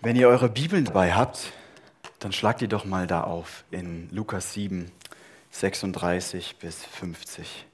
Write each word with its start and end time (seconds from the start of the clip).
Wenn 0.00 0.14
ihr 0.14 0.28
eure 0.28 0.48
Bibeln 0.48 0.84
dabei 0.84 1.12
habt, 1.12 1.52
dann 2.20 2.30
schlagt 2.30 2.60
die 2.60 2.68
doch 2.68 2.84
mal 2.84 3.08
da 3.08 3.22
auf 3.22 3.64
in 3.72 4.08
Lukas 4.12 4.52
7, 4.52 4.92
36 5.50 6.54
bis 6.60 6.84
50. 6.84 7.66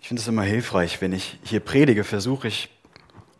Ich 0.00 0.08
finde 0.08 0.20
es 0.20 0.26
immer 0.26 0.42
hilfreich, 0.42 1.00
wenn 1.00 1.12
ich 1.12 1.38
hier 1.44 1.60
predige, 1.60 2.02
versuche 2.02 2.48
ich 2.48 2.70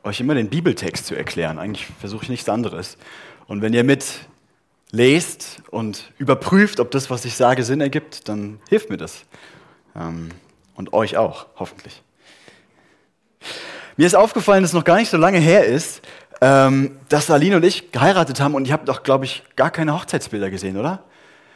euch 0.04 0.20
immer 0.20 0.34
den 0.34 0.48
Bibeltext 0.48 1.06
zu 1.06 1.16
erklären. 1.16 1.58
Eigentlich 1.58 1.86
versuche 1.98 2.22
ich 2.22 2.28
nichts 2.28 2.48
anderes. 2.48 2.98
Und 3.48 3.62
wenn 3.62 3.74
ihr 3.74 3.82
mit 3.82 4.06
lest 4.92 5.60
und 5.72 6.12
überprüft, 6.18 6.78
ob 6.78 6.92
das, 6.92 7.10
was 7.10 7.24
ich 7.24 7.34
sage, 7.34 7.64
Sinn 7.64 7.80
ergibt, 7.80 8.28
dann 8.28 8.60
hilft 8.68 8.90
mir 8.90 8.96
das. 8.96 9.24
Ähm, 9.96 10.28
und 10.76 10.92
euch 10.92 11.16
auch, 11.16 11.46
hoffentlich. 11.56 12.00
Mir 13.96 14.06
ist 14.06 14.14
aufgefallen, 14.14 14.62
dass 14.62 14.70
es 14.70 14.74
noch 14.74 14.84
gar 14.84 14.96
nicht 14.96 15.10
so 15.10 15.16
lange 15.16 15.38
her 15.38 15.64
ist, 15.64 16.02
ähm, 16.40 16.96
dass 17.08 17.30
Aline 17.30 17.56
und 17.56 17.64
ich 17.64 17.92
geheiratet 17.92 18.40
haben 18.40 18.54
und 18.54 18.66
ihr 18.66 18.72
habt 18.72 18.88
doch, 18.88 19.02
glaube 19.02 19.24
ich, 19.24 19.42
gar 19.56 19.70
keine 19.70 19.94
Hochzeitsbilder 19.94 20.50
gesehen, 20.50 20.76
oder? 20.76 21.04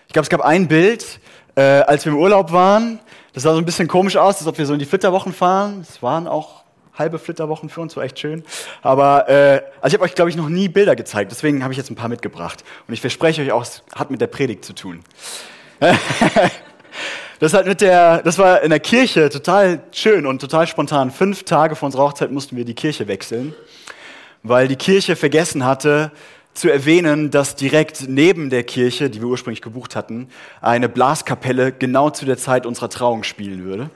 Ich 0.06 0.12
glaube, 0.12 0.24
es 0.24 0.30
gab 0.30 0.41
ein 0.41 0.69
Bild, 0.69 1.20
äh, 1.55 1.62
als 1.62 2.05
wir 2.05 2.12
im 2.12 2.19
Urlaub 2.19 2.52
waren. 2.52 3.00
Das 3.34 3.42
sah 3.42 3.52
so 3.52 3.59
ein 3.59 3.64
bisschen 3.64 3.88
komisch 3.88 4.16
aus, 4.16 4.38
als 4.38 4.46
ob 4.46 4.59
wir 4.59 4.66
so 4.66 4.72
in 4.72 4.78
die 4.78 4.86
Flitterwochen 4.86 5.33
fahren. 5.33 5.80
Es 5.83 6.02
waren 6.02 6.27
auch 6.27 6.64
halbe 6.98 7.19
Flitterwochen 7.19 7.69
für 7.69 7.80
uns, 7.80 7.96
war 7.96 8.05
echt 8.05 8.19
schön. 8.19 8.42
Aber 8.83 9.28
äh, 9.28 9.62
also 9.80 9.88
ich 9.88 9.95
habe 9.95 10.05
euch, 10.05 10.14
glaube 10.14 10.30
ich, 10.30 10.36
noch 10.36 10.48
nie 10.48 10.69
Bilder 10.69 10.97
gezeigt, 10.97 11.30
deswegen 11.30 11.62
habe 11.62 11.72
ich 11.72 11.78
jetzt 11.78 11.91
ein 11.91 11.95
paar 11.95 12.08
mitgebracht. 12.08 12.64
Und 12.86 12.95
ich 12.95 13.00
verspreche 13.00 13.42
euch 13.42 13.52
auch, 13.52 13.62
es 13.62 13.83
hat 13.95 14.10
mit 14.10 14.20
der 14.20 14.27
Predigt 14.27 14.64
zu 14.64 14.74
tun. 14.74 15.00
das, 17.38 17.55
hat 17.55 17.66
mit 17.66 17.80
der, 17.80 18.22
das 18.22 18.38
war 18.38 18.62
in 18.62 18.70
der 18.70 18.80
Kirche 18.80 19.30
total 19.30 19.80
schön 19.92 20.27
und 20.27 20.41
total 20.41 20.66
spontan. 20.66 21.10
Fünf 21.10 21.45
Tage 21.45 21.77
vor 21.77 21.86
unserer 21.86 22.02
Hochzeit 22.05 22.33
mussten 22.33 22.56
wir 22.56 22.64
die 22.64 22.74
Kirche 22.74 23.06
wechseln, 23.06 23.55
weil 24.42 24.69
die 24.69 24.77
Kirche 24.77 25.16
vergessen 25.16 25.65
hatte, 25.65 26.12
zu 26.55 26.70
erwähnen, 26.70 27.30
dass 27.30 27.55
direkt 27.55 28.08
neben 28.08 28.50
der 28.50 28.64
Kirche, 28.64 29.11
die 29.11 29.20
wir 29.20 29.28
ursprünglich 29.28 29.62
gebucht 29.62 29.95
hatten, 29.95 30.28
eine 30.61 30.89
Blaskapelle 30.89 31.72
genau 31.72 32.11
zu 32.11 32.25
der 32.25 32.36
Zeit 32.36 32.67
unserer 32.67 32.91
Trauung 32.91 33.22
spielen 33.22 33.64
würde. 33.64 33.91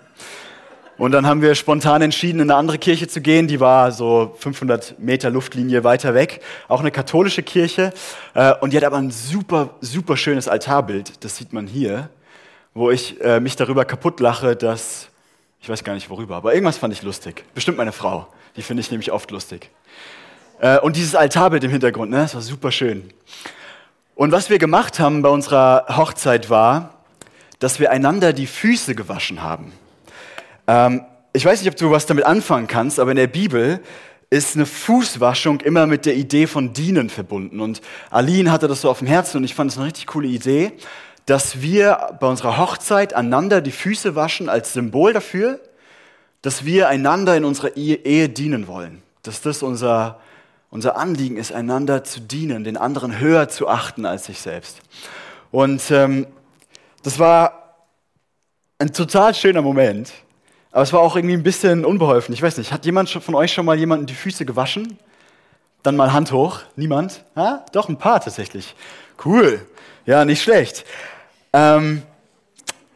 Und 0.98 1.10
dann 1.10 1.26
haben 1.26 1.42
wir 1.42 1.56
spontan 1.56 2.02
entschieden, 2.02 2.38
in 2.38 2.50
eine 2.50 2.56
andere 2.56 2.78
Kirche 2.78 3.08
zu 3.08 3.20
gehen. 3.20 3.48
Die 3.48 3.58
war 3.58 3.90
so 3.90 4.36
500 4.38 5.00
Meter 5.00 5.30
Luftlinie 5.30 5.82
weiter 5.82 6.14
weg. 6.14 6.40
Auch 6.68 6.78
eine 6.78 6.92
katholische 6.92 7.42
Kirche. 7.42 7.92
Äh, 8.34 8.54
und 8.60 8.72
die 8.72 8.76
hat 8.76 8.84
aber 8.84 8.98
ein 8.98 9.10
super, 9.10 9.70
super 9.80 10.16
schönes 10.16 10.46
Altarbild. 10.46 11.24
Das 11.24 11.36
sieht 11.36 11.52
man 11.52 11.66
hier, 11.66 12.10
wo 12.74 12.90
ich 12.90 13.20
äh, 13.20 13.40
mich 13.40 13.56
darüber 13.56 13.84
kaputt 13.84 14.20
lache, 14.20 14.54
dass, 14.54 15.08
ich 15.60 15.68
weiß 15.68 15.82
gar 15.82 15.94
nicht 15.94 16.10
worüber, 16.10 16.36
aber 16.36 16.54
irgendwas 16.54 16.78
fand 16.78 16.92
ich 16.92 17.02
lustig. 17.02 17.44
Bestimmt 17.54 17.78
meine 17.78 17.92
Frau. 17.92 18.28
Die 18.54 18.62
finde 18.62 18.82
ich 18.82 18.90
nämlich 18.90 19.10
oft 19.10 19.30
lustig. 19.30 19.70
Äh, 20.62 20.78
und 20.78 20.96
dieses 20.96 21.14
Altarbild 21.14 21.64
im 21.64 21.70
Hintergrund, 21.70 22.10
ne, 22.10 22.18
das 22.18 22.34
war 22.34 22.40
super 22.40 22.72
schön. 22.72 23.10
Und 24.14 24.32
was 24.32 24.48
wir 24.48 24.58
gemacht 24.58 25.00
haben 25.00 25.20
bei 25.20 25.28
unserer 25.28 25.84
Hochzeit 25.96 26.48
war, 26.48 26.94
dass 27.58 27.80
wir 27.80 27.90
einander 27.90 28.32
die 28.32 28.46
Füße 28.46 28.94
gewaschen 28.94 29.42
haben. 29.42 29.72
Ähm, 30.66 31.04
ich 31.32 31.44
weiß 31.44 31.60
nicht, 31.60 31.70
ob 31.70 31.76
du 31.76 31.90
was 31.90 32.06
damit 32.06 32.24
anfangen 32.24 32.68
kannst, 32.68 33.00
aber 33.00 33.10
in 33.10 33.16
der 33.16 33.26
Bibel 33.26 33.80
ist 34.30 34.54
eine 34.54 34.64
Fußwaschung 34.64 35.60
immer 35.60 35.86
mit 35.86 36.06
der 36.06 36.14
Idee 36.14 36.46
von 36.46 36.72
Dienen 36.72 37.10
verbunden. 37.10 37.60
Und 37.60 37.82
Aline 38.10 38.52
hatte 38.52 38.68
das 38.68 38.82
so 38.82 38.90
auf 38.90 39.00
dem 39.00 39.08
Herzen 39.08 39.38
und 39.38 39.44
ich 39.44 39.54
fand 39.54 39.72
es 39.72 39.76
eine 39.76 39.86
richtig 39.86 40.06
coole 40.06 40.28
Idee, 40.28 40.72
dass 41.26 41.60
wir 41.60 42.16
bei 42.20 42.26
unserer 42.26 42.56
Hochzeit 42.56 43.14
einander 43.14 43.60
die 43.60 43.72
Füße 43.72 44.14
waschen 44.14 44.48
als 44.48 44.72
Symbol 44.72 45.12
dafür, 45.12 45.60
dass 46.40 46.64
wir 46.64 46.88
einander 46.88 47.36
in 47.36 47.44
unserer 47.44 47.76
Ehe 47.76 48.28
dienen 48.28 48.68
wollen. 48.68 49.02
Dass 49.22 49.40
das 49.42 49.62
unser, 49.62 50.20
unser 50.72 50.96
Anliegen 50.96 51.36
ist, 51.36 51.52
einander 51.52 52.02
zu 52.02 52.18
dienen, 52.18 52.64
den 52.64 52.78
anderen 52.78 53.20
höher 53.20 53.50
zu 53.50 53.68
achten 53.68 54.06
als 54.06 54.24
sich 54.24 54.40
selbst. 54.40 54.80
Und 55.50 55.90
ähm, 55.90 56.26
das 57.02 57.18
war 57.18 57.76
ein 58.78 58.90
total 58.90 59.34
schöner 59.34 59.60
Moment. 59.60 60.12
Aber 60.70 60.80
es 60.82 60.94
war 60.94 61.00
auch 61.00 61.14
irgendwie 61.14 61.34
ein 61.36 61.42
bisschen 61.42 61.84
unbeholfen. 61.84 62.32
Ich 62.32 62.40
weiß 62.40 62.56
nicht, 62.56 62.72
hat 62.72 62.86
jemand 62.86 63.10
von 63.10 63.34
euch 63.34 63.52
schon 63.52 63.66
mal 63.66 63.78
jemanden 63.78 64.06
die 64.06 64.14
Füße 64.14 64.46
gewaschen? 64.46 64.98
Dann 65.82 65.94
mal 65.94 66.14
Hand 66.14 66.32
hoch. 66.32 66.60
Niemand? 66.74 67.22
Ha? 67.36 67.66
Doch, 67.72 67.90
ein 67.90 67.98
paar 67.98 68.22
tatsächlich. 68.22 68.74
Cool. 69.22 69.60
Ja, 70.06 70.24
nicht 70.24 70.42
schlecht. 70.42 70.86
Ähm, 71.52 72.02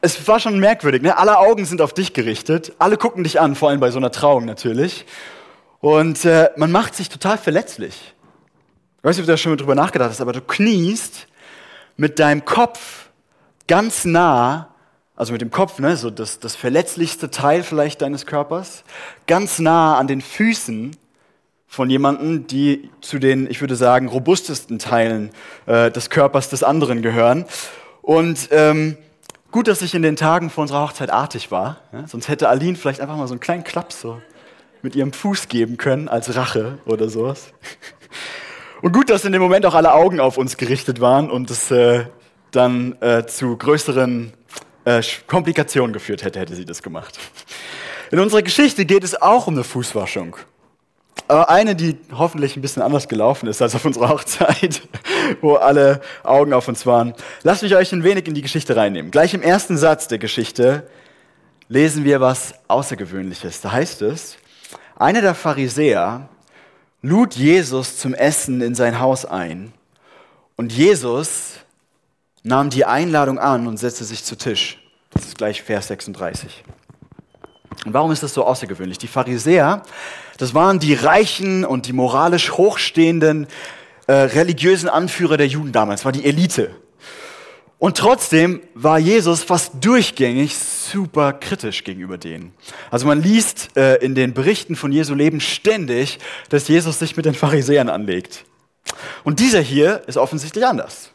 es 0.00 0.26
war 0.26 0.40
schon 0.40 0.58
merkwürdig. 0.60 1.02
Ne? 1.02 1.18
Alle 1.18 1.38
Augen 1.38 1.66
sind 1.66 1.82
auf 1.82 1.92
dich 1.92 2.14
gerichtet. 2.14 2.72
Alle 2.78 2.96
gucken 2.96 3.22
dich 3.22 3.38
an, 3.38 3.54
vor 3.54 3.68
allem 3.68 3.80
bei 3.80 3.90
so 3.90 3.98
einer 3.98 4.12
Trauung 4.12 4.46
natürlich. 4.46 5.04
Und 5.86 6.24
äh, 6.24 6.50
man 6.56 6.72
macht 6.72 6.96
sich 6.96 7.08
total 7.08 7.38
verletzlich. 7.38 8.12
Ich 8.98 9.04
weiß 9.04 9.16
nicht, 9.16 9.22
ob 9.22 9.26
du 9.26 9.32
da 9.32 9.36
schon 9.36 9.52
mal 9.52 9.56
drüber 9.56 9.76
nachgedacht 9.76 10.10
hast, 10.10 10.20
aber 10.20 10.32
du 10.32 10.40
kniest 10.40 11.28
mit 11.96 12.18
deinem 12.18 12.44
Kopf 12.44 13.08
ganz 13.68 14.04
nah 14.04 14.74
also 15.14 15.32
mit 15.32 15.42
dem 15.42 15.52
Kopf, 15.52 15.78
ne, 15.78 15.96
so 15.96 16.10
das, 16.10 16.40
das 16.40 16.56
verletzlichste 16.56 17.30
Teil 17.30 17.62
vielleicht 17.62 18.02
deines 18.02 18.26
Körpers, 18.26 18.82
ganz 19.28 19.60
nah 19.60 19.96
an 19.96 20.08
den 20.08 20.22
Füßen 20.22 20.96
von 21.68 21.88
jemandem, 21.88 22.48
die 22.48 22.90
zu 23.00 23.20
den, 23.20 23.48
ich 23.48 23.60
würde 23.60 23.76
sagen, 23.76 24.08
robustesten 24.08 24.80
Teilen 24.80 25.30
äh, 25.66 25.92
des 25.92 26.10
Körpers 26.10 26.50
des 26.50 26.64
anderen 26.64 27.00
gehören. 27.00 27.44
Und 28.02 28.48
ähm, 28.50 28.98
gut, 29.52 29.68
dass 29.68 29.82
ich 29.82 29.94
in 29.94 30.02
den 30.02 30.16
Tagen 30.16 30.50
vor 30.50 30.62
unserer 30.62 30.82
Hochzeit 30.82 31.10
artig 31.10 31.52
war, 31.52 31.78
ja? 31.92 32.08
sonst 32.08 32.26
hätte 32.26 32.48
Aline 32.48 32.76
vielleicht 32.76 33.00
einfach 33.00 33.16
mal 33.16 33.28
so 33.28 33.34
einen 33.34 33.40
kleinen 33.40 33.62
Klaps 33.62 34.00
so 34.00 34.20
mit 34.86 34.94
ihrem 34.94 35.12
Fuß 35.12 35.48
geben 35.48 35.78
können 35.78 36.08
als 36.08 36.36
Rache 36.36 36.78
oder 36.86 37.08
sowas. 37.08 37.48
Und 38.82 38.92
gut, 38.92 39.10
dass 39.10 39.24
in 39.24 39.32
dem 39.32 39.42
Moment 39.42 39.66
auch 39.66 39.74
alle 39.74 39.92
Augen 39.92 40.20
auf 40.20 40.38
uns 40.38 40.56
gerichtet 40.56 41.00
waren 41.00 41.28
und 41.28 41.50
es 41.50 41.72
äh, 41.72 42.04
dann 42.52 42.96
äh, 43.00 43.26
zu 43.26 43.56
größeren 43.56 44.32
äh, 44.84 45.02
Komplikationen 45.26 45.92
geführt 45.92 46.22
hätte, 46.22 46.38
hätte 46.38 46.54
sie 46.54 46.64
das 46.64 46.84
gemacht. 46.84 47.18
In 48.12 48.20
unserer 48.20 48.42
Geschichte 48.42 48.84
geht 48.84 49.02
es 49.02 49.20
auch 49.20 49.48
um 49.48 49.54
eine 49.54 49.64
Fußwaschung. 49.64 50.36
Aber 51.26 51.50
eine, 51.50 51.74
die 51.74 51.98
hoffentlich 52.12 52.56
ein 52.56 52.62
bisschen 52.62 52.82
anders 52.82 53.08
gelaufen 53.08 53.48
ist 53.48 53.60
als 53.60 53.74
auf 53.74 53.84
unserer 53.84 54.10
Hochzeit, 54.10 54.82
wo 55.40 55.56
alle 55.56 56.00
Augen 56.22 56.52
auf 56.52 56.68
uns 56.68 56.86
waren. 56.86 57.14
Lasst 57.42 57.64
mich 57.64 57.74
euch 57.74 57.90
ein 57.90 58.04
wenig 58.04 58.28
in 58.28 58.34
die 58.34 58.42
Geschichte 58.42 58.76
reinnehmen. 58.76 59.10
Gleich 59.10 59.34
im 59.34 59.42
ersten 59.42 59.76
Satz 59.76 60.06
der 60.06 60.18
Geschichte 60.18 60.86
lesen 61.68 62.04
wir 62.04 62.20
was 62.20 62.54
Außergewöhnliches. 62.68 63.62
Da 63.62 63.72
heißt 63.72 64.02
es, 64.02 64.36
einer 64.98 65.20
der 65.20 65.34
Pharisäer 65.34 66.28
lud 67.02 67.34
Jesus 67.34 67.98
zum 67.98 68.14
Essen 68.14 68.60
in 68.60 68.74
sein 68.74 68.98
Haus 68.98 69.24
ein. 69.24 69.72
Und 70.56 70.72
Jesus 70.72 71.54
nahm 72.42 72.70
die 72.70 72.84
Einladung 72.84 73.38
an 73.38 73.66
und 73.66 73.76
setzte 73.76 74.04
sich 74.04 74.24
zu 74.24 74.36
Tisch. 74.36 74.82
Das 75.10 75.26
ist 75.26 75.38
gleich 75.38 75.62
Vers 75.62 75.88
36. 75.88 76.64
Und 77.84 77.94
warum 77.94 78.10
ist 78.10 78.22
das 78.22 78.32
so 78.34 78.44
außergewöhnlich? 78.44 78.98
Die 78.98 79.06
Pharisäer, 79.06 79.82
das 80.38 80.54
waren 80.54 80.78
die 80.78 80.94
reichen 80.94 81.64
und 81.64 81.86
die 81.86 81.92
moralisch 81.92 82.52
hochstehenden 82.52 83.46
äh, 84.06 84.12
religiösen 84.12 84.88
Anführer 84.88 85.36
der 85.36 85.46
Juden 85.46 85.72
damals, 85.72 86.04
war 86.04 86.12
die 86.12 86.24
Elite. 86.24 86.74
Und 87.78 87.98
trotzdem 87.98 88.62
war 88.74 88.98
Jesus 88.98 89.42
fast 89.42 89.72
durchgängig 89.80 90.56
super 90.56 91.34
kritisch 91.34 91.84
gegenüber 91.84 92.16
denen. 92.16 92.54
Also 92.90 93.06
man 93.06 93.22
liest 93.22 93.76
äh, 93.76 93.96
in 93.96 94.14
den 94.14 94.32
Berichten 94.32 94.76
von 94.76 94.92
Jesu 94.92 95.14
Leben 95.14 95.40
ständig, 95.40 96.18
dass 96.48 96.68
Jesus 96.68 96.98
sich 96.98 97.16
mit 97.16 97.26
den 97.26 97.34
Pharisäern 97.34 97.90
anlegt. 97.90 98.44
Und 99.24 99.40
dieser 99.40 99.60
hier 99.60 100.02
ist 100.06 100.16
offensichtlich 100.16 100.64
anders. 100.64 101.10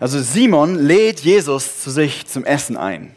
Also 0.00 0.20
Simon 0.20 0.76
lädt 0.76 1.20
Jesus 1.20 1.80
zu 1.82 1.90
sich 1.90 2.26
zum 2.26 2.44
Essen 2.44 2.76
ein. 2.76 3.14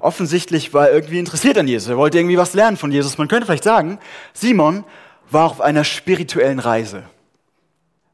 Offensichtlich 0.00 0.72
war 0.72 0.88
er 0.88 0.94
irgendwie 0.94 1.18
interessiert 1.18 1.58
an 1.58 1.66
Jesus. 1.66 1.88
Er 1.88 1.96
wollte 1.96 2.18
irgendwie 2.18 2.38
was 2.38 2.54
lernen 2.54 2.76
von 2.76 2.92
Jesus. 2.92 3.18
Man 3.18 3.28
könnte 3.28 3.46
vielleicht 3.46 3.64
sagen, 3.64 3.98
Simon 4.32 4.84
war 5.30 5.46
auf 5.46 5.60
einer 5.60 5.84
spirituellen 5.84 6.60
Reise. 6.60 7.02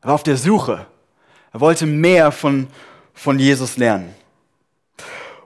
Er 0.01 0.09
war 0.09 0.15
auf 0.15 0.23
der 0.23 0.37
Suche. 0.37 0.87
Er 1.53 1.61
wollte 1.61 1.87
mehr 1.87 2.33
von, 2.33 2.69
von 3.15 3.39
Jesus 3.39 3.77
lernen. 3.77 4.15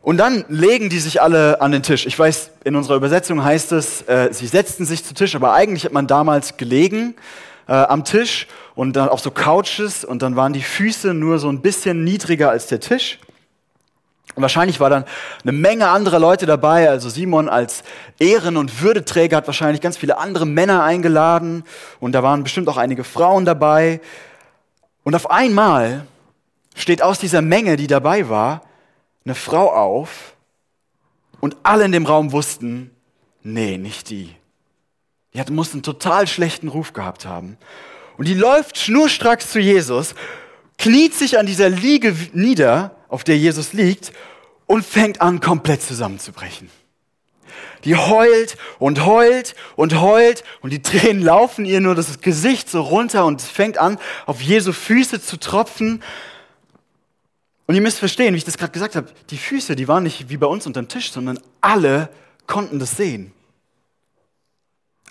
Und 0.01 0.17
dann 0.17 0.45
legen 0.49 0.89
die 0.89 1.01
sich 1.01 1.21
alle 1.21 1.61
an 1.61 1.71
den 1.71 1.83
Tisch. 1.83 2.07
Ich 2.07 2.19
weiß, 2.19 2.51
in 2.65 2.77
unserer 2.77 2.97
Übersetzung 2.97 3.45
heißt 3.45 3.73
es, 3.73 4.03
äh, 4.03 4.29
sie 4.33 4.47
setzten 4.47 4.87
sich 4.87 5.05
zu 5.05 5.13
Tisch, 5.13 5.35
aber 5.35 5.53
eigentlich 5.53 5.85
hat 5.85 5.93
man 5.93 6.07
damals 6.07 6.57
gelegen 6.57 7.15
äh, 7.67 7.73
am 7.73 8.05
Tisch 8.05 8.47
und 8.75 8.95
dann 8.97 9.09
auf 9.09 9.21
so 9.21 9.31
Couches 9.31 10.05
und 10.05 10.23
dann 10.23 10.35
waren 10.35 10.53
die 10.53 10.63
Füße 10.63 11.13
nur 11.13 11.39
so 11.39 11.51
ein 11.51 11.61
bisschen 11.61 12.05
niedriger 12.05 12.51
als 12.51 12.69
der 12.69 12.81
Tisch. 12.81 13.19
Und 14.35 14.43
wahrscheinlich 14.43 14.79
war 14.79 14.89
dann 14.89 15.05
eine 15.43 15.53
Menge 15.53 15.89
anderer 15.89 16.21
Leute 16.21 16.47
dabei. 16.47 16.89
Also 16.89 17.09
Simon 17.09 17.49
als 17.49 17.83
Ehren- 18.21 18.57
und 18.57 18.81
Würdeträger 18.81 19.39
hat 19.39 19.47
wahrscheinlich 19.47 19.81
ganz 19.81 19.97
viele 19.97 20.17
andere 20.17 20.47
Männer 20.47 20.85
eingeladen. 20.85 21.65
Und 21.99 22.13
da 22.13 22.23
waren 22.23 22.45
bestimmt 22.45 22.69
auch 22.69 22.77
einige 22.77 23.03
Frauen 23.03 23.45
dabei. 23.45 24.01
Und 25.03 25.17
auf 25.17 25.31
einmal 25.31 26.07
steht 26.81 27.03
aus 27.03 27.19
dieser 27.19 27.43
Menge, 27.43 27.77
die 27.77 27.87
dabei 27.87 28.29
war, 28.29 28.63
eine 29.25 29.35
Frau 29.35 29.73
auf. 29.73 30.35
Und 31.41 31.57
alle 31.63 31.85
in 31.85 31.93
dem 31.93 32.07
Raum 32.07 32.33
wussten, 32.33 32.91
nee, 33.43 33.79
nicht 33.79 34.11
die. 34.11 34.35
Die 35.35 35.41
hat, 35.41 35.51
muss 35.51 35.73
einen 35.73 35.83
total 35.83 36.27
schlechten 36.27 36.69
Ruf 36.69 36.93
gehabt 36.93 37.27
haben. 37.27 37.59
Und 38.17 38.27
die 38.27 38.35
läuft 38.35 38.79
schnurstracks 38.79 39.53
zu 39.53 39.61
Jesus, 39.61 40.15
kniet 40.79 41.15
sich 41.15 41.39
an 41.39 41.47
dieser 41.47 41.69
Liege 41.69 42.15
nieder, 42.33 42.97
auf 43.09 43.25
der 43.25 43.39
Jesus 43.39 43.73
liegt, 43.73 44.13
und 44.67 44.85
fängt 44.85 45.21
an, 45.21 45.41
komplett 45.41 45.83
zusammenzubrechen. 45.83 46.71
Die 47.85 47.97
heult 47.97 48.57
und 48.79 49.05
heult 49.07 49.55
und 49.77 50.01
heult 50.01 50.43
und 50.63 50.73
die 50.73 50.83
Tränen 50.83 51.23
laufen 51.23 51.65
ihr 51.65 51.81
nur 51.81 51.95
das 51.95 52.21
Gesicht 52.21 52.69
so 52.69 52.83
runter 52.83 53.25
und 53.25 53.41
es 53.41 53.49
fängt 53.49 53.79
an, 53.79 53.99
auf 54.27 54.41
Jesu 54.41 54.73
Füße 54.73 55.23
zu 55.23 55.39
tropfen. 55.39 56.03
Und 57.69 57.75
ihr 57.75 57.83
müsst 57.83 57.99
verstehen, 57.99 58.33
wie 58.33 58.39
ich 58.39 58.47
das 58.47 58.57
gerade 58.57 58.73
gesagt 58.73 58.97
habe, 58.97 59.09
die 59.29 59.37
Füße, 59.37 59.77
die 59.77 59.89
waren 59.89 60.03
nicht 60.03 60.31
wie 60.31 60.39
bei 60.39 60.47
uns 60.47 60.67
unter 60.67 60.81
dem 60.81 60.89
Tisch, 60.89 61.13
sondern 61.13 61.39
alle 61.61 62.09
konnten 62.47 62.79
das 62.79 62.97
sehen. 62.97 63.33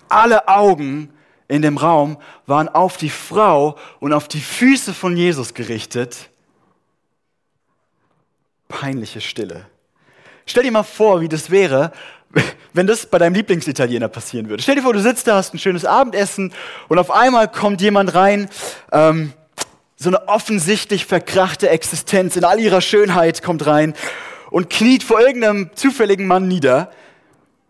Alle 0.08 0.48
Augen 0.48 1.10
in 1.46 1.62
dem 1.62 1.76
Raum 1.76 2.18
waren 2.46 2.68
auf 2.68 2.96
die 2.96 3.10
Frau 3.10 3.78
und 4.00 4.12
auf 4.12 4.26
die 4.26 4.40
Füße 4.40 4.92
von 4.92 5.16
Jesus 5.16 5.54
gerichtet. 5.54 6.30
Peinliche 8.66 9.20
Stille. 9.20 9.66
Stell 10.44 10.64
dir 10.64 10.72
mal 10.72 10.82
vor, 10.82 11.20
wie 11.20 11.28
das 11.28 11.50
wäre, 11.50 11.92
wenn 12.72 12.88
das 12.88 13.06
bei 13.06 13.18
deinem 13.18 13.34
Lieblingsitaliener 13.34 14.08
passieren 14.08 14.48
würde. 14.48 14.64
Stell 14.64 14.74
dir 14.74 14.82
vor, 14.82 14.92
du 14.92 15.00
sitzt 15.00 15.28
da, 15.28 15.36
hast 15.36 15.54
ein 15.54 15.60
schönes 15.60 15.84
Abendessen 15.84 16.52
und 16.88 16.98
auf 16.98 17.12
einmal 17.12 17.46
kommt 17.46 17.80
jemand 17.80 18.14
rein, 18.14 18.50
ähm, 18.90 19.32
so 19.98 20.10
eine 20.10 20.28
offensichtlich 20.28 21.06
verkrachte 21.06 21.68
Existenz 21.68 22.36
in 22.36 22.44
all 22.44 22.60
ihrer 22.60 22.80
Schönheit 22.80 23.42
kommt 23.42 23.66
rein 23.66 23.94
und 24.50 24.70
kniet 24.70 25.02
vor 25.02 25.20
irgendeinem 25.20 25.70
zufälligen 25.74 26.26
Mann 26.28 26.46
nieder 26.46 26.92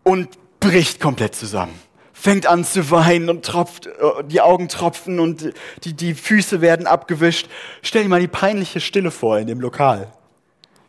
und 0.03 0.29
bricht 0.59 0.99
komplett 0.99 1.33
zusammen. 1.33 1.73
Fängt 2.13 2.45
an 2.45 2.63
zu 2.63 2.91
weinen 2.91 3.29
und 3.29 3.45
tropft, 3.45 3.87
äh, 3.87 3.91
die 4.27 4.41
Augen 4.41 4.67
tropfen 4.67 5.19
und 5.19 5.53
die, 5.83 5.93
die 5.93 6.13
Füße 6.13 6.61
werden 6.61 6.85
abgewischt. 6.85 7.47
Stell 7.81 8.03
dir 8.03 8.09
mal 8.09 8.19
die 8.19 8.27
peinliche 8.27 8.79
Stille 8.79 9.09
vor 9.09 9.39
in 9.39 9.47
dem 9.47 9.59
Lokal. 9.59 10.11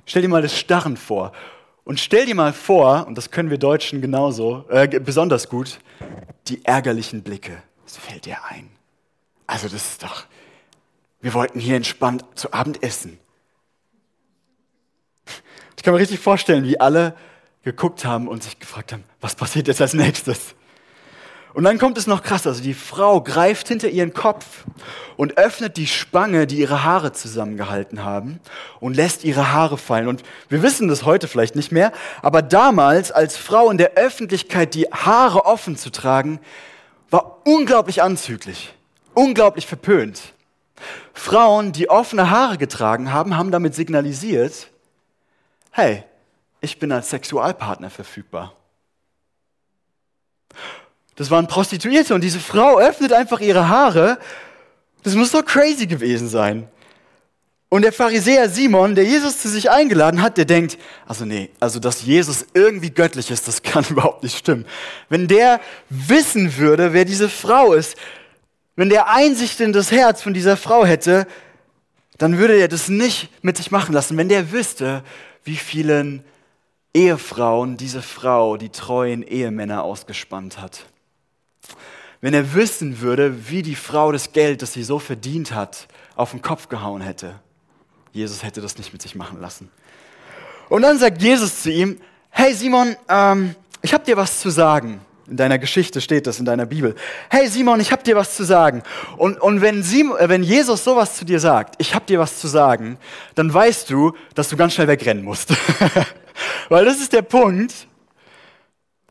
Stell 0.05 0.23
dir 0.23 0.29
mal 0.29 0.43
das 0.43 0.59
Starren 0.59 0.97
vor. 0.97 1.33
Und 1.85 2.01
stell 2.01 2.27
dir 2.27 2.35
mal 2.35 2.53
vor, 2.53 3.07
und 3.07 3.17
das 3.17 3.31
können 3.31 3.49
wir 3.49 3.59
Deutschen 3.59 4.01
genauso, 4.01 4.65
äh, 4.69 4.89
besonders 5.01 5.49
gut, 5.49 5.79
die 6.49 6.65
ärgerlichen 6.65 7.23
Blicke. 7.23 7.63
Das 7.85 7.97
fällt 7.97 8.27
dir 8.27 8.39
ein. 8.49 8.69
Also 9.47 9.69
das 9.69 9.93
ist 9.93 10.03
doch, 10.03 10.25
wir 11.21 11.35
wollten 11.35 11.61
hier 11.61 11.77
entspannt 11.77 12.25
zu 12.35 12.53
Abend 12.53 12.83
essen. 12.83 13.19
Ich 15.77 15.83
kann 15.83 15.95
mir 15.95 16.01
richtig 16.01 16.21
vorstellen, 16.21 16.65
wie 16.65 16.81
alle 16.81 17.15
geguckt 17.63 18.05
haben 18.05 18.29
und 18.29 18.43
sich 18.43 18.59
gefragt 18.59 18.93
haben, 18.93 19.05
was 19.21 19.35
passiert 19.35 19.69
jetzt 19.69 19.81
als 19.81 19.95
nächstes? 19.95 20.55
Und 21.53 21.65
dann 21.65 21.79
kommt 21.79 21.99
es 21.99 22.07
noch 22.07 22.23
krasser. 22.23 22.51
Also 22.51 22.63
die 22.63 22.75
Frau 22.75 23.21
greift 23.21 23.69
hinter 23.69 23.89
ihren 23.89 24.15
Kopf 24.15 24.65
und 25.17 25.37
öffnet 25.37 25.77
die 25.77 25.87
Spange, 25.87 26.47
die 26.47 26.59
ihre 26.59 26.85
Haare 26.85 27.13
zusammengehalten 27.13 28.05
haben 28.05 28.41
und 28.79 28.95
lässt 28.95 29.25
ihre 29.25 29.53
Haare 29.53 29.77
fallen. 29.77 30.07
Und 30.07 30.23
wir 30.49 30.63
wissen 30.63 30.89
das 30.89 31.05
heute 31.05 31.29
vielleicht 31.29 31.57
nicht 31.57 31.73
mehr, 31.73 31.93
aber 32.23 32.43
damals 32.43 33.11
als 33.11 33.37
Frau 33.37 33.71
in 33.71 33.79
der 33.79 33.95
Öffentlichkeit 33.95 34.75
die 34.75 34.87
Haare 34.87 35.45
offen 35.45 35.77
zu 35.77 35.91
tragen, 35.91 36.41
war 37.11 37.39
unglaublich 37.45 38.03
anzüglich, 38.03 38.73
unglaublich 39.15 39.67
verpönt. 39.67 40.35
Frauen, 41.13 41.73
die 41.73 41.89
offene 41.89 42.31
Haare 42.31 42.59
getragen 42.59 43.13
haben, 43.13 43.37
haben 43.37 43.51
damit 43.51 43.75
signalisiert, 43.75 44.69
hey, 45.71 46.05
ich 46.61 46.79
bin 46.79 46.93
als 46.93 47.11
Sexualpartner 47.11 47.91
verfügbar. 47.91 48.53
Das 51.17 51.31
waren 51.31 51.47
Prostituierte 51.47 52.15
und 52.15 52.23
diese 52.23 52.41
Frau 52.41 52.79
öffnet 52.79 53.13
einfach 53.13 53.41
ihre 53.41 53.69
Haare. 53.69 54.19
Das 55.03 55.15
muss 55.15 55.33
doch 55.33 55.45
crazy 55.45 55.87
gewesen 55.87 56.29
sein. 56.29 56.69
Und 57.73 57.83
der 57.83 57.93
Pharisäer 57.93 58.49
Simon, 58.49 58.97
der 58.97 59.05
Jesus 59.05 59.39
zu 59.39 59.49
sich 59.49 59.71
eingeladen 59.71 60.23
hat, 60.23 60.37
der 60.37 60.45
denkt, 60.45 60.77
also 61.07 61.25
nee, 61.25 61.51
also 61.61 61.79
dass 61.79 62.03
Jesus 62.03 62.47
irgendwie 62.53 62.91
göttlich 62.91 63.31
ist, 63.31 63.47
das 63.47 63.63
kann 63.63 63.85
überhaupt 63.89 64.25
nicht 64.25 64.37
stimmen. 64.37 64.67
Wenn 65.09 65.29
der 65.29 65.61
wissen 65.89 66.57
würde, 66.57 66.93
wer 66.93 67.05
diese 67.05 67.29
Frau 67.29 67.73
ist, 67.73 67.97
wenn 68.81 68.89
der 68.89 69.11
Einsicht 69.11 69.61
in 69.61 69.75
das 69.75 69.93
Herz 69.93 70.23
von 70.23 70.33
dieser 70.33 70.57
Frau 70.57 70.87
hätte, 70.87 71.27
dann 72.17 72.39
würde 72.39 72.59
er 72.59 72.67
das 72.67 72.89
nicht 72.89 73.29
mit 73.45 73.59
sich 73.59 73.71
machen 73.71 73.93
lassen. 73.93 74.17
Wenn 74.17 74.31
der 74.31 74.53
wüsste, 74.53 75.05
wie 75.45 75.57
vielen 75.57 76.25
Ehefrauen 76.95 77.77
diese 77.77 78.01
Frau 78.01 78.57
die 78.57 78.71
treuen 78.71 79.23
Ehemänner 79.23 79.83
ausgespannt 79.83 80.63
hat. 80.63 80.87
Wenn 82.23 82.33
er 82.33 82.55
wissen 82.55 83.03
würde, 83.03 83.51
wie 83.51 83.61
die 83.61 83.75
Frau 83.75 84.13
das 84.13 84.33
Geld, 84.33 84.63
das 84.63 84.73
sie 84.73 84.83
so 84.83 84.99
verdient 84.99 85.53
hat, 85.53 85.87
auf 86.17 86.31
den 86.31 86.41
Kopf 86.41 86.71
gehauen 86.71 87.03
hätte. 87.03 87.39
Jesus 88.13 88.43
hätte 88.43 88.63
das 88.63 88.79
nicht 88.79 88.95
mit 88.95 89.03
sich 89.03 89.15
machen 89.15 89.43
lassen. 89.43 89.71
Und 90.71 90.81
dann 90.81 90.99
sagt 90.99 91.21
Jesus 91.21 91.65
zu 91.65 91.71
ihm, 91.71 92.01
hey 92.31 92.55
Simon, 92.55 92.97
ähm, 93.11 93.55
ich 93.83 93.93
habe 93.93 94.07
dir 94.07 94.17
was 94.17 94.41
zu 94.41 94.49
sagen. 94.49 95.03
In 95.31 95.37
deiner 95.37 95.59
Geschichte 95.61 96.01
steht 96.01 96.27
das, 96.27 96.41
in 96.41 96.45
deiner 96.45 96.67
Bibel. 96.67 96.97
Hey 97.31 97.47
Simon, 97.47 97.79
ich 97.79 97.93
habe 97.93 98.03
dir 98.03 98.17
was 98.17 98.35
zu 98.35 98.43
sagen. 98.43 98.83
Und, 99.17 99.41
und 99.41 99.61
wenn, 99.61 99.85
Simon, 99.85 100.19
äh, 100.19 100.29
wenn 100.29 100.43
Jesus 100.43 100.83
sowas 100.83 101.17
zu 101.17 101.25
dir 101.25 101.39
sagt, 101.39 101.77
ich 101.79 101.95
habe 101.95 102.05
dir 102.05 102.19
was 102.19 102.41
zu 102.41 102.49
sagen, 102.49 102.99
dann 103.37 103.55
weißt 103.55 103.89
du, 103.91 104.13
dass 104.35 104.49
du 104.49 104.57
ganz 104.57 104.75
schnell 104.75 104.89
wegrennen 104.89 105.23
musst. 105.23 105.51
Weil 106.69 106.85
das 106.85 107.01
ist 107.01 107.13
der 107.13 107.23
Punkt, 107.23 107.87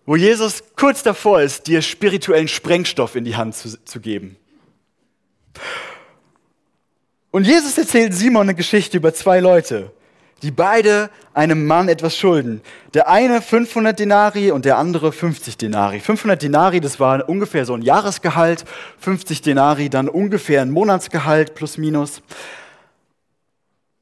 wo 0.06 0.18
Jesus 0.18 0.62
kurz 0.75 1.04
davor 1.04 1.42
ist, 1.42 1.68
dir 1.68 1.81
spirituellen 1.81 2.50
Sprengstoff 2.50 3.16
in 3.16 3.24
die 3.24 3.38
Hand 3.38 3.56
zu, 3.56 3.81
zu 3.86 4.01
geben. 4.01 4.36
Und 7.31 7.48
Jesus 7.48 7.77
erzählt 7.77 8.13
Simon 8.13 8.42
eine 8.42 8.56
Geschichte 8.56 8.98
über 8.98 9.13
zwei 9.13 9.39
Leute, 9.39 9.92
die 10.41 10.51
beide 10.51 11.09
einem 11.33 11.65
Mann 11.65 11.89
etwas 11.89 12.18
schulden. 12.18 12.62
Der 12.94 13.09
eine 13.09 13.41
500 13.41 14.00
Denari 14.00 14.51
und 14.51 14.65
der 14.65 14.77
andere 14.77 15.12
50 15.12 15.57
Denari. 15.57 16.00
500 16.00 16.41
Denari, 16.41 16.81
das 16.81 17.00
war 17.00 17.27
ungefähr 17.27 17.65
so 17.65 17.74
ein 17.74 17.81
Jahresgehalt, 17.81 18.65
50 19.00 19.41
Denari 19.41 19.89
dann 19.89 20.09
ungefähr 20.09 20.62
ein 20.62 20.71
Monatsgehalt 20.71 21.56
plus 21.56 21.77
minus. 21.77 22.21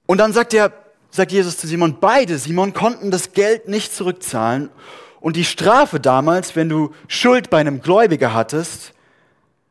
Und 0.06 0.20
dann 0.20 0.34
sagt 0.34 0.54
er, 0.54 0.72
sagt 1.12 1.32
Jesus 1.32 1.58
zu 1.58 1.68
Simon, 1.68 1.98
beide, 2.00 2.38
Simon, 2.38 2.74
konnten 2.74 3.12
das 3.12 3.34
Geld 3.34 3.68
nicht 3.68 3.94
zurückzahlen. 3.94 4.70
Und 5.20 5.36
die 5.36 5.46
Strafe 5.46 6.00
damals, 6.00 6.56
wenn 6.56 6.70
du 6.70 6.94
Schuld 7.08 7.50
bei 7.50 7.58
einem 7.58 7.82
Gläubiger 7.82 8.34
hattest 8.34 8.94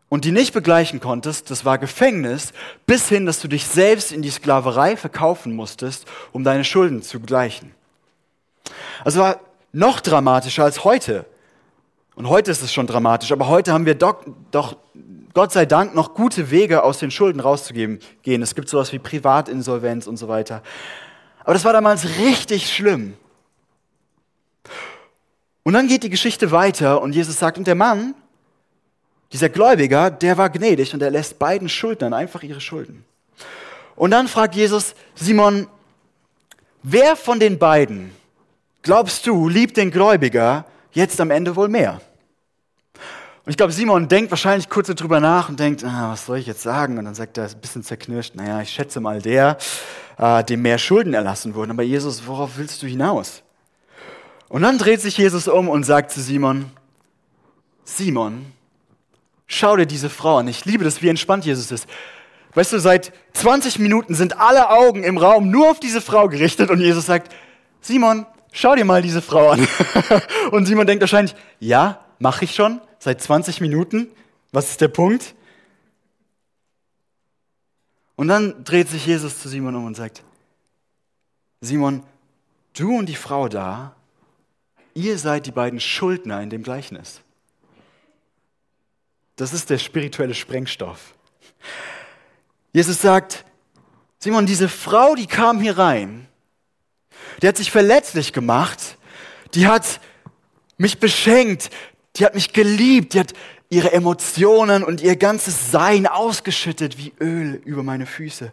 und 0.09 0.25
die 0.25 0.33
nicht 0.33 0.53
begleichen 0.55 1.01
konntest, 1.01 1.51
das 1.51 1.65
war 1.65 1.79
Gefängnis, 1.79 2.53
bis 2.87 3.09
hin, 3.09 3.27
dass 3.27 3.41
du 3.41 3.49
dich 3.49 3.67
selbst 3.67 4.13
in 4.13 4.23
die 4.23 4.31
Sklaverei 4.31 4.97
verkaufen 4.97 5.55
musstest, 5.55 6.07
um 6.33 6.45
deine 6.45 6.65
Schulden 6.65 7.03
zu 7.03 7.21
begleichen. 7.21 7.75
Also 9.05 9.21
war 9.21 9.41
noch 9.73 10.01
dramatischer 10.01 10.65
als 10.65 10.85
heute. 10.85 11.27
Und 12.15 12.29
heute 12.29 12.51
ist 12.51 12.63
es 12.63 12.73
schon 12.73 12.87
dramatisch, 12.87 13.33
aber 13.33 13.49
heute 13.49 13.73
haben 13.73 13.85
wir 13.85 13.95
doch, 13.95 14.25
doch 14.51 14.77
Gott 15.35 15.53
sei 15.53 15.67
Dank 15.67 15.95
noch 15.95 16.15
gute 16.15 16.51
Wege 16.51 16.83
aus 16.83 16.99
den 16.99 17.11
Schulden 17.11 17.41
rauszugehen. 17.41 18.01
Es 18.25 18.55
gibt 18.55 18.71
sowas 18.71 18.93
wie 18.93 18.99
Privatinsolvenz 18.99 20.07
und 20.07 20.17
so 20.17 20.29
weiter. 20.29 20.63
Aber 21.41 21.53
das 21.53 21.65
war 21.65 21.75
damals 21.75 22.19
richtig 22.19 22.73
schlimm. 22.73 23.15
Und 25.63 25.75
dann 25.75 25.89
geht 25.89 26.05
die 26.05 26.11
Geschichte 26.11 26.53
weiter 26.53 27.03
und 27.03 27.13
Jesus 27.13 27.39
sagt, 27.39 27.59
und 27.59 27.67
der 27.67 27.75
Mann, 27.75 28.15
dieser 29.37 29.51
Gläubiger, 29.51 30.11
der 30.11 30.39
war 30.39 30.49
gnädig 30.49 30.95
und 30.95 31.03
er 31.03 31.11
lässt 31.11 31.39
beiden 31.39 31.69
Schuldnern 31.69 32.15
einfach 32.15 32.43
ihre 32.43 32.61
Schulden. 32.61 33.05
Und 33.95 34.11
dann 34.11 34.29
fragt 34.29 34.55
Jesus, 34.55 34.95
Simon, 35.15 35.67
wer 36.83 37.17
von 37.17 37.39
den 37.39 37.59
beiden, 37.59 38.13
glaubst 38.83 39.27
du, 39.27 39.49
liebt 39.49 39.77
den 39.77 39.91
Gläubiger 39.91 40.65
jetzt 40.93 41.21
am 41.21 41.31
Ende 41.31 41.55
wohl 41.55 41.69
mehr? 41.69 42.01
Und 43.45 43.51
ich 43.51 43.59
glaube, 43.59 43.75
Simon 43.75 44.09
denkt 44.09 44.31
wahrscheinlich 44.31 44.71
kurz 44.71 44.89
darüber 44.89 45.21
nach 45.21 45.51
und 45.51 45.61
denkt, 45.61 45.85
ah, 45.85 46.13
was 46.13 46.25
soll 46.25 46.39
ich 46.39 46.47
jetzt 46.47 46.63
sagen? 46.63 46.97
Und 46.97 47.05
dann 47.05 47.15
sagt 47.15 47.37
er, 47.37 47.45
ein 47.45 47.61
bisschen 47.61 47.83
zerknirscht, 47.83 48.35
naja, 48.35 48.63
ich 48.63 48.71
schätze 48.71 49.01
mal 49.01 49.21
der, 49.21 49.59
äh, 50.17 50.43
dem 50.45 50.63
mehr 50.63 50.79
Schulden 50.79 51.13
erlassen 51.13 51.55
wurden. 51.55 51.73
Aber 51.73 51.83
Jesus, 51.83 52.27
worauf 52.27 52.57
willst 52.57 52.83
du 52.83 52.87
hinaus? 52.87 53.43
Und 54.49 54.63
dann 54.63 54.79
dreht 54.79 55.03
sich 55.03 55.19
Jesus 55.19 55.47
um 55.47 55.69
und 55.69 55.85
sagt 55.85 56.11
zu 56.11 56.23
Simon, 56.23 56.71
Simon, 57.85 58.56
schau 59.47 59.77
dir 59.77 59.87
diese 59.87 60.11
Frau 60.11 60.39
an. 60.39 60.49
Ich 60.49 60.65
liebe 60.65 60.85
das, 60.85 61.03
wie 61.03 61.09
entspannt 61.09 61.45
Jesus 61.45 61.71
ist. 61.71 61.87
Weißt 62.55 62.73
du, 62.73 62.81
seit 62.81 63.13
20 63.35 63.79
Minuten 63.79 64.15
sind 64.15 64.39
alle 64.39 64.71
Augen 64.71 65.05
im 65.05 65.19
Raum 65.19 65.51
nur 65.51 65.71
auf 65.71 65.81
diese 65.81 66.01
Frau 66.01 66.29
gerichtet 66.29 66.71
und 66.71 66.81
Jesus 66.81 67.07
sagt, 67.07 67.35
Simon, 67.81 68.27
schau 68.51 68.75
dir 68.75 68.85
mal 68.85 69.03
diese 69.03 69.23
Frau 69.23 69.51
an. 69.51 69.69
und 70.51 70.67
Simon 70.67 70.87
denkt 70.87 71.03
wahrscheinlich, 71.03 71.35
ja, 71.61 72.05
mache 72.19 72.45
ich 72.47 72.55
schon 72.55 72.81
seit 72.99 73.21
20 73.21 73.61
Minuten. 73.61 74.09
Was 74.53 74.71
ist 74.71 74.81
der 74.81 74.89
Punkt? 74.89 75.35
Und 78.17 78.29
dann 78.29 78.65
dreht 78.65 78.89
sich 78.89 79.07
Jesus 79.07 79.39
zu 79.41 79.49
Simon 79.49 79.77
um 79.77 79.85
und 79.85 79.95
sagt, 79.95 80.23
Simon, 81.61 82.03
du 82.75 82.97
und 82.97 83.07
die 83.07 83.17
Frau 83.17 83.49
da, 83.49 83.95
ihr 84.95 85.19
seid 85.19 85.45
die 85.47 85.53
beiden 85.53 85.79
Schuldner 85.79 86.41
in 86.41 86.49
dem 86.49 86.63
Gleichnis. 86.63 87.21
Das 89.37 89.53
ist 89.53 89.69
der 89.71 89.79
spirituelle 89.79 90.35
Sprengstoff. 90.35 91.15
Jesus 92.73 93.01
sagt, 93.01 93.45
Simon, 94.19 94.47
diese 94.47 94.69
Frau, 94.69 95.15
die 95.15 95.27
kam 95.27 95.61
hier 95.61 95.79
rein, 95.79 96.27
die 97.41 97.49
hat 97.49 97.57
sich 97.59 97.71
verletzlich 97.71 98.33
gemacht, 98.33 98.97
die 99.55 99.67
hat 99.67 100.01
mich 100.79 100.99
beschenkt, 100.99 101.71
die 102.17 102.25
hat 102.25 102.35
mich 102.35 102.53
geliebt, 102.53 103.15
die 103.15 103.21
hat 103.21 103.35
ihre 103.69 103.93
Emotionen 103.93 104.85
und 104.85 105.01
ihr 105.01 105.17
ganzes 105.17 105.71
Sein 105.71 106.07
ausgeschüttet 106.07 106.99
wie 106.99 107.13
Öl 107.21 107.61
über 107.65 107.83
meine 107.83 108.07
Füße. 108.07 108.51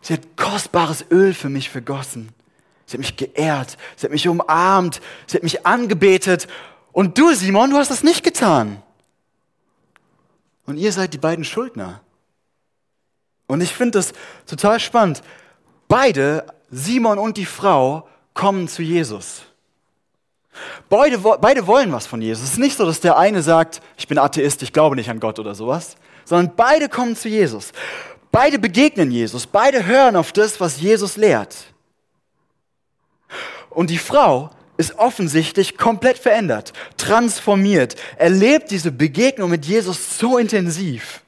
Sie 0.00 0.12
hat 0.12 0.36
kostbares 0.36 1.04
Öl 1.10 1.34
für 1.34 1.48
mich 1.48 1.70
vergossen. 1.70 2.30
Sie 2.86 2.94
hat 2.94 3.00
mich 3.00 3.16
geehrt, 3.16 3.76
sie 3.96 4.06
hat 4.06 4.12
mich 4.12 4.26
umarmt, 4.28 5.00
sie 5.26 5.36
hat 5.36 5.42
mich 5.42 5.66
angebetet. 5.66 6.48
Und 6.92 7.18
du, 7.18 7.34
Simon, 7.34 7.70
du 7.70 7.76
hast 7.76 7.90
das 7.90 8.02
nicht 8.02 8.24
getan. 8.24 8.82
Und 10.68 10.76
ihr 10.76 10.92
seid 10.92 11.14
die 11.14 11.18
beiden 11.18 11.46
Schuldner. 11.46 12.02
Und 13.46 13.62
ich 13.62 13.72
finde 13.72 13.92
das 13.92 14.12
total 14.46 14.78
spannend. 14.78 15.22
Beide, 15.88 16.44
Simon 16.70 17.18
und 17.18 17.38
die 17.38 17.46
Frau, 17.46 18.06
kommen 18.34 18.68
zu 18.68 18.82
Jesus. 18.82 19.44
Beide, 20.90 21.16
beide 21.18 21.66
wollen 21.66 21.90
was 21.90 22.06
von 22.06 22.20
Jesus. 22.20 22.44
Es 22.44 22.52
ist 22.52 22.58
nicht 22.58 22.76
so, 22.76 22.84
dass 22.84 23.00
der 23.00 23.16
eine 23.16 23.42
sagt, 23.42 23.80
ich 23.96 24.06
bin 24.08 24.18
Atheist, 24.18 24.62
ich 24.62 24.74
glaube 24.74 24.94
nicht 24.94 25.08
an 25.08 25.20
Gott 25.20 25.38
oder 25.38 25.54
sowas, 25.54 25.96
sondern 26.26 26.54
beide 26.54 26.90
kommen 26.90 27.16
zu 27.16 27.30
Jesus. 27.30 27.72
Beide 28.30 28.58
begegnen 28.58 29.10
Jesus, 29.10 29.46
beide 29.46 29.86
hören 29.86 30.16
auf 30.16 30.32
das, 30.32 30.60
was 30.60 30.82
Jesus 30.82 31.16
lehrt. 31.16 31.56
Und 33.70 33.88
die 33.88 33.96
Frau 33.96 34.50
ist 34.78 34.98
offensichtlich 34.98 35.76
komplett 35.76 36.16
verändert, 36.16 36.72
transformiert, 36.96 37.96
erlebt 38.16 38.70
diese 38.70 38.92
Begegnung 38.92 39.50
mit 39.50 39.66
Jesus 39.66 40.18
so 40.18 40.38
intensiv, 40.38 41.22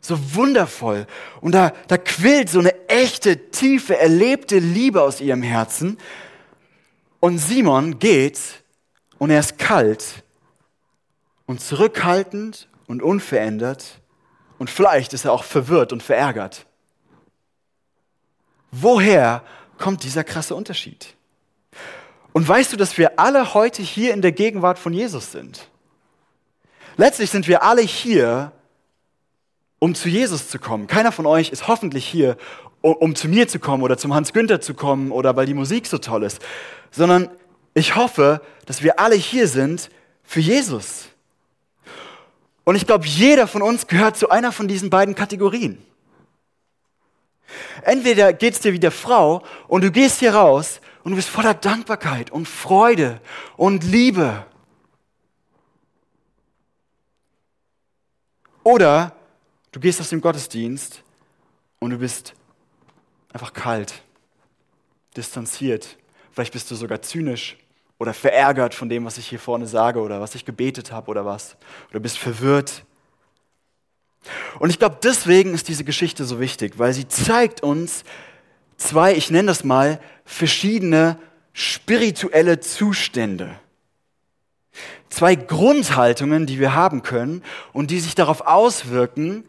so 0.00 0.18
wundervoll. 0.34 1.06
Und 1.40 1.52
da, 1.52 1.72
da 1.88 1.96
quillt 1.96 2.50
so 2.50 2.58
eine 2.58 2.88
echte, 2.88 3.50
tiefe, 3.50 3.96
erlebte 3.96 4.58
Liebe 4.58 5.00
aus 5.00 5.20
ihrem 5.20 5.42
Herzen. 5.42 5.98
Und 7.20 7.38
Simon 7.38 7.98
geht 8.00 8.40
und 9.18 9.30
er 9.30 9.40
ist 9.40 9.56
kalt 9.56 10.24
und 11.46 11.60
zurückhaltend 11.60 12.68
und 12.86 13.02
unverändert 13.02 14.00
und 14.58 14.68
vielleicht 14.68 15.12
ist 15.12 15.24
er 15.24 15.32
auch 15.32 15.44
verwirrt 15.44 15.92
und 15.92 16.02
verärgert. 16.02 16.66
Woher 18.70 19.44
kommt 19.78 20.02
dieser 20.02 20.24
krasse 20.24 20.54
Unterschied? 20.54 21.13
Und 22.34 22.48
weißt 22.48 22.72
du, 22.72 22.76
dass 22.76 22.98
wir 22.98 23.20
alle 23.20 23.54
heute 23.54 23.80
hier 23.80 24.12
in 24.12 24.20
der 24.20 24.32
Gegenwart 24.32 24.80
von 24.80 24.92
Jesus 24.92 25.30
sind? 25.30 25.68
Letztlich 26.96 27.30
sind 27.30 27.46
wir 27.46 27.62
alle 27.62 27.80
hier, 27.80 28.50
um 29.78 29.94
zu 29.94 30.08
Jesus 30.08 30.48
zu 30.48 30.58
kommen. 30.58 30.88
Keiner 30.88 31.12
von 31.12 31.26
euch 31.26 31.50
ist 31.50 31.68
hoffentlich 31.68 32.04
hier, 32.04 32.36
um, 32.80 33.14
zu 33.14 33.28
mir 33.28 33.46
zu 33.46 33.60
kommen 33.60 33.84
oder 33.84 33.96
zum 33.96 34.12
Hans 34.12 34.32
Günther 34.32 34.60
zu 34.60 34.74
kommen 34.74 35.12
oder 35.12 35.36
weil 35.36 35.46
die 35.46 35.54
Musik 35.54 35.86
so 35.86 35.98
toll 35.98 36.24
ist, 36.24 36.40
sondern 36.90 37.30
ich 37.72 37.94
hoffe, 37.94 38.40
dass 38.66 38.82
wir 38.82 38.98
alle 38.98 39.14
hier 39.14 39.46
sind 39.46 39.88
für 40.24 40.40
Jesus. 40.40 41.06
Und 42.64 42.74
ich 42.74 42.84
glaube, 42.84 43.06
jeder 43.06 43.46
von 43.46 43.62
uns 43.62 43.86
gehört 43.86 44.16
zu 44.16 44.28
einer 44.28 44.50
von 44.50 44.66
diesen 44.66 44.90
beiden 44.90 45.14
Kategorien. 45.14 45.80
Entweder 47.82 48.32
geht 48.32 48.54
es 48.54 48.60
dir 48.60 48.72
wie 48.72 48.80
der 48.80 48.90
Frau 48.90 49.44
und 49.68 49.84
du 49.84 49.92
gehst 49.92 50.18
hier 50.18 50.34
raus 50.34 50.80
und 51.04 51.10
du 51.10 51.16
bist 51.16 51.28
voller 51.28 51.54
Dankbarkeit 51.54 52.30
und 52.30 52.48
Freude 52.48 53.20
und 53.56 53.84
Liebe. 53.84 54.46
Oder 58.62 59.14
du 59.70 59.80
gehst 59.80 60.00
aus 60.00 60.08
dem 60.08 60.22
Gottesdienst 60.22 61.02
und 61.78 61.90
du 61.90 61.98
bist 61.98 62.32
einfach 63.34 63.52
kalt, 63.52 64.02
distanziert. 65.14 65.98
Vielleicht 66.32 66.54
bist 66.54 66.70
du 66.70 66.74
sogar 66.74 67.02
zynisch 67.02 67.58
oder 67.98 68.14
verärgert 68.14 68.74
von 68.74 68.88
dem, 68.88 69.04
was 69.04 69.18
ich 69.18 69.28
hier 69.28 69.38
vorne 69.38 69.66
sage 69.66 70.00
oder 70.00 70.22
was 70.22 70.34
ich 70.34 70.46
gebetet 70.46 70.90
habe 70.90 71.10
oder 71.10 71.26
was. 71.26 71.56
Oder 71.90 72.00
bist 72.00 72.16
verwirrt. 72.16 72.82
Und 74.58 74.70
ich 74.70 74.78
glaube, 74.78 74.96
deswegen 75.02 75.52
ist 75.52 75.68
diese 75.68 75.84
Geschichte 75.84 76.24
so 76.24 76.40
wichtig, 76.40 76.78
weil 76.78 76.94
sie 76.94 77.06
zeigt 77.06 77.62
uns 77.62 78.04
zwei, 78.76 79.14
ich 79.14 79.30
nenne 79.30 79.48
das 79.48 79.64
mal, 79.64 80.00
verschiedene 80.24 81.18
spirituelle 81.52 82.60
Zustände. 82.60 83.58
Zwei 85.08 85.36
Grundhaltungen, 85.36 86.46
die 86.46 86.58
wir 86.58 86.74
haben 86.74 87.02
können 87.02 87.42
und 87.72 87.90
die 87.90 88.00
sich 88.00 88.14
darauf 88.14 88.40
auswirken, 88.40 89.44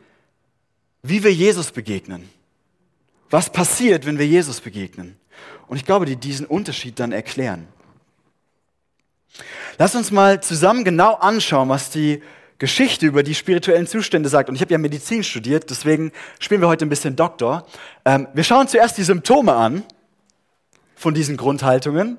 wie 1.01 1.23
wir 1.23 1.33
Jesus 1.33 1.71
begegnen. 1.71 2.29
Was 3.29 3.49
passiert, 3.49 4.05
wenn 4.05 4.19
wir 4.19 4.27
Jesus 4.27 4.61
begegnen? 4.61 5.17
Und 5.67 5.77
ich 5.77 5.85
glaube, 5.85 6.05
die 6.05 6.15
diesen 6.15 6.45
Unterschied 6.45 6.99
dann 6.99 7.11
erklären. 7.11 7.67
Lass 9.77 9.95
uns 9.95 10.11
mal 10.11 10.41
zusammen 10.41 10.83
genau 10.83 11.15
anschauen, 11.15 11.69
was 11.69 11.89
die 11.89 12.21
Geschichte 12.57 13.05
über 13.05 13.23
die 13.23 13.35
spirituellen 13.35 13.87
Zustände 13.87 14.29
sagt. 14.29 14.49
Und 14.49 14.55
ich 14.55 14.61
habe 14.61 14.71
ja 14.71 14.77
Medizin 14.77 15.23
studiert, 15.23 15.69
deswegen 15.69 16.11
spielen 16.39 16.61
wir 16.61 16.67
heute 16.67 16.85
ein 16.85 16.89
bisschen 16.89 17.15
Doktor. 17.15 17.65
Ähm, 18.05 18.27
wir 18.33 18.43
schauen 18.43 18.67
zuerst 18.67 18.97
die 18.97 19.03
Symptome 19.03 19.53
an 19.53 19.83
von 20.95 21.13
diesen 21.13 21.37
Grundhaltungen. 21.37 22.17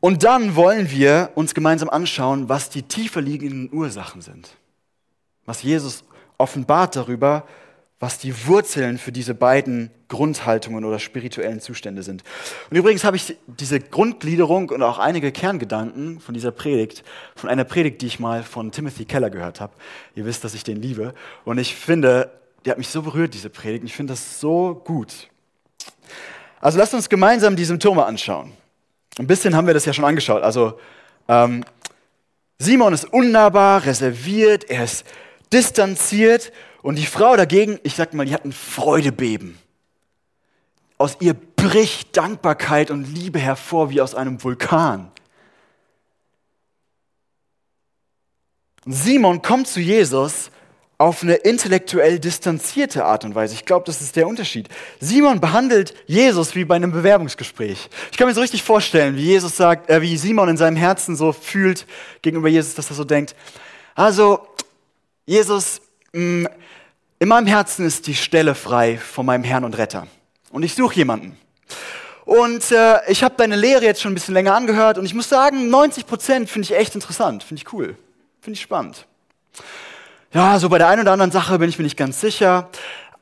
Und 0.00 0.24
dann 0.24 0.56
wollen 0.56 0.90
wir 0.90 1.30
uns 1.34 1.54
gemeinsam 1.54 1.88
anschauen, 1.88 2.48
was 2.48 2.70
die 2.70 2.82
tiefer 2.82 3.20
liegenden 3.20 3.72
Ursachen 3.72 4.20
sind. 4.20 4.56
Was 5.46 5.62
Jesus 5.62 6.04
offenbart 6.38 6.96
darüber, 6.96 7.46
was 7.98 8.18
die 8.18 8.46
Wurzeln 8.46 8.98
für 8.98 9.10
diese 9.10 9.34
beiden 9.34 9.90
Grundhaltungen 10.08 10.84
oder 10.84 10.98
spirituellen 10.98 11.60
Zustände 11.60 12.02
sind. 12.02 12.22
Und 12.70 12.76
übrigens 12.76 13.04
habe 13.04 13.16
ich 13.16 13.36
diese 13.46 13.80
Grundgliederung 13.80 14.68
und 14.68 14.82
auch 14.82 14.98
einige 14.98 15.32
Kerngedanken 15.32 16.20
von 16.20 16.34
dieser 16.34 16.52
Predigt, 16.52 17.04
von 17.34 17.48
einer 17.48 17.64
Predigt, 17.64 18.02
die 18.02 18.06
ich 18.06 18.20
mal 18.20 18.42
von 18.42 18.70
Timothy 18.70 19.06
Keller 19.06 19.30
gehört 19.30 19.60
habe. 19.60 19.72
Ihr 20.14 20.26
wisst, 20.26 20.44
dass 20.44 20.54
ich 20.54 20.62
den 20.62 20.80
liebe. 20.80 21.14
Und 21.44 21.58
ich 21.58 21.74
finde, 21.74 22.30
die 22.64 22.70
hat 22.70 22.78
mich 22.78 22.88
so 22.88 23.00
berührt, 23.00 23.32
diese 23.32 23.48
Predigt. 23.48 23.84
Ich 23.84 23.94
finde 23.94 24.12
das 24.12 24.40
so 24.40 24.80
gut. 24.84 25.28
Also 26.60 26.78
lasst 26.78 26.92
uns 26.92 27.08
gemeinsam 27.08 27.56
die 27.56 27.64
Symptome 27.64 28.04
anschauen. 28.04 28.52
Ein 29.18 29.26
bisschen 29.26 29.56
haben 29.56 29.66
wir 29.66 29.74
das 29.74 29.86
ja 29.86 29.94
schon 29.94 30.04
angeschaut. 30.04 30.42
Also 30.42 30.78
ähm, 31.28 31.64
Simon 32.58 32.92
ist 32.92 33.04
unnahbar, 33.04 33.84
reserviert, 33.86 34.64
er 34.64 34.84
ist 34.84 35.06
distanziert 35.52 36.52
und 36.86 36.94
die 36.94 37.06
Frau 37.06 37.34
dagegen, 37.34 37.80
ich 37.82 37.96
sag 37.96 38.14
mal, 38.14 38.24
die 38.24 38.32
hat 38.32 38.44
ein 38.44 38.52
Freudebeben. 38.52 39.58
Aus 40.98 41.16
ihr 41.18 41.34
bricht 41.34 42.16
Dankbarkeit 42.16 42.92
und 42.92 43.12
Liebe 43.12 43.40
hervor 43.40 43.90
wie 43.90 44.00
aus 44.00 44.14
einem 44.14 44.40
Vulkan. 44.44 45.10
Simon 48.84 49.42
kommt 49.42 49.66
zu 49.66 49.80
Jesus 49.80 50.52
auf 50.96 51.24
eine 51.24 51.34
intellektuell 51.34 52.20
distanzierte 52.20 53.04
Art 53.04 53.24
und 53.24 53.34
Weise. 53.34 53.54
Ich 53.54 53.64
glaube, 53.64 53.84
das 53.84 54.00
ist 54.00 54.14
der 54.14 54.28
Unterschied. 54.28 54.68
Simon 55.00 55.40
behandelt 55.40 55.92
Jesus 56.06 56.54
wie 56.54 56.64
bei 56.64 56.76
einem 56.76 56.92
Bewerbungsgespräch. 56.92 57.90
Ich 58.12 58.16
kann 58.16 58.28
mir 58.28 58.34
so 58.34 58.42
richtig 58.42 58.62
vorstellen, 58.62 59.16
wie 59.16 59.24
Jesus 59.24 59.56
sagt, 59.56 59.90
äh, 59.90 60.02
wie 60.02 60.16
Simon 60.16 60.50
in 60.50 60.56
seinem 60.56 60.76
Herzen 60.76 61.16
so 61.16 61.32
fühlt 61.32 61.84
gegenüber 62.22 62.48
Jesus, 62.48 62.76
dass 62.76 62.90
er 62.90 62.94
so 62.94 63.02
denkt: 63.02 63.34
Also, 63.96 64.46
Jesus, 65.26 65.80
mh, 66.12 66.48
mm, 66.48 66.48
in 67.18 67.28
meinem 67.28 67.46
Herzen 67.46 67.86
ist 67.86 68.06
die 68.06 68.14
Stelle 68.14 68.54
frei 68.54 68.98
von 68.98 69.26
meinem 69.26 69.44
Herrn 69.44 69.64
und 69.64 69.78
Retter. 69.78 70.06
Und 70.50 70.62
ich 70.62 70.74
suche 70.74 70.96
jemanden. 70.96 71.36
Und 72.24 72.70
äh, 72.72 73.10
ich 73.10 73.22
habe 73.22 73.34
deine 73.36 73.56
Lehre 73.56 73.84
jetzt 73.84 74.02
schon 74.02 74.12
ein 74.12 74.14
bisschen 74.14 74.34
länger 74.34 74.54
angehört 74.54 74.98
und 74.98 75.06
ich 75.06 75.14
muss 75.14 75.28
sagen, 75.28 75.70
90 75.70 76.06
Prozent 76.06 76.50
finde 76.50 76.66
ich 76.66 76.76
echt 76.76 76.94
interessant, 76.94 77.44
finde 77.44 77.62
ich 77.62 77.72
cool, 77.72 77.96
finde 78.40 78.56
ich 78.56 78.62
spannend. 78.62 79.06
Ja, 80.32 80.58
so 80.58 80.68
bei 80.68 80.78
der 80.78 80.88
einen 80.88 81.02
oder 81.02 81.12
anderen 81.12 81.30
Sache 81.30 81.58
bin 81.58 81.68
ich 81.68 81.78
mir 81.78 81.84
nicht 81.84 81.96
ganz 81.96 82.20
sicher. 82.20 82.68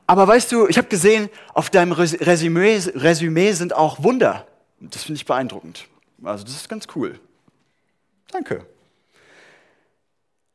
Aber 0.07 0.27
weißt 0.27 0.51
du, 0.51 0.67
ich 0.67 0.77
habe 0.77 0.87
gesehen, 0.87 1.29
auf 1.53 1.69
deinem 1.69 1.91
Resümee, 1.91 2.79
Resümee 2.95 3.51
sind 3.53 3.75
auch 3.75 4.03
Wunder. 4.03 4.45
Das 4.79 5.03
finde 5.03 5.17
ich 5.17 5.25
beeindruckend. 5.25 5.87
Also 6.23 6.43
das 6.43 6.55
ist 6.55 6.69
ganz 6.69 6.87
cool. 6.95 7.19
Danke. 8.31 8.65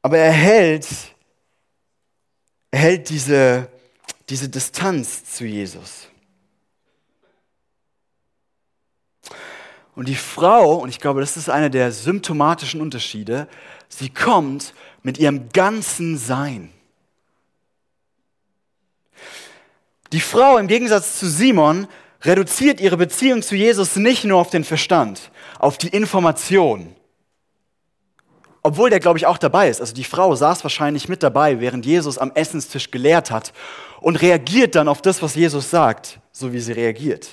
Aber 0.03 0.19
er 0.19 0.33
hält 0.33 0.87
hält 2.73 3.09
diese, 3.09 3.69
diese 4.29 4.49
Distanz 4.49 5.25
zu 5.25 5.45
Jesus. 5.45 6.09
Und 9.95 10.09
die 10.09 10.15
Frau, 10.15 10.77
und 10.77 10.89
ich 10.89 11.01
glaube, 11.01 11.21
das 11.21 11.37
ist 11.37 11.51
einer 11.51 11.69
der 11.69 11.93
symptomatischen 11.93 12.81
Unterschiede, 12.81 13.49
sie 13.89 14.09
kommt 14.09 14.73
mit 15.03 15.19
ihrem 15.19 15.51
ganzen 15.51 16.17
Sein. 16.17 16.73
Die 20.13 20.21
Frau 20.21 20.59
im 20.59 20.69
Gegensatz 20.69 21.19
zu 21.19 21.29
Simon 21.29 21.87
reduziert 22.23 22.81
ihre 22.81 22.97
Beziehung 22.97 23.43
zu 23.43 23.55
Jesus 23.57 23.97
nicht 23.97 24.25
nur 24.25 24.39
auf 24.39 24.51
den 24.51 24.65
Verstand, 24.65 25.31
auf 25.59 25.79
die 25.79 25.89
Information. 25.89 26.95
Obwohl 28.63 28.91
der, 28.91 29.01
glaube 29.01 29.19
ich, 29.19 29.27
auch 29.27 29.39
dabei 29.39 29.69
ist. 29.69 29.81
Also 29.81 29.95
die 29.95 30.05
Frau 30.05 30.35
saß 30.35 30.63
wahrscheinlich 30.65 31.09
mit 31.09 31.23
dabei, 31.23 31.61
während 31.61 31.87
Jesus 31.87 32.19
am 32.19 32.33
Essenstisch 32.35 32.91
gelehrt 32.91 33.31
hat 33.31 33.53
und 34.01 34.21
reagiert 34.21 34.75
dann 34.75 34.89
auf 34.89 35.03
das, 35.03 35.23
was 35.23 35.35
Jesus 35.35 35.71
sagt, 35.71 36.21
so 36.33 36.53
wie 36.53 36.61
sie 36.61 36.73
reagiert. 36.73 37.31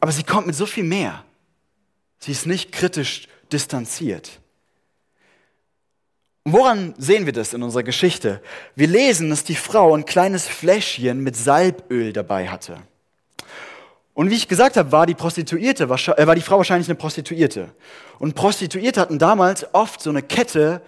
Aber 0.00 0.12
sie 0.12 0.24
kommt 0.24 0.46
mit 0.46 0.56
so 0.56 0.66
viel 0.66 0.84
mehr. 0.84 1.24
Sie 2.18 2.32
ist 2.32 2.46
nicht 2.46 2.72
kritisch 2.72 3.28
distanziert. 3.52 4.40
Und 6.44 6.54
woran 6.54 6.94
sehen 6.98 7.26
wir 7.26 7.32
das 7.32 7.54
in 7.54 7.62
unserer 7.62 7.84
Geschichte? 7.84 8.42
Wir 8.74 8.88
lesen, 8.88 9.30
dass 9.30 9.44
die 9.44 9.54
Frau 9.54 9.94
ein 9.94 10.04
kleines 10.04 10.48
Fläschchen 10.48 11.20
mit 11.20 11.36
Salböl 11.36 12.12
dabei 12.12 12.48
hatte. 12.48 12.82
Und 14.14 14.30
wie 14.30 14.34
ich 14.34 14.48
gesagt 14.48 14.76
habe, 14.76 14.92
war 14.92 15.06
die 15.06 15.14
Prostituierte, 15.14 15.84
äh, 15.84 16.26
war 16.26 16.34
die 16.34 16.42
Frau 16.42 16.58
wahrscheinlich 16.58 16.88
eine 16.88 16.96
Prostituierte. 16.96 17.74
Und 18.18 18.34
Prostituierte 18.34 19.00
hatten 19.00 19.18
damals 19.18 19.74
oft 19.74 20.00
so 20.00 20.10
eine 20.10 20.22
Kette 20.22 20.82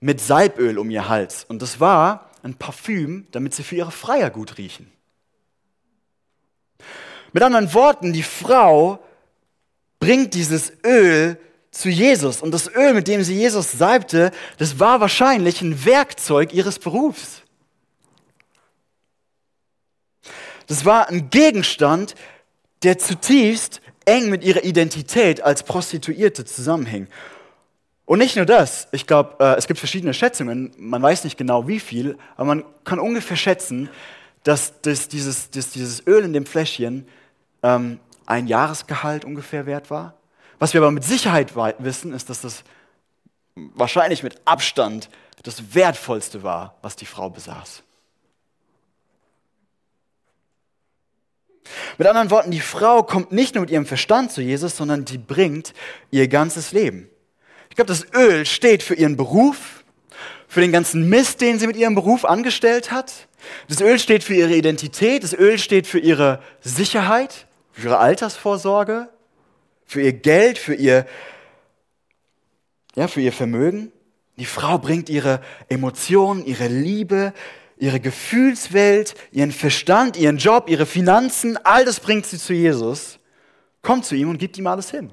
mit 0.00 0.20
Salböl 0.20 0.78
um 0.78 0.90
ihr 0.90 1.08
Hals. 1.08 1.44
Und 1.44 1.60
das 1.62 1.80
war 1.80 2.30
ein 2.42 2.54
Parfüm, 2.54 3.26
damit 3.32 3.54
sie 3.54 3.62
für 3.62 3.76
ihre 3.76 3.90
Freier 3.90 4.30
gut 4.30 4.58
riechen. 4.58 4.90
Mit 7.32 7.42
anderen 7.42 7.72
Worten, 7.74 8.12
die 8.12 8.22
Frau 8.22 9.00
bringt 9.98 10.34
dieses 10.34 10.72
Öl 10.84 11.38
zu 11.70 11.88
Jesus. 11.88 12.42
Und 12.42 12.52
das 12.52 12.68
Öl, 12.72 12.94
mit 12.94 13.08
dem 13.08 13.22
sie 13.24 13.34
Jesus 13.34 13.72
salbte, 13.72 14.30
das 14.58 14.78
war 14.78 15.00
wahrscheinlich 15.00 15.60
ein 15.60 15.84
Werkzeug 15.84 16.54
ihres 16.54 16.78
Berufs. 16.78 17.42
Das 20.66 20.84
war 20.84 21.08
ein 21.08 21.30
Gegenstand, 21.30 22.14
der 22.84 22.98
zutiefst 22.98 23.80
eng 24.04 24.30
mit 24.30 24.44
ihrer 24.44 24.64
Identität 24.64 25.42
als 25.42 25.62
Prostituierte 25.62 26.44
zusammenhing. 26.44 27.08
Und 28.06 28.18
nicht 28.18 28.36
nur 28.36 28.44
das, 28.44 28.86
ich 28.92 29.06
glaube, 29.06 29.42
äh, 29.42 29.56
es 29.56 29.66
gibt 29.66 29.78
verschiedene 29.78 30.12
Schätzungen, 30.12 30.72
man 30.76 31.02
weiß 31.02 31.24
nicht 31.24 31.38
genau 31.38 31.66
wie 31.66 31.80
viel, 31.80 32.18
aber 32.36 32.44
man 32.46 32.64
kann 32.84 32.98
ungefähr 32.98 33.36
schätzen, 33.36 33.88
dass, 34.42 34.80
dass, 34.82 35.08
dieses, 35.08 35.50
dass 35.50 35.70
dieses 35.70 36.06
Öl 36.06 36.22
in 36.22 36.34
dem 36.34 36.44
Fläschchen 36.44 37.08
ähm, 37.62 37.98
ein 38.26 38.46
Jahresgehalt 38.46 39.24
ungefähr 39.24 39.64
wert 39.64 39.90
war. 39.90 40.14
Was 40.58 40.74
wir 40.74 40.82
aber 40.82 40.90
mit 40.90 41.04
Sicherheit 41.04 41.54
wissen, 41.78 42.12
ist, 42.12 42.28
dass 42.28 42.42
das 42.42 42.62
wahrscheinlich 43.54 44.22
mit 44.22 44.40
Abstand 44.44 45.08
das 45.42 45.74
Wertvollste 45.74 46.42
war, 46.42 46.76
was 46.82 46.96
die 46.96 47.06
Frau 47.06 47.30
besaß. 47.30 47.82
Mit 51.98 52.06
anderen 52.06 52.30
Worten, 52.30 52.50
die 52.50 52.60
Frau 52.60 53.02
kommt 53.02 53.32
nicht 53.32 53.54
nur 53.54 53.62
mit 53.62 53.70
ihrem 53.70 53.86
Verstand 53.86 54.32
zu 54.32 54.42
Jesus, 54.42 54.76
sondern 54.76 55.04
die 55.04 55.18
bringt 55.18 55.72
ihr 56.10 56.28
ganzes 56.28 56.72
Leben. 56.72 57.08
Ich 57.70 57.76
glaube, 57.76 57.88
das 57.88 58.06
Öl 58.14 58.46
steht 58.46 58.82
für 58.82 58.94
ihren 58.94 59.16
Beruf, 59.16 59.84
für 60.46 60.60
den 60.60 60.72
ganzen 60.72 61.08
Mist, 61.08 61.40
den 61.40 61.58
sie 61.58 61.66
mit 61.66 61.76
ihrem 61.76 61.94
Beruf 61.94 62.24
angestellt 62.24 62.92
hat. 62.92 63.12
Das 63.68 63.80
Öl 63.80 63.98
steht 63.98 64.22
für 64.22 64.34
ihre 64.34 64.54
Identität, 64.54 65.24
das 65.24 65.32
Öl 65.32 65.58
steht 65.58 65.86
für 65.86 65.98
ihre 65.98 66.40
Sicherheit, 66.60 67.46
für 67.72 67.88
ihre 67.88 67.98
Altersvorsorge, 67.98 69.08
für 69.84 70.00
ihr 70.00 70.12
Geld, 70.12 70.58
für 70.58 70.74
ihr, 70.74 71.06
ja, 72.94 73.08
für 73.08 73.20
ihr 73.20 73.32
Vermögen. 73.32 73.90
Die 74.36 74.46
Frau 74.46 74.78
bringt 74.78 75.08
ihre 75.08 75.40
Emotionen, 75.68 76.44
ihre 76.44 76.68
Liebe, 76.68 77.32
ihre 77.84 78.00
Gefühlswelt, 78.00 79.14
ihren 79.30 79.52
Verstand, 79.52 80.16
ihren 80.16 80.38
Job, 80.38 80.70
ihre 80.70 80.86
Finanzen, 80.86 81.58
all 81.64 81.84
das 81.84 82.00
bringt 82.00 82.24
sie 82.24 82.38
zu 82.38 82.54
Jesus, 82.54 83.18
kommt 83.82 84.06
zu 84.06 84.14
ihm 84.14 84.30
und 84.30 84.38
gibt 84.38 84.56
ihm 84.56 84.66
alles 84.66 84.90
hin. 84.90 85.10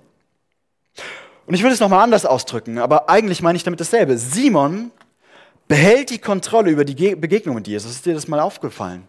Und 1.46 1.54
ich 1.54 1.64
würde 1.64 1.74
es 1.74 1.82
nochmal 1.82 2.02
anders 2.02 2.26
ausdrücken, 2.26 2.78
aber 2.78 3.10
eigentlich 3.10 3.42
meine 3.42 3.58
ich 3.58 3.64
damit 3.64 3.82
dasselbe. 3.82 4.18
Simon 4.18 4.92
behält 5.68 6.12
die 6.12 6.20
Kontrolle 6.20 6.72
über 6.72 6.86
die 6.86 7.16
Begegnung 7.16 7.56
mit 7.56 7.68
Jesus. 7.68 7.92
Ist 7.92 8.06
dir 8.06 8.14
das 8.14 8.30
mal 8.30 8.40
aufgefallen? 8.40 9.06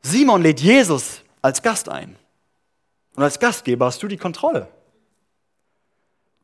Simon 0.00 0.40
lädt 0.40 0.60
Jesus 0.60 1.22
als 1.42 1.60
Gast 1.60 1.88
ein. 1.88 2.16
Und 3.16 3.24
als 3.24 3.40
Gastgeber 3.40 3.86
hast 3.86 4.00
du 4.04 4.06
die 4.06 4.16
Kontrolle. 4.16 4.68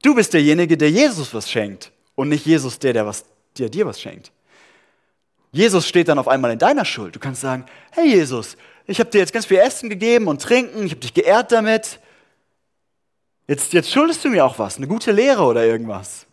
Du 0.02 0.16
bist 0.16 0.34
derjenige, 0.34 0.76
der 0.76 0.90
Jesus 0.90 1.32
was 1.32 1.48
schenkt 1.48 1.92
und 2.16 2.28
nicht 2.28 2.44
Jesus 2.44 2.78
der, 2.80 2.92
der, 2.92 3.06
was, 3.06 3.24
der 3.56 3.68
dir 3.68 3.86
was 3.86 4.00
schenkt. 4.00 4.32
Jesus 5.56 5.88
steht 5.88 6.08
dann 6.08 6.18
auf 6.18 6.28
einmal 6.28 6.50
in 6.52 6.58
deiner 6.58 6.84
Schuld. 6.84 7.16
Du 7.16 7.18
kannst 7.18 7.40
sagen, 7.40 7.64
hey 7.92 8.06
Jesus, 8.06 8.58
ich 8.86 9.00
habe 9.00 9.10
dir 9.10 9.18
jetzt 9.18 9.32
ganz 9.32 9.46
viel 9.46 9.56
Essen 9.56 9.88
gegeben 9.88 10.28
und 10.28 10.42
Trinken, 10.42 10.84
ich 10.84 10.92
habe 10.92 11.00
dich 11.00 11.14
geehrt 11.14 11.50
damit. 11.50 11.98
Jetzt, 13.48 13.72
jetzt 13.72 13.90
schuldest 13.90 14.22
du 14.22 14.28
mir 14.28 14.44
auch 14.44 14.58
was, 14.58 14.76
eine 14.76 14.86
gute 14.86 15.12
Lehre 15.12 15.44
oder 15.44 15.64
irgendwas. 15.64 16.26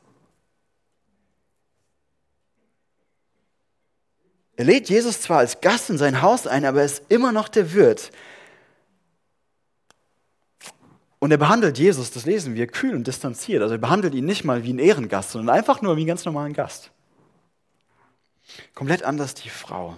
Er 4.58 4.66
lädt 4.66 4.90
Jesus 4.90 5.22
zwar 5.22 5.40
als 5.40 5.62
Gast 5.62 5.90
in 5.90 5.98
sein 5.98 6.22
Haus 6.22 6.46
ein, 6.46 6.66
aber 6.66 6.80
er 6.80 6.86
ist 6.86 7.04
immer 7.08 7.32
noch 7.32 7.48
der 7.48 7.74
Wirt. 7.74 8.12
Und 11.20 11.32
er 11.32 11.38
behandelt 11.38 11.80
Jesus, 11.80 12.12
das 12.12 12.26
lesen 12.26 12.56
wir, 12.56 12.68
kühl 12.68 12.94
und 12.94 13.08
distanziert. 13.08 13.62
Also 13.62 13.76
er 13.76 13.80
behandelt 13.80 14.14
ihn 14.16 14.26
nicht 14.26 14.44
mal 14.44 14.66
wie 14.66 14.72
einen 14.72 14.80
Ehrengast, 14.80 15.32
sondern 15.32 15.56
einfach 15.56 15.82
nur 15.82 15.96
wie 15.96 16.02
einen 16.02 16.08
ganz 16.10 16.26
normalen 16.26 16.52
Gast. 16.52 16.92
Komplett 18.74 19.04
anders 19.04 19.34
die 19.34 19.50
Frau. 19.50 19.98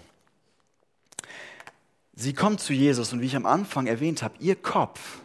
Sie 2.13 2.33
kommt 2.33 2.61
zu 2.61 2.73
Jesus 2.73 3.11
und 3.11 3.21
wie 3.21 3.25
ich 3.25 3.35
am 3.35 3.45
Anfang 3.45 3.87
erwähnt 3.87 4.23
habe, 4.23 4.35
ihr 4.39 4.55
Kopf 4.55 5.19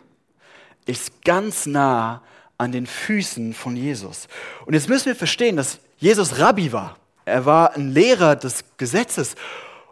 ist 0.86 1.24
ganz 1.24 1.66
nah 1.66 2.22
an 2.58 2.72
den 2.72 2.86
Füßen 2.86 3.54
von 3.54 3.76
Jesus. 3.76 4.26
Und 4.66 4.74
jetzt 4.74 4.88
müssen 4.88 5.06
wir 5.06 5.16
verstehen, 5.16 5.56
dass 5.56 5.78
Jesus 5.98 6.38
Rabbi 6.38 6.72
war. 6.72 6.96
Er 7.24 7.46
war 7.46 7.76
ein 7.76 7.92
Lehrer 7.92 8.36
des 8.36 8.64
Gesetzes. 8.76 9.36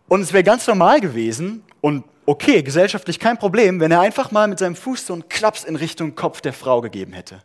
Und 0.09 0.23
es 0.23 0.33
wäre 0.33 0.43
ganz 0.43 0.67
normal 0.67 1.01
gewesen 1.01 1.63
und 1.81 2.05
okay, 2.27 2.63
gesellschaftlich 2.63 3.19
kein 3.19 3.39
Problem, 3.39 3.81
wenn 3.81 3.93
er 3.93 4.01
einfach 4.01 4.31
mal 4.33 4.49
mit 4.49 4.59
seinem 4.59 4.77
Fuß 4.77 5.07
so 5.07 5.13
einen 5.13 5.29
Klaps 5.29 5.65
in 5.65 5.77
Richtung 5.77 6.15
Kopf 6.15 6.41
der 6.41 6.53
Frau 6.53 6.81
gegeben 6.81 7.13
hätte. 7.13 7.43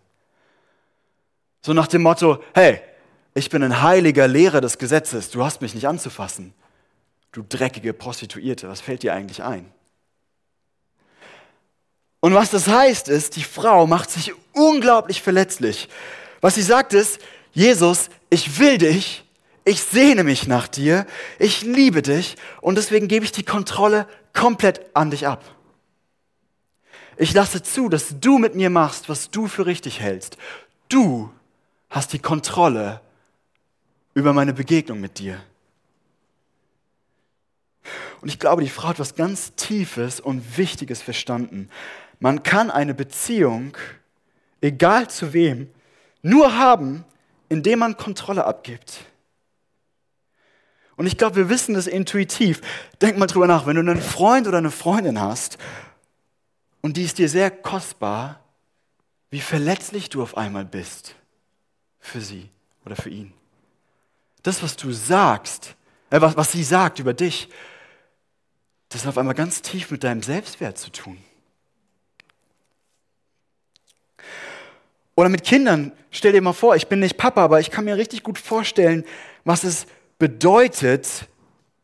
So 1.62 1.74
nach 1.74 1.88
dem 1.88 2.02
Motto, 2.02 2.44
hey, 2.54 2.82
ich 3.34 3.50
bin 3.50 3.64
ein 3.64 3.82
heiliger 3.82 4.28
Lehrer 4.28 4.62
des 4.62 4.78
Gesetzes, 4.78 5.30
du 5.30 5.44
hast 5.44 5.62
mich 5.62 5.74
nicht 5.74 5.88
anzufassen. 5.88 6.54
Du 7.32 7.44
dreckige 7.48 7.94
Prostituierte, 7.94 8.70
was 8.70 8.82
fällt 8.82 9.02
dir 9.02 9.14
eigentlich 9.14 9.42
ein? 9.42 9.72
Und 12.20 12.36
was 12.36 12.52
das 12.52 12.68
heißt 12.68 13.10
ist, 13.10 13.36
die 13.36 13.44
Frau 13.44 13.88
macht 13.88 14.10
sich 14.12 14.34
unglaublich 14.54 15.22
verletzlich. 15.22 15.90
Was 16.42 16.56
sie 16.56 16.62
sagt 16.62 16.94
ist, 16.94 17.20
Jesus, 17.52 18.10
ich 18.30 18.60
will 18.60 18.78
dich, 18.78 19.26
ich 19.66 19.82
sehne 19.82 20.24
mich 20.24 20.48
nach 20.48 20.68
dir, 20.68 21.06
ich 21.40 21.64
liebe 21.64 22.02
dich 22.02 22.36
und 22.62 22.76
deswegen 22.76 23.08
gebe 23.08 23.26
ich 23.26 23.32
die 23.32 23.44
Kontrolle 23.44 24.08
komplett 24.34 24.82
an 24.94 25.12
dich 25.12 25.28
ab. 25.28 25.44
Ich 27.18 27.34
lasse 27.34 27.62
zu, 27.62 27.90
dass 27.90 28.20
du 28.20 28.38
mit 28.38 28.56
mir 28.56 28.70
machst, 28.70 29.10
was 29.10 29.30
du 29.30 29.48
für 29.48 29.66
richtig 29.66 30.00
hältst. 30.00 30.38
Du 30.90 31.32
hast 31.90 32.14
die 32.14 32.20
Kontrolle 32.20 33.02
über 34.14 34.34
meine 34.34 34.54
Begegnung 34.54 35.00
mit 35.00 35.20
dir. 35.20 35.42
Und 38.22 38.30
ich 38.30 38.40
glaube, 38.40 38.64
die 38.64 38.70
Frau 38.70 38.90
hat 38.90 39.00
was 39.00 39.16
ganz 39.16 39.54
Tiefes 39.56 40.20
und 40.20 40.58
Wichtiges 40.58 41.02
verstanden. 41.02 41.70
Man 42.20 42.42
kann 42.44 42.72
eine 42.72 42.94
Beziehung, 42.94 43.76
egal 44.62 45.10
zu 45.10 45.34
wem, 45.34 45.70
nur 46.22 46.58
haben, 46.58 47.04
indem 47.50 47.80
man 47.80 47.98
Kontrolle 47.98 48.46
abgibt. 48.46 49.00
Und 50.96 51.08
ich 51.08 51.18
glaube, 51.18 51.36
wir 51.36 51.50
wissen 51.50 51.74
das 51.74 51.88
intuitiv. 51.88 52.62
Denk 53.02 53.18
mal 53.18 53.26
drüber 53.26 53.48
nach, 53.48 53.66
wenn 53.66 53.76
du 53.76 53.82
einen 53.82 54.02
Freund 54.02 54.48
oder 54.48 54.60
eine 54.60 54.72
Freundin 54.72 55.20
hast 55.20 55.58
und 56.82 56.96
die 56.98 57.04
ist 57.04 57.18
dir 57.18 57.28
sehr 57.28 57.52
kostbar, 57.52 58.40
wie 59.32 59.42
verletzlich 59.42 60.10
du 60.10 60.22
auf 60.22 60.38
einmal 60.38 60.64
bist 60.64 61.16
für 62.00 62.22
sie 62.22 62.50
oder 62.86 62.96
für 62.96 63.10
ihn 63.10 63.34
das, 64.44 64.62
was 64.62 64.76
du 64.76 64.92
sagst, 64.92 65.76
äh, 66.10 66.22
was, 66.22 66.38
was 66.38 66.52
sie 66.52 66.64
sagt 66.64 67.00
über 67.00 67.14
dich, 67.14 67.50
das 68.90 69.02
hat 69.02 69.10
auf 69.10 69.18
einmal 69.18 69.34
ganz 69.34 69.62
tief 69.62 69.90
mit 69.90 70.04
deinem 70.04 70.22
Selbstwert 70.22 70.78
zu 70.78 70.92
tun. 70.92 71.18
Oder 75.16 75.30
mit 75.30 75.44
Kindern, 75.44 75.92
stell 76.12 76.32
dir 76.32 76.42
mal 76.42 76.54
vor, 76.54 76.76
ich 76.76 76.88
bin 76.88 77.00
nicht 77.00 77.18
Papa, 77.18 77.44
aber 77.44 77.60
ich 77.60 77.72
kann 77.72 77.86
mir 77.86 77.98
richtig 77.98 78.24
gut 78.24 78.38
vorstellen, 78.38 79.04
was 79.44 79.64
es 79.64 79.86
bedeutet 80.20 81.28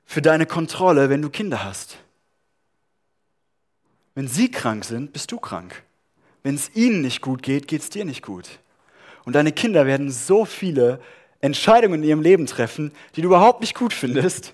für 0.05 0.21
deine 0.21 0.45
Kontrolle, 0.45 1.09
wenn 1.09 1.21
du 1.21 1.29
Kinder 1.29 1.63
hast. 1.63 1.97
Wenn 4.15 4.27
sie 4.27 4.49
krank 4.49 4.85
sind, 4.85 5.13
bist 5.13 5.31
du 5.31 5.39
krank. 5.39 5.83
Wenn 6.41 6.55
es 6.55 6.75
ihnen 6.75 7.01
nicht 7.01 7.21
gut 7.21 7.43
geht, 7.43 7.67
geht 7.67 7.81
es 7.81 7.89
dir 7.89 8.05
nicht 8.05 8.23
gut. 8.23 8.59
Und 9.25 9.33
deine 9.33 9.51
Kinder 9.51 9.85
werden 9.85 10.09
so 10.09 10.45
viele 10.45 10.99
Entscheidungen 11.41 12.03
in 12.03 12.09
ihrem 12.09 12.21
Leben 12.21 12.45
treffen, 12.45 12.91
die 13.15 13.21
du 13.21 13.27
überhaupt 13.27 13.61
nicht 13.61 13.75
gut 13.75 13.93
findest, 13.93 14.53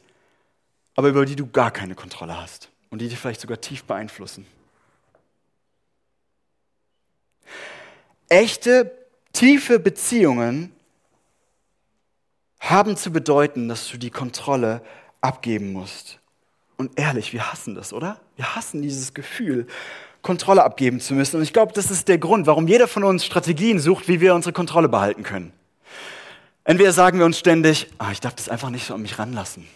aber 0.95 1.09
über 1.09 1.25
die 1.25 1.35
du 1.35 1.47
gar 1.47 1.71
keine 1.71 1.95
Kontrolle 1.95 2.39
hast 2.39 2.69
und 2.89 2.99
die 2.99 3.09
dich 3.09 3.17
vielleicht 3.17 3.41
sogar 3.41 3.59
tief 3.59 3.83
beeinflussen. 3.83 4.45
Echte, 8.29 8.91
Tiefe 9.33 9.79
Beziehungen 9.79 10.71
haben 12.59 12.97
zu 12.97 13.11
bedeuten, 13.11 13.67
dass 13.67 13.89
du 13.89 13.97
die 13.97 14.09
Kontrolle 14.09 14.81
abgeben 15.21 15.73
musst. 15.73 16.19
Und 16.77 16.99
ehrlich, 16.99 17.33
wir 17.33 17.51
hassen 17.51 17.75
das, 17.75 17.93
oder? 17.93 18.19
Wir 18.35 18.55
hassen 18.55 18.81
dieses 18.81 19.13
Gefühl, 19.13 19.67
Kontrolle 20.21 20.63
abgeben 20.63 20.99
zu 20.99 21.13
müssen. 21.13 21.37
Und 21.37 21.43
ich 21.43 21.53
glaube, 21.53 21.73
das 21.73 21.91
ist 21.91 22.07
der 22.07 22.17
Grund, 22.17 22.47
warum 22.47 22.67
jeder 22.67 22.87
von 22.87 23.03
uns 23.03 23.25
Strategien 23.25 23.79
sucht, 23.79 24.07
wie 24.07 24.21
wir 24.21 24.33
unsere 24.33 24.53
Kontrolle 24.53 24.89
behalten 24.89 25.23
können. 25.23 25.53
Entweder 26.65 26.91
sagen 26.91 27.19
wir 27.19 27.25
uns 27.25 27.37
ständig, 27.37 27.87
ah, 27.99 28.11
ich 28.11 28.19
darf 28.19 28.33
das 28.33 28.49
einfach 28.49 28.71
nicht 28.71 28.87
so 28.87 28.95
an 28.95 29.01
mich 29.03 29.19
ranlassen. 29.19 29.67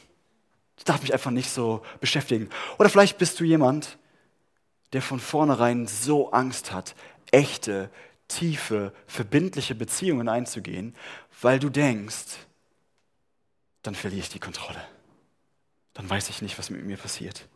Ich 0.75 0.83
darf 0.83 1.01
mich 1.01 1.13
einfach 1.13 1.31
nicht 1.31 1.51
so 1.51 1.83
beschäftigen. 1.99 2.49
Oder 2.79 2.89
vielleicht 2.89 3.19
bist 3.19 3.39
du 3.39 3.43
jemand, 3.43 3.97
der 4.91 5.03
von 5.03 5.19
vornherein 5.19 5.85
so 5.85 6.31
Angst 6.31 6.71
hat, 6.71 6.95
echte, 7.31 7.91
tiefe, 8.27 8.91
verbindliche 9.05 9.75
Beziehungen 9.75 10.27
einzugehen, 10.27 10.95
weil 11.41 11.59
du 11.59 11.69
denkst, 11.69 12.37
dann 13.83 13.93
verliere 13.93 14.21
ich 14.21 14.29
die 14.29 14.39
Kontrolle. 14.39 14.81
Dann 15.93 16.09
weiß 16.09 16.29
ich 16.29 16.41
nicht, 16.41 16.57
was 16.57 16.71
mit 16.71 16.83
mir 16.83 16.97
passiert. 16.97 17.47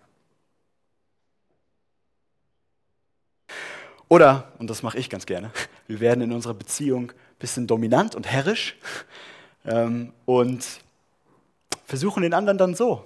Oder, 4.10 4.54
und 4.60 4.70
das 4.70 4.84
mache 4.84 5.00
ich 5.00 5.10
ganz 5.10 5.26
gerne, 5.26 5.52
wir 5.88 6.00
werden 6.00 6.22
in 6.22 6.34
unserer 6.34 6.54
Beziehung 6.54 7.14
bisschen 7.44 7.68
dominant 7.68 8.16
und 8.16 8.26
herrisch 8.26 8.78
ähm, 9.66 10.14
und 10.26 10.66
versuchen 11.86 12.24
den 12.24 12.34
anderen 12.34 12.58
dann 12.58 12.74
so 12.74 13.04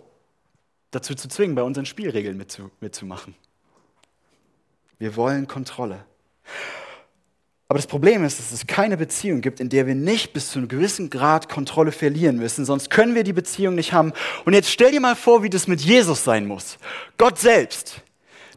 dazu 0.92 1.16
zu 1.16 1.28
zwingen, 1.28 1.56
bei 1.56 1.64
unseren 1.64 1.88
Spielregeln 1.88 2.38
mitzu, 2.38 2.70
mitzumachen. 2.80 3.34
Wir 5.00 5.16
wollen 5.16 5.48
Kontrolle. 5.48 6.06
Aber 7.68 7.80
das 7.80 7.88
Problem 7.88 8.24
ist, 8.24 8.40
dass 8.40 8.52
es 8.52 8.68
keine 8.68 8.96
Beziehung 8.96 9.42
gibt, 9.42 9.60
in 9.60 9.70
der 9.70 9.88
wir 9.88 9.96
nicht 9.96 10.34
bis 10.34 10.52
zu 10.52 10.60
einem 10.60 10.68
gewissen 10.68 11.10
Grad 11.10 11.50
Kontrolle 11.50 11.92
verlieren 11.92 12.38
müssen, 12.38 12.64
sonst 12.64 12.92
können 12.92 13.16
wir 13.16 13.24
die 13.24 13.34
Beziehung 13.34 13.74
nicht 13.76 13.92
haben. 13.92 14.14
Und 14.46 14.54
jetzt 14.54 14.70
stell 14.70 14.92
dir 14.92 15.02
mal 15.02 15.16
vor, 15.16 15.42
wie 15.44 15.50
das 15.50 15.68
mit 15.68 15.82
Jesus 15.82 16.24
sein 16.24 16.46
muss. 16.46 16.78
Gott 17.18 17.40
selbst. 17.40 18.04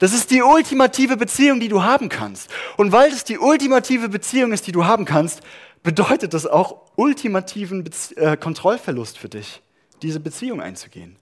Das 0.00 0.14
ist 0.14 0.30
die 0.30 0.42
ultimative 0.42 1.18
Beziehung, 1.18 1.60
die 1.60 1.68
du 1.68 1.82
haben 1.82 2.08
kannst. 2.08 2.50
Und 2.78 2.90
weil 2.90 3.12
es 3.12 3.24
die 3.24 3.38
ultimative 3.38 4.08
Beziehung 4.08 4.52
ist, 4.52 4.66
die 4.66 4.72
du 4.72 4.86
haben 4.86 5.04
kannst, 5.04 5.40
bedeutet 5.82 6.34
das 6.34 6.46
auch 6.46 6.82
ultimativen 6.96 7.84
Bezie 7.84 8.16
äh, 8.16 8.36
Kontrollverlust 8.36 9.18
für 9.18 9.28
dich, 9.28 9.62
diese 10.02 10.20
Beziehung 10.20 10.60
einzugehen. 10.60 11.16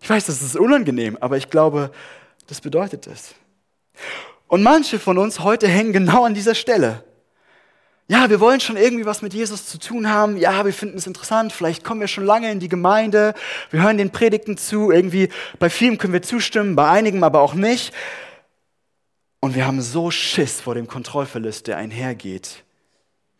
Ich 0.00 0.08
weiß, 0.08 0.26
das 0.26 0.42
ist 0.42 0.56
unangenehm, 0.56 1.18
aber 1.20 1.36
ich 1.36 1.50
glaube, 1.50 1.90
das 2.46 2.60
bedeutet 2.60 3.06
es. 3.06 3.34
Und 4.48 4.62
manche 4.62 4.98
von 4.98 5.18
uns 5.18 5.40
heute 5.40 5.68
hängen 5.68 5.92
genau 5.92 6.24
an 6.24 6.34
dieser 6.34 6.54
Stelle. 6.54 7.04
Ja, 8.08 8.28
wir 8.28 8.40
wollen 8.40 8.58
schon 8.58 8.76
irgendwie 8.76 9.06
was 9.06 9.22
mit 9.22 9.34
Jesus 9.34 9.66
zu 9.66 9.78
tun 9.78 10.10
haben. 10.10 10.36
Ja, 10.36 10.64
wir 10.64 10.72
finden 10.72 10.98
es 10.98 11.06
interessant. 11.06 11.52
Vielleicht 11.52 11.84
kommen 11.84 12.00
wir 12.00 12.08
schon 12.08 12.24
lange 12.24 12.50
in 12.50 12.58
die 12.58 12.68
Gemeinde. 12.68 13.34
Wir 13.70 13.84
hören 13.84 13.98
den 13.98 14.10
Predigten 14.10 14.56
zu. 14.56 14.90
Irgendwie 14.90 15.28
bei 15.60 15.70
vielen 15.70 15.96
können 15.96 16.12
wir 16.12 16.22
zustimmen, 16.22 16.74
bei 16.74 16.88
einigen 16.88 17.22
aber 17.22 17.40
auch 17.40 17.54
nicht. 17.54 17.94
Und 19.38 19.54
wir 19.54 19.64
haben 19.64 19.80
so 19.80 20.10
Schiss 20.10 20.60
vor 20.60 20.74
dem 20.74 20.88
Kontrollverlust, 20.88 21.68
der 21.68 21.76
einhergeht, 21.76 22.64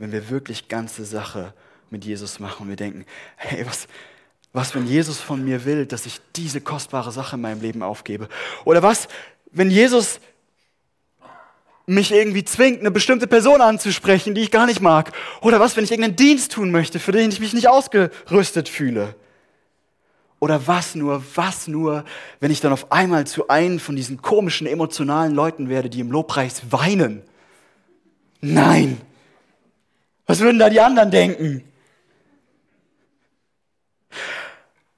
wenn 0.01 0.13
wir 0.13 0.31
wirklich 0.31 0.69
ganze 0.69 1.05
Sache 1.05 1.53
mit 1.91 2.05
Jesus 2.05 2.41
machen 2.41 2.63
und 2.63 2.69
wir 2.71 2.77
denken, 2.77 3.05
hey, 3.37 3.67
was, 3.67 3.87
was, 4.53 4.75
wenn 4.75 4.87
Jesus 4.87 5.21
von 5.21 5.45
mir 5.45 5.67
will, 5.67 5.85
dass 5.85 6.07
ich 6.07 6.21
diese 6.35 6.63
kostbare 6.63 7.13
Sache 7.13 7.37
in 7.37 7.43
meinem 7.43 7.61
Leben 7.61 7.83
aufgebe? 7.83 8.29
Oder 8.65 8.83
was, 8.83 9.09
wenn 9.53 9.71
Jesus 9.71 10.19
mich 11.85 12.13
irgendwie 12.13 12.45
zwingt, 12.45 12.81
eine 12.81 12.91
bestimmte 12.91 13.27
Person 13.27 13.61
anzusprechen, 13.61 14.35
die 14.35 14.41
ich 14.41 14.51
gar 14.51 14.65
nicht 14.65 14.81
mag? 14.81 15.13
Oder 15.43 15.61
was, 15.61 15.77
wenn 15.77 15.85
ich 15.85 15.91
irgendeinen 15.91 16.17
Dienst 16.17 16.53
tun 16.53 16.71
möchte, 16.71 16.99
für 16.99 17.13
den 17.13 17.31
ich 17.31 17.39
mich 17.39 17.53
nicht 17.53 17.69
ausgerüstet 17.69 18.71
fühle? 18.71 19.15
Oder 20.39 20.67
was 20.67 20.95
nur, 20.95 21.23
was 21.35 21.69
nur, 21.69 22.07
wenn 22.41 22.51
ich 22.51 22.63
dann 22.63 22.73
auf 22.73 22.91
einmal 22.91 23.27
zu 23.27 23.49
einem 23.49 23.79
von 23.79 23.97
diesen 23.97 24.23
komischen, 24.23 24.67
emotionalen 24.67 25.35
Leuten 25.35 25.69
werde, 25.69 25.91
die 25.91 26.01
im 26.01 26.11
Lobpreis 26.11 26.63
weinen? 26.71 27.21
Nein! 28.41 29.03
Was 30.31 30.39
würden 30.39 30.61
da 30.61 30.71
die 30.71 30.81
anderen 30.81 31.11
denken? 31.11 31.65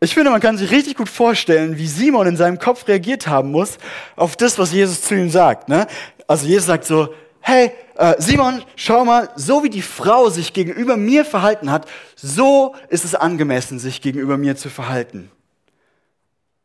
Ich 0.00 0.12
finde, 0.12 0.30
man 0.30 0.42
kann 0.42 0.58
sich 0.58 0.70
richtig 0.70 0.94
gut 0.94 1.08
vorstellen, 1.08 1.78
wie 1.78 1.86
Simon 1.86 2.26
in 2.26 2.36
seinem 2.36 2.58
Kopf 2.58 2.86
reagiert 2.86 3.28
haben 3.28 3.50
muss 3.50 3.78
auf 4.14 4.36
das, 4.36 4.58
was 4.58 4.72
Jesus 4.72 5.00
zu 5.00 5.14
ihm 5.14 5.30
sagt. 5.30 5.70
Ne? 5.70 5.86
Also 6.26 6.46
Jesus 6.46 6.66
sagt 6.66 6.84
so, 6.84 7.14
hey, 7.40 7.72
äh, 7.96 8.14
Simon, 8.18 8.62
schau 8.76 9.06
mal, 9.06 9.30
so 9.34 9.64
wie 9.64 9.70
die 9.70 9.80
Frau 9.80 10.28
sich 10.28 10.52
gegenüber 10.52 10.98
mir 10.98 11.24
verhalten 11.24 11.70
hat, 11.70 11.88
so 12.14 12.74
ist 12.90 13.06
es 13.06 13.14
angemessen, 13.14 13.78
sich 13.78 14.02
gegenüber 14.02 14.36
mir 14.36 14.54
zu 14.56 14.68
verhalten. 14.68 15.30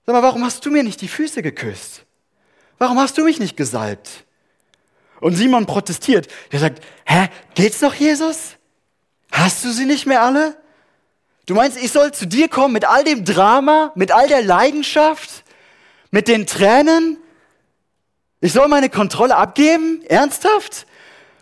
Sag 0.05 0.11
mal, 0.11 0.23
warum 0.23 0.43
hast 0.43 0.65
du 0.65 0.71
mir 0.71 0.83
nicht 0.83 0.99
die 0.99 1.07
Füße 1.07 1.41
geküsst? 1.41 2.03
Warum 2.79 2.99
hast 2.99 3.17
du 3.17 3.23
mich 3.23 3.39
nicht 3.39 3.55
gesalbt? 3.55 4.25
Und 5.21 5.35
Simon 5.35 5.65
protestiert. 5.65 6.27
Er 6.49 6.59
sagt, 6.59 6.83
hä, 7.05 7.29
geht's 7.55 7.81
noch, 7.81 7.93
Jesus? 7.93 8.56
Hast 9.31 9.63
du 9.63 9.71
sie 9.71 9.85
nicht 9.85 10.05
mehr 10.05 10.21
alle? 10.21 10.57
Du 11.45 11.53
meinst, 11.53 11.77
ich 11.77 11.91
soll 11.91 12.13
zu 12.13 12.27
dir 12.27 12.49
kommen 12.49 12.73
mit 12.73 12.85
all 12.85 13.03
dem 13.03 13.23
Drama, 13.23 13.91
mit 13.95 14.11
all 14.11 14.27
der 14.27 14.41
Leidenschaft, 14.41 15.43
mit 16.11 16.27
den 16.27 16.45
Tränen? 16.45 17.17
Ich 18.41 18.53
soll 18.53 18.67
meine 18.67 18.89
Kontrolle 18.89 19.35
abgeben? 19.35 20.03
Ernsthaft? 20.07 20.85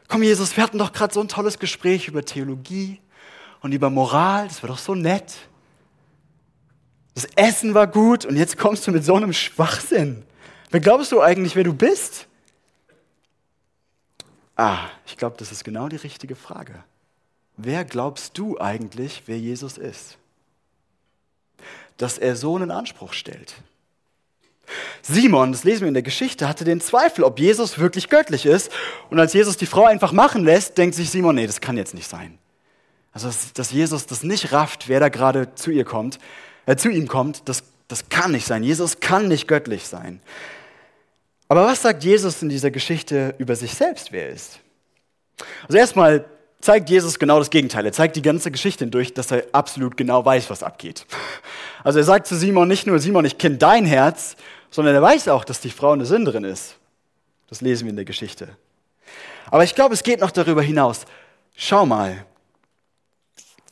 Komm, 0.07 0.23
Jesus, 0.23 0.55
wir 0.55 0.63
hatten 0.63 0.77
doch 0.77 0.93
gerade 0.93 1.13
so 1.13 1.21
ein 1.21 1.27
tolles 1.27 1.57
Gespräch 1.57 2.07
über 2.07 2.23
Theologie 2.23 3.01
und 3.61 3.71
über 3.71 3.89
Moral. 3.89 4.47
Das 4.47 4.61
war 4.61 4.69
doch 4.69 4.77
so 4.77 4.93
nett. 4.93 5.33
Das 7.15 7.25
Essen 7.35 7.73
war 7.73 7.87
gut 7.87 8.25
und 8.25 8.35
jetzt 8.35 8.57
kommst 8.57 8.85
du 8.85 8.91
mit 8.91 9.03
so 9.03 9.15
einem 9.15 9.33
Schwachsinn. 9.33 10.23
Wer 10.69 10.81
glaubst 10.81 11.11
du 11.11 11.21
eigentlich, 11.21 11.55
wer 11.55 11.63
du 11.63 11.73
bist? 11.73 12.27
Ah, 14.55 14.89
ich 15.05 15.17
glaube, 15.17 15.35
das 15.37 15.51
ist 15.51 15.63
genau 15.63 15.87
die 15.89 15.95
richtige 15.95 16.35
Frage. 16.35 16.83
Wer 17.57 17.85
glaubst 17.85 18.37
du 18.37 18.59
eigentlich, 18.59 19.23
wer 19.25 19.39
Jesus 19.39 19.77
ist? 19.77 20.17
Dass 21.97 22.17
er 22.17 22.35
so 22.35 22.55
einen 22.55 22.71
Anspruch 22.71 23.13
stellt. 23.13 23.55
Simon, 25.01 25.51
das 25.51 25.63
lesen 25.63 25.81
wir 25.81 25.87
in 25.87 25.93
der 25.93 26.03
Geschichte, 26.03 26.47
hatte 26.47 26.65
den 26.65 26.81
Zweifel, 26.81 27.23
ob 27.23 27.39
Jesus 27.39 27.77
wirklich 27.77 28.09
göttlich 28.09 28.45
ist. 28.45 28.71
Und 29.09 29.19
als 29.19 29.33
Jesus 29.33 29.57
die 29.57 29.67
Frau 29.67 29.85
einfach 29.85 30.11
machen 30.11 30.43
lässt, 30.43 30.77
denkt 30.77 30.95
sich 30.95 31.09
Simon, 31.09 31.35
nee, 31.35 31.47
das 31.47 31.61
kann 31.61 31.77
jetzt 31.77 31.93
nicht 31.93 32.09
sein. 32.09 32.37
Also, 33.13 33.29
dass 33.53 33.71
Jesus 33.71 34.07
das 34.07 34.23
nicht 34.23 34.51
rafft, 34.51 34.89
wer 34.89 34.99
da 34.99 35.09
gerade 35.09 35.55
zu 35.55 35.71
ihr 35.71 35.85
kommt, 35.85 36.19
äh, 36.65 36.75
zu 36.75 36.89
ihm 36.89 37.07
kommt, 37.07 37.47
das, 37.47 37.63
das 37.87 38.09
kann 38.09 38.31
nicht 38.31 38.45
sein. 38.45 38.63
Jesus 38.63 38.99
kann 38.99 39.27
nicht 39.27 39.47
göttlich 39.47 39.85
sein. 39.85 40.19
Aber 41.47 41.65
was 41.65 41.83
sagt 41.83 42.03
Jesus 42.03 42.41
in 42.41 42.49
dieser 42.49 42.71
Geschichte 42.71 43.35
über 43.37 43.55
sich 43.55 43.75
selbst, 43.75 44.11
wer 44.11 44.27
er 44.29 44.33
ist? 44.33 44.59
Also 45.67 45.77
erstmal 45.77 46.25
zeigt 46.61 46.89
Jesus 46.89 47.19
genau 47.19 47.39
das 47.39 47.49
Gegenteil. 47.49 47.85
Er 47.85 47.91
zeigt 47.91 48.15
die 48.15 48.21
ganze 48.21 48.51
Geschichte 48.51 48.85
hindurch, 48.85 49.13
dass 49.13 49.31
er 49.31 49.45
absolut 49.51 49.97
genau 49.97 50.25
weiß, 50.25 50.49
was 50.49 50.63
abgeht. 50.63 51.05
Also 51.83 51.99
er 51.99 52.05
sagt 52.05 52.27
zu 52.27 52.35
Simon 52.35 52.67
nicht 52.67 52.87
nur, 52.87 52.99
Simon, 52.99 53.25
ich 53.25 53.37
kenne 53.37 53.57
dein 53.57 53.85
Herz, 53.85 54.35
sondern 54.71 54.95
er 54.95 55.01
weiß 55.01 55.27
auch, 55.27 55.45
dass 55.45 55.61
die 55.61 55.69
Frau 55.69 55.91
eine 55.91 56.05
Sünderin 56.05 56.43
ist. 56.43 56.77
Das 57.49 57.61
lesen 57.61 57.85
wir 57.85 57.91
in 57.91 57.95
der 57.95 58.05
Geschichte. 58.05 58.49
Aber 59.51 59.63
ich 59.63 59.75
glaube, 59.75 59.93
es 59.93 60.03
geht 60.03 60.19
noch 60.19 60.31
darüber 60.31 60.61
hinaus. 60.61 61.05
Schau 61.55 61.85
mal, 61.85 62.25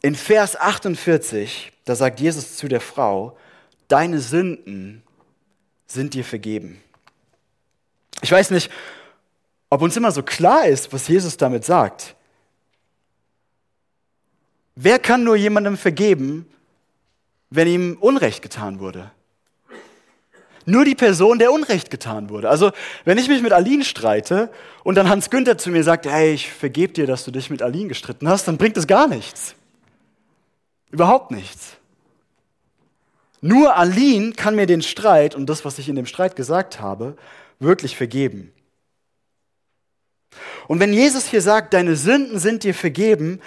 in 0.02 0.15
Vers 0.15 0.56
48, 0.56 1.72
da 1.86 1.96
sagt 1.96 2.19
Jesus 2.19 2.58
zu 2.58 2.67
der 2.67 2.82
Frau, 2.82 3.38
deine 3.88 4.19
Sünden 4.19 5.02
sind 5.88 6.13
dir 6.13 6.24
vergeben. 6.24 6.82
Ich 8.22 8.32
weiß 8.32 8.52
nicht, 8.52 8.69
ob 9.69 9.82
uns 9.82 9.98
immer 9.98 10.12
so 10.12 10.22
klar 10.22 10.65
ist, 10.67 10.93
was 10.93 11.08
Jesus 11.08 11.38
damit 11.38 11.65
sagt. 11.65 12.15
Wer 14.76 15.00
kann 15.00 15.24
nur 15.24 15.36
jemandem 15.36 15.78
vergeben, 15.78 16.48
wenn 17.50 17.68
ihm 17.68 17.98
Unrecht 18.00 18.42
getan 18.42 18.80
wurde? 18.80 19.12
Nur 20.66 20.86
die 20.86 20.96
Person, 20.96 21.40
der 21.40 21.52
Unrecht 21.52 21.92
getan 21.92 22.30
wurde. 22.30 22.50
Also, 22.50 22.72
wenn 23.04 23.18
ich 23.18 23.28
mich 23.28 23.42
mit 23.42 23.52
Aline 23.52 23.84
streite 23.84 24.50
und 24.84 24.96
dann 24.96 25.10
Hans 25.10 25.30
Günther 25.30 25.58
zu 25.58 25.70
mir 25.70 25.84
sagt, 25.84 26.06
hey, 26.06 26.34
ich 26.34 26.52
vergebe 26.52 26.94
dir, 26.94 27.06
dass 27.06 27.26
du 27.26 27.32
dich 27.32 27.50
mit 27.50 27.62
Aline 27.62 27.90
gestritten 27.90 28.30
hast, 28.30 28.48
dann 28.48 28.58
bringt 28.58 28.78
es 28.78 28.88
gar 28.88 29.08
nichts. 29.08 29.56
Überhaupt 30.90 31.32
nichts. 31.32 31.76
Nur 33.42 33.76
Aline 33.76 34.32
kann 34.32 34.56
mir 34.56 34.68
den 34.68 34.82
Streit 34.82 35.36
und 35.36 35.48
das, 35.48 35.66
was 35.66 35.80
ich 35.80 35.90
in 35.90 35.98
dem 35.98 36.06
Streit 36.06 36.38
gesagt 36.38 36.80
habe, 36.80 37.18
wirklich 37.60 37.98
vergeben. 37.98 38.54
Und 40.68 40.80
wenn 40.80 40.94
Jesus 40.94 41.26
hier 41.26 41.42
sagt, 41.42 41.74
deine 41.74 41.98
Sünden 41.98 42.40
sind 42.40 42.64
dir 42.64 42.74
vergeben, 42.74 43.42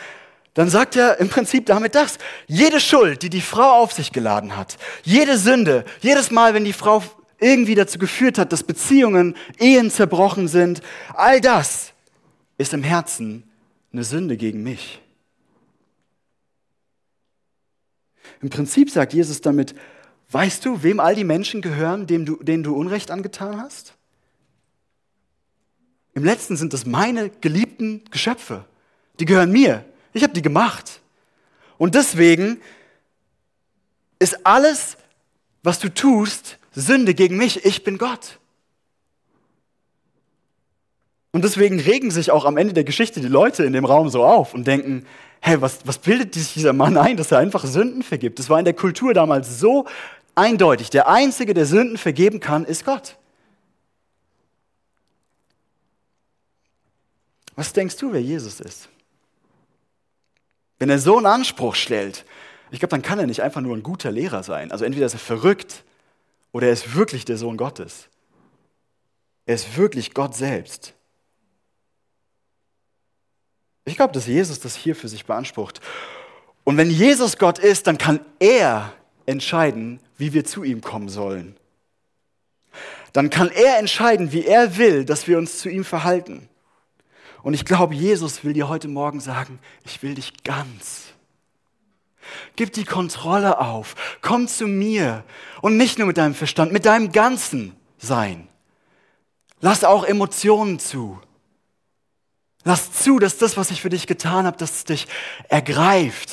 dann 0.57 0.71
sagt 0.71 0.97
er 0.97 1.21
im 1.21 1.29
Prinzip 1.29 1.67
damit 1.67 1.95
das. 1.95 2.17
Jede 2.47 2.81
Schuld, 2.81 3.23
die 3.23 3.29
die 3.29 3.43
Frau 3.43 3.83
auf 3.83 3.93
sich 3.93 4.11
geladen 4.11 4.57
hat, 4.57 4.79
jede 5.05 5.37
Sünde, 5.37 5.85
jedes 6.01 6.31
Mal, 6.31 6.55
wenn 6.55 6.65
die 6.65 6.73
Frau 6.73 7.03
irgendwie 7.39 7.75
dazu 7.75 7.99
geführt 7.99 8.39
hat, 8.39 8.53
dass 8.53 8.63
Beziehungen, 8.63 9.37
Ehen 9.59 9.91
zerbrochen 9.91 10.49
sind, 10.49 10.81
all 11.13 11.43
das 11.43 11.93
ist 12.57 12.73
im 12.73 12.83
Herzen 12.83 13.45
eine 13.93 14.03
Sünde 14.03 14.39
gegen 14.39 14.63
mich. 14.63 15.03
Im 18.41 18.49
Prinzip 18.49 18.89
sagt 18.91 19.13
Jesus 19.13 19.43
damit, 19.43 19.75
weißt 20.31 20.65
du, 20.65 20.83
wem 20.83 21.01
all 21.01 21.15
die 21.15 21.25
Menschen 21.25 21.61
gehören, 21.61 22.07
denen 22.07 22.25
du, 22.25 22.43
denen 22.43 22.63
du 22.63 22.75
Unrecht 22.75 23.11
angetan 23.11 23.61
hast? 23.61 23.93
Im 26.15 26.25
letzten 26.25 26.57
sind 26.57 26.73
es 26.73 26.87
meine 26.87 27.29
geliebten 27.29 28.05
Geschöpfe. 28.11 28.65
Die 29.21 29.27
gehören 29.27 29.53
mir. 29.53 29.85
Ich 30.17 30.23
habe 30.23 30.33
die 30.33 30.43
gemacht. 30.43 31.03
Und 31.77 31.95
deswegen 31.95 32.61
ist 34.19 34.47
alles, 34.47 34.97
was 35.63 35.79
du 35.79 35.93
tust, 35.93 36.59
Sünde 36.75 37.13
gegen 37.13 37.37
mich. 37.37 37.67
Ich 37.67 37.85
bin 37.85 37.99
Gott. 37.99 38.39
Und 41.33 41.45
deswegen 41.45 41.79
regen 41.79 42.11
sich 42.11 42.31
auch 42.31 42.47
am 42.47 42.57
Ende 42.57 42.73
der 42.73 42.85
Geschichte 42.85 43.21
die 43.21 43.29
Leute 43.29 43.65
in 43.65 43.75
dem 43.75 43.85
Raum 43.85 44.09
so 44.09 44.25
auf 44.25 44.55
und 44.55 44.67
denken, 44.67 45.05
hey, 45.41 45.61
was, 45.61 45.81
was 45.85 45.99
bildet 45.99 46.33
sich 46.33 46.55
dieser 46.55 46.73
Mann 46.73 46.97
ein, 46.97 47.19
dass 47.19 47.31
er 47.31 47.39
einfach 47.39 47.67
Sünden 47.67 48.03
vergibt? 48.03 48.39
Das 48.39 48.49
war 48.49 48.59
in 48.59 48.65
der 48.65 48.73
Kultur 48.73 49.13
damals 49.13 49.61
so 49.61 49.87
eindeutig. 50.35 50.89
Der 50.89 51.09
Einzige, 51.09 51.53
der 51.53 51.67
Sünden 51.67 51.99
vergeben 51.99 52.41
kann, 52.41 52.65
ist 52.65 52.87
Gott. 52.87 53.17
Was 57.55 57.75
denkst 57.75 57.99
du, 57.99 58.15
wer 58.15 58.23
Jesus 58.23 58.61
ist? 58.61 58.89
Wenn 60.79 60.91
er 60.91 60.99
so 60.99 61.17
einen 61.17 61.27
Anspruch 61.27 61.75
stellt, 61.75 62.25
ich 62.71 62.81
glaube, 62.81 62.91
dann 62.91 63.03
kann 63.03 63.19
er 63.19 63.27
nicht 63.27 63.43
einfach 63.43 63.61
nur 63.61 63.77
ein 63.77 63.83
guter 63.83 64.11
Lehrer 64.11 64.43
sein. 64.43 64.73
Also 64.73 64.85
entweder 64.85 65.07
ist 65.07 65.15
er 65.15 65.21
verrückt 65.21 65.85
oder 66.53 66.67
er 66.67 66.73
ist 66.73 66.95
wirklich 66.95 67.25
der 67.25 67.37
Sohn 67.37 67.57
Gottes. 67.57 68.09
Er 69.47 69.55
ist 69.55 69.77
wirklich 69.77 70.13
Gott 70.13 70.35
selbst. 70.35 70.95
Ich 73.85 73.97
glaube, 73.97 74.13
dass 74.13 74.27
Jesus 74.27 74.59
das 74.59 74.75
hier 74.75 74.97
für 74.97 75.09
sich 75.09 75.27
beansprucht. 75.27 75.81
Und 76.65 76.77
wenn 76.77 76.91
Jesus 76.91 77.39
Gott 77.39 77.61
ist, 77.61 77.87
dann 77.87 77.97
kann 77.97 78.21
er 78.41 78.93
entscheiden, 79.25 80.01
wie 80.19 80.33
wir 80.33 80.45
zu 80.45 80.65
ihm 80.65 80.81
kommen 80.81 81.09
sollen. 81.09 81.57
Dann 83.13 83.31
kann 83.31 83.51
er 83.51 83.79
entscheiden, 83.79 84.33
wie 84.33 84.45
er 84.45 84.77
will, 84.77 85.05
dass 85.05 85.29
wir 85.29 85.39
uns 85.39 85.59
zu 85.61 85.69
ihm 85.69 85.85
verhalten. 85.85 86.49
Und 87.47 87.55
ich 87.55 87.65
glaube, 87.65 87.95
Jesus 87.95 88.43
will 88.43 88.55
dir 88.55 88.69
heute 88.69 88.89
Morgen 88.89 89.21
sagen, 89.21 89.61
ich 89.85 90.03
will 90.03 90.17
dich 90.17 90.43
ganz. 90.43 91.05
Gib 92.57 92.73
die 92.73 92.83
Kontrolle 92.85 93.61
auf. 93.61 94.19
Komm 94.21 94.49
zu 94.49 94.67
mir. 94.67 95.23
Und 95.63 95.77
nicht 95.77 95.97
nur 95.97 96.09
mit 96.09 96.17
deinem 96.17 96.35
Verstand, 96.35 96.73
mit 96.73 96.87
deinem 96.87 97.13
ganzen 97.13 97.77
Sein. 97.99 98.49
Lass 99.61 99.85
auch 99.85 100.03
Emotionen 100.03 100.81
zu. 100.81 101.21
Lass 102.65 102.93
zu, 102.93 103.21
dass 103.21 103.39
das, 103.39 103.57
was 103.57 103.71
ich 103.71 103.81
für 103.81 103.91
dich 103.91 104.09
getan 104.09 104.45
habe, 104.45 104.57
dass 104.57 104.79
es 104.79 104.85
dich 104.85 105.07
ergreift. 105.49 106.33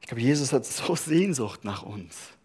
Ich 0.00 0.06
glaube, 0.06 0.20
Jesus 0.20 0.52
hat 0.52 0.64
so 0.64 0.94
Sehnsucht 0.94 1.64
nach 1.64 1.82
uns. 1.82 2.37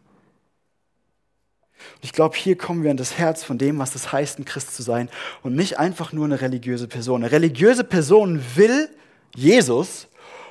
Und 1.95 2.03
ich 2.03 2.13
glaube, 2.13 2.35
hier 2.35 2.57
kommen 2.57 2.83
wir 2.83 2.91
an 2.91 2.97
das 2.97 3.17
Herz 3.17 3.43
von 3.43 3.57
dem, 3.57 3.79
was 3.79 3.95
es 3.95 4.11
heißt, 4.11 4.39
ein 4.39 4.45
Christ 4.45 4.75
zu 4.75 4.83
sein 4.83 5.09
und 5.41 5.55
nicht 5.55 5.79
einfach 5.79 6.13
nur 6.13 6.25
eine 6.25 6.41
religiöse 6.41 6.87
Person. 6.87 7.23
Eine 7.23 7.31
religiöse 7.31 7.83
Person 7.83 8.43
will 8.55 8.89
Jesus, 9.35 10.07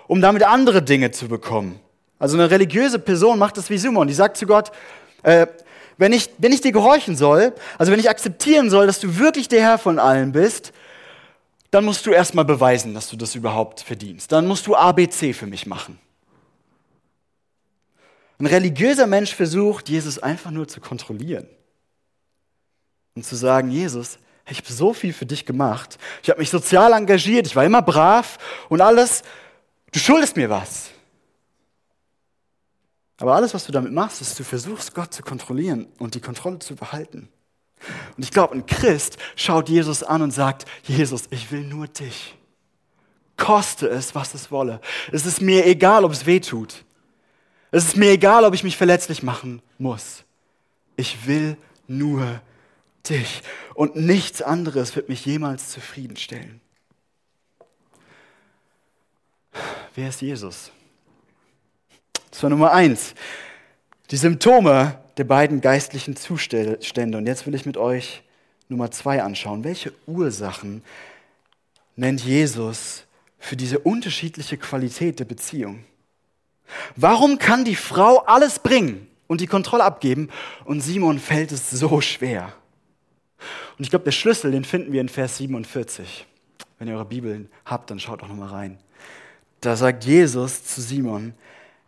um 0.09 0.21
damit 0.21 0.43
andere 0.45 0.83
Dinge 0.83 1.11
zu 1.11 1.29
bekommen. 1.29 1.79
Also 2.19 2.37
eine 2.37 2.51
religiöse 2.51 2.99
Person 2.99 3.39
macht 3.39 3.57
das 3.57 3.69
wie 3.71 3.79
Simon. 3.79 4.07
Die 4.07 4.15
sagt 4.15 4.37
zu 4.37 4.47
Gott, 4.47 4.71
äh, 5.23 5.47
wenn 5.99 6.13
ich, 6.13 6.31
wenn 6.39 6.53
ich 6.53 6.61
dir 6.61 6.73
gehorchen 6.73 7.17
soll, 7.17 7.53
also 7.79 7.93
wenn 7.93 8.01
ich 8.01 8.09
akzeptieren 8.09 8.71
soll, 8.71 8.87
dass 8.87 9.01
du 9.01 9.19
wirklich 9.19 9.49
der 9.49 9.63
Herr 9.63 9.79
von 9.79 9.99
allen 9.99 10.33
bist, 10.33 10.73
dann 11.71 11.85
musst 11.85 12.07
du 12.07 12.11
erstmal 12.11 12.45
beweisen, 12.45 12.95
dass 12.95 13.09
du 13.09 13.17
das 13.17 13.35
überhaupt 13.35 13.81
verdienst. 13.81 14.31
Dann 14.31 14.47
musst 14.47 14.67
du 14.67 14.77
ABC 14.77 15.33
für 15.33 15.47
mich 15.47 15.67
machen. 15.67 15.99
Ein 18.43 18.47
religiöser 18.47 19.07
Mensch 19.07 19.33
versucht, 19.33 19.89
Jesus 19.89 20.19
einfach 20.19 20.51
nur 20.51 20.67
zu 20.67 20.81
kontrollieren 20.81 21.47
und 23.15 23.25
zu 23.25 23.37
sagen, 23.37 23.71
Jesus, 23.71 24.19
ich 24.51 24.59
habe 24.59 24.73
so 24.73 24.93
viel 24.93 25.13
für 25.13 25.27
dich 25.27 25.47
gemacht, 25.47 25.97
ich 26.25 26.29
habe 26.29 26.41
mich 26.41 26.51
sozial 26.51 26.93
engagiert, 26.93 27.47
ich 27.47 27.55
war 27.55 27.65
immer 27.65 27.83
brav 27.83 28.39
und 28.69 28.81
alles, 28.81 29.23
du 29.93 30.01
schuldest 30.01 30.37
mir 30.37 30.51
was. 30.51 30.91
Aber 33.19 33.37
alles, 33.37 33.55
was 33.55 33.65
du 33.65 33.71
damit 33.71 33.93
machst, 33.93 34.21
ist, 34.21 34.37
du 34.37 34.43
versuchst, 34.43 34.93
Gott 34.93 35.15
zu 35.15 35.23
kontrollieren 35.23 35.87
und 36.01 36.17
die 36.17 36.21
Kontrolle 36.21 36.59
zu 36.59 36.75
behalten. 36.75 37.29
Und 38.17 38.25
ich 38.25 38.33
glaube, 38.33 38.57
ein 38.57 38.67
Christ 38.67 39.19
schaut 39.37 39.69
Jesus 39.69 40.03
an 40.03 40.21
und 40.21 40.33
sagt, 40.33 40.65
Jesus, 40.83 41.27
ich 41.31 41.53
will 41.53 41.63
nur 41.63 41.87
dich. 41.87 42.37
Koste 43.37 43.89
es, 43.89 44.17
was 44.17 44.35
es 44.35 44.51
wolle. 44.51 44.81
Es 45.13 45.27
ist 45.27 45.41
mir 45.41 45.65
egal, 45.65 46.05
ob 46.05 46.11
es 46.11 46.27
weh 46.27 46.41
tut. 46.41 46.85
Es 47.73 47.87
ist 47.87 47.97
mir 47.97 48.11
egal, 48.11 48.45
ob 48.45 48.55
ich 48.55 48.65
mich 48.65 48.77
verletzlich 48.77 49.23
machen 49.23 49.63
muss. 49.79 50.25
Ich 50.97 51.27
will 51.27 51.57
nur 51.89 52.41
dich. 53.09 53.43
Und 53.75 53.97
nichts 53.97 54.43
anderes 54.43 54.95
wird 54.95 55.09
mich 55.09 55.25
jemals 55.25 55.71
zufriedenstellen. 55.71 56.61
Wer 59.95 60.11
ist 60.11 60.21
Jesus? 60.21 60.71
Das 62.31 62.43
war 62.43 62.51
Nummer 62.51 62.73
eins. 62.73 63.15
Die 64.11 64.17
Symptome 64.17 64.99
der 65.17 65.25
beiden 65.25 65.63
geistlichen 65.63 66.15
Zustände. 66.15 66.79
Und 67.17 67.27
jetzt 67.27 67.47
will 67.47 67.55
ich 67.55 67.65
mit 67.65 67.79
euch 67.79 68.23
Nummer 68.69 68.91
zwei 68.91 69.23
anschauen. 69.23 69.65
Welche 69.65 69.95
Ursachen 70.07 70.83
nennt 71.97 72.23
Jesus 72.23 73.05
für 73.39 73.57
diese 73.57 73.79
unterschiedliche 73.79 74.59
Qualität 74.59 75.21
der 75.21 75.25
Beziehung? 75.25 75.85
Warum 76.97 77.39
kann 77.39 77.65
die 77.65 77.77
Frau 77.77 78.19
alles 78.19 78.59
bringen 78.59 79.09
und 79.27 79.41
die 79.41 79.47
Kontrolle 79.47 79.85
abgeben 79.85 80.29
und 80.65 80.81
Simon 80.81 81.19
fällt 81.19 81.53
es 81.53 81.71
so 81.71 82.01
schwer? 82.01 82.53
Und 83.79 83.85
ich 83.85 83.91
glaube, 83.91 84.05
der 84.05 84.13
Schlüssel, 84.13 84.53
den 84.53 84.65
finden 84.65 84.93
wir 84.93 85.01
in 85.01 85.09
Vers 85.09 85.39
47. 85.39 86.27
Wenn 86.79 86.89
ihr 86.89 86.95
eure 86.95 87.05
Bibeln 87.05 87.49
habt, 87.65 87.91
dann 87.91 87.99
schaut 87.99 88.23
doch 88.23 88.29
nochmal 88.29 88.49
rein. 88.49 88.79
Da 89.61 89.77
sagt 89.77 90.05
Jesus 90.05 90.65
zu 90.65 90.81
Simon, 90.81 91.35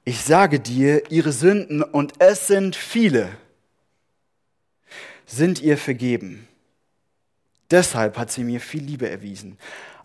ich 0.04 0.20
sage 0.20 0.60
dir, 0.60 1.10
ihre 1.10 1.32
Sünden, 1.32 1.82
und 1.82 2.12
es 2.18 2.46
sind 2.46 2.76
viele, 2.76 3.30
sind 5.26 5.62
ihr 5.62 5.78
vergeben. 5.78 6.46
Deshalb 7.70 8.18
hat 8.18 8.30
sie 8.30 8.44
mir 8.44 8.60
viel 8.60 8.82
Liebe 8.82 9.08
erwiesen. 9.08 9.58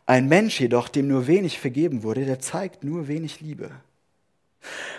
Ein 0.05 0.27
Mensch 0.27 0.59
jedoch, 0.59 0.87
dem 0.87 1.07
nur 1.07 1.27
wenig 1.27 1.59
vergeben 1.59 2.01
wurde, 2.01 2.25
der 2.25 2.39
zeigt 2.39 2.83
nur 2.83 3.07
wenig 3.07 3.41
Liebe. 3.41 3.69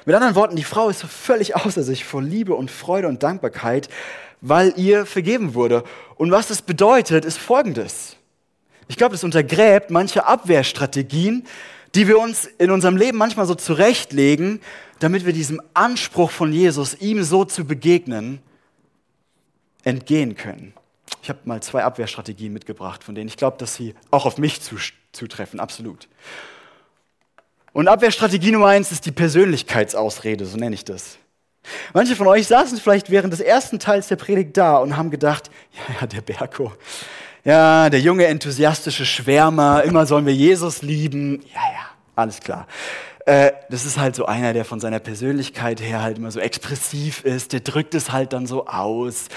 Mit 0.05 0.15
anderen 0.15 0.35
Worten, 0.35 0.57
die 0.57 0.65
Frau 0.65 0.89
ist 0.89 1.03
völlig 1.03 1.57
außer 1.57 1.83
sich 1.83 2.05
vor 2.05 2.23
Liebe 2.23 2.55
und 2.55 2.71
Freude 2.71 3.09
und 3.09 3.23
Dankbarkeit, 3.23 3.89
weil 4.41 4.73
ihr 4.77 5.07
vergeben 5.07 5.55
wurde. 5.55 5.85
Und 6.17 6.31
was 6.31 6.49
das 6.49 6.63
bedeutet, 6.63 7.25
ist 7.25 7.39
Folgendes. 7.39 8.17
Ich 8.89 8.97
glaube, 8.97 9.13
das 9.13 9.25
untergräbt 9.25 9.91
manche 9.91 10.27
Abwehrstrategien, 10.27 11.47
die 11.95 12.09
wir 12.09 12.19
uns 12.19 12.47
in 12.59 12.71
unserem 12.71 12.97
Leben 12.97 13.19
manchmal 13.19 13.47
so 13.47 13.55
zurechtlegen, 13.55 14.61
damit 14.99 15.27
wir 15.27 15.33
diesem 15.33 15.61
Anspruch 15.75 16.31
von 16.31 16.53
Jesus, 16.53 16.95
ihm 17.01 17.23
so 17.23 17.45
zu 17.45 17.65
begegnen, 17.65 18.41
entgehen 19.85 20.37
können. 20.37 20.75
Ich 21.23 21.29
habe 21.29 21.41
mal 21.45 21.63
zwei 21.63 21.85
Abwehrstrategien 21.85 22.53
mitgebracht, 22.53 23.05
von 23.05 23.15
denen 23.15 23.29
ich 23.29 23.37
glaube, 23.37 23.59
dass 23.59 23.75
sie 23.75 23.95
auch 24.11 24.27
auf 24.27 24.39
mich 24.39 24.61
zutreffen, 25.13 25.61
absolut. 25.61 26.09
Und 27.73 27.89
Abwehrstrategie 27.89 28.51
Nummer 28.51 28.67
eins 28.67 28.91
ist 28.91 29.07
die 29.07 29.13
Persönlichkeitsausrede, 29.13 30.45
so 30.45 30.57
nenne 30.57 30.75
ich 30.75 30.85
das. 30.85 31.19
Manche 31.93 32.17
von 32.17 32.27
euch 32.27 32.47
saßen 32.47 32.79
vielleicht 32.79 33.11
während 33.11 33.33
des 33.33 33.41
ersten 33.41 33.79
Teils 33.79 34.09
der 34.09 34.17
Predigt 34.17 34.57
da 34.57 34.79
und 34.79 34.97
haben 34.97 35.11
gedacht, 35.11 35.51
ja, 35.73 35.95
ja, 36.01 36.07
der 36.07 36.21
Berko, 36.23 36.73
ja, 37.45 37.91
der 37.91 38.01
junge 38.01 38.27
enthusiastische 38.27 39.05
Schwärmer, 39.07 39.85
immer 39.85 40.07
sollen 40.07 40.27
wir 40.27 40.35
Jesus 40.35 40.83
lieben, 40.83 41.43
ja, 41.55 41.61
ja, 41.73 41.87
alles 42.17 42.41
klar. 42.41 42.67
Äh, 43.27 43.53
das 43.69 43.85
ist 43.85 43.99
halt 43.99 44.17
so 44.17 44.27
einer, 44.27 44.53
der 44.53 44.65
von 44.65 44.81
seiner 44.81 44.99
Persönlichkeit 44.99 45.81
her 45.81 46.03
halt 46.03 46.19
immer 46.19 46.31
so 46.31 46.41
expressiv 46.41 47.25
ist, 47.25 47.53
der 47.53 47.61
drückt 47.61 47.95
es 47.95 48.11
halt 48.11 48.33
dann 48.33 48.47
so 48.47 48.67
aus 48.67 49.29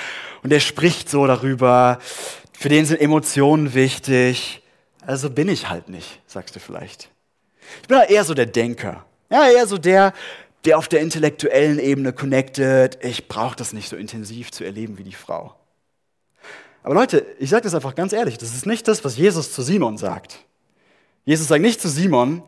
und 0.41 0.49
der 0.49 0.61
spricht 0.61 1.09
so 1.09 1.27
darüber, 1.27 1.99
für 2.53 2.69
den 2.69 2.85
sind 2.85 3.01
Emotionen 3.01 3.73
wichtig. 3.73 4.61
Also 5.05 5.29
bin 5.29 5.49
ich 5.49 5.69
halt 5.69 5.89
nicht, 5.89 6.21
sagst 6.27 6.55
du 6.55 6.61
vielleicht. 6.61 7.09
Ich 7.81 7.87
bin 7.87 7.99
eher 8.07 8.23
so 8.23 8.33
der 8.33 8.45
Denker. 8.45 9.05
Ja, 9.29 9.49
eher 9.49 9.67
so 9.67 9.77
der, 9.77 10.13
der 10.65 10.77
auf 10.77 10.87
der 10.87 11.01
intellektuellen 11.01 11.79
Ebene 11.79 12.13
connected. 12.13 12.97
Ich 13.03 13.27
brauche 13.27 13.55
das 13.55 13.73
nicht 13.73 13.89
so 13.89 13.95
intensiv 13.95 14.51
zu 14.51 14.63
erleben 14.63 14.97
wie 14.97 15.03
die 15.03 15.13
Frau. 15.13 15.55
Aber 16.83 16.95
Leute, 16.95 17.25
ich 17.39 17.49
sage 17.49 17.63
das 17.63 17.73
einfach 17.73 17.95
ganz 17.95 18.13
ehrlich, 18.13 18.37
das 18.37 18.53
ist 18.53 18.65
nicht 18.65 18.87
das, 18.87 19.05
was 19.05 19.17
Jesus 19.17 19.53
zu 19.53 19.61
Simon 19.61 19.97
sagt. 19.97 20.39
Jesus 21.25 21.47
sagt 21.47 21.61
nicht 21.61 21.81
zu 21.81 21.87
Simon, 21.89 22.43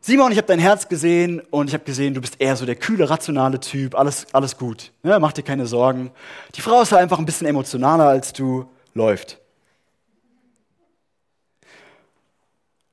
Simon, 0.00 0.30
ich 0.30 0.38
habe 0.38 0.46
dein 0.46 0.60
Herz 0.60 0.88
gesehen 0.88 1.40
und 1.50 1.66
ich 1.66 1.74
habe 1.74 1.82
gesehen, 1.82 2.14
du 2.14 2.20
bist 2.20 2.40
eher 2.40 2.54
so 2.54 2.64
der 2.64 2.76
kühle, 2.76 3.10
rationale 3.10 3.58
Typ, 3.58 3.96
alles, 3.96 4.26
alles 4.32 4.56
gut. 4.56 4.92
Ja, 5.02 5.18
mach 5.18 5.32
dir 5.32 5.42
keine 5.42 5.66
Sorgen. 5.66 6.12
Die 6.54 6.60
Frau 6.60 6.80
ist 6.82 6.92
halt 6.92 7.02
einfach 7.02 7.18
ein 7.18 7.26
bisschen 7.26 7.48
emotionaler 7.48 8.06
als 8.06 8.32
du. 8.32 8.68
läuft. 8.94 9.38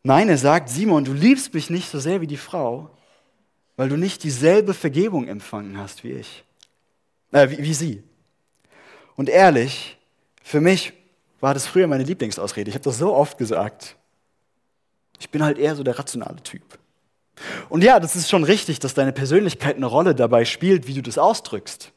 Nein, 0.04 0.28
er 0.28 0.38
sagt, 0.38 0.70
Simon, 0.70 1.06
du 1.06 1.14
liebst 1.14 1.54
mich 1.54 1.70
nicht 1.70 1.90
so 1.90 2.00
sehr 2.00 2.20
wie 2.20 2.28
die 2.28 2.38
Frau, 2.38 2.90
weil 3.78 3.88
du 3.88 3.96
nicht 3.96 4.24
dieselbe 4.24 4.74
Vergebung 4.74 5.28
empfangen 5.28 5.78
hast 5.78 6.04
wie 6.04 6.12
ich, 6.12 6.44
äh, 7.32 7.50
wie, 7.50 7.60
wie 7.60 7.74
sie. 7.74 8.04
Und 9.16 9.30
ehrlich, 9.30 9.98
für 10.44 10.60
mich 10.60 10.92
war 11.40 11.54
das 11.54 11.68
früher 11.68 11.88
meine 11.88 12.04
Lieblingsausrede. 12.04 12.70
Ich 12.70 12.76
habe 12.76 12.84
das 12.84 12.98
so 12.98 13.14
oft 13.14 13.38
gesagt. 13.38 13.96
Ich 15.20 15.30
bin 15.30 15.44
halt 15.44 15.58
eher 15.58 15.76
so 15.76 15.84
der 15.84 15.98
rationale 15.98 16.44
Typ. 16.44 16.64
Und 17.70 17.84
ja, 17.84 18.00
das 18.00 18.16
ist 18.16 18.30
schon 18.30 18.44
richtig, 18.44 18.80
dass 18.80 18.94
deine 18.94 19.14
Persönlichkeit 19.14 19.78
eine 19.78 19.86
Rolle 19.86 20.14
dabei 20.16 20.46
spielt, 20.46 20.88
wie 20.88 20.94
du 20.94 21.02
das 21.02 21.18
ausdrückst. 21.18 21.92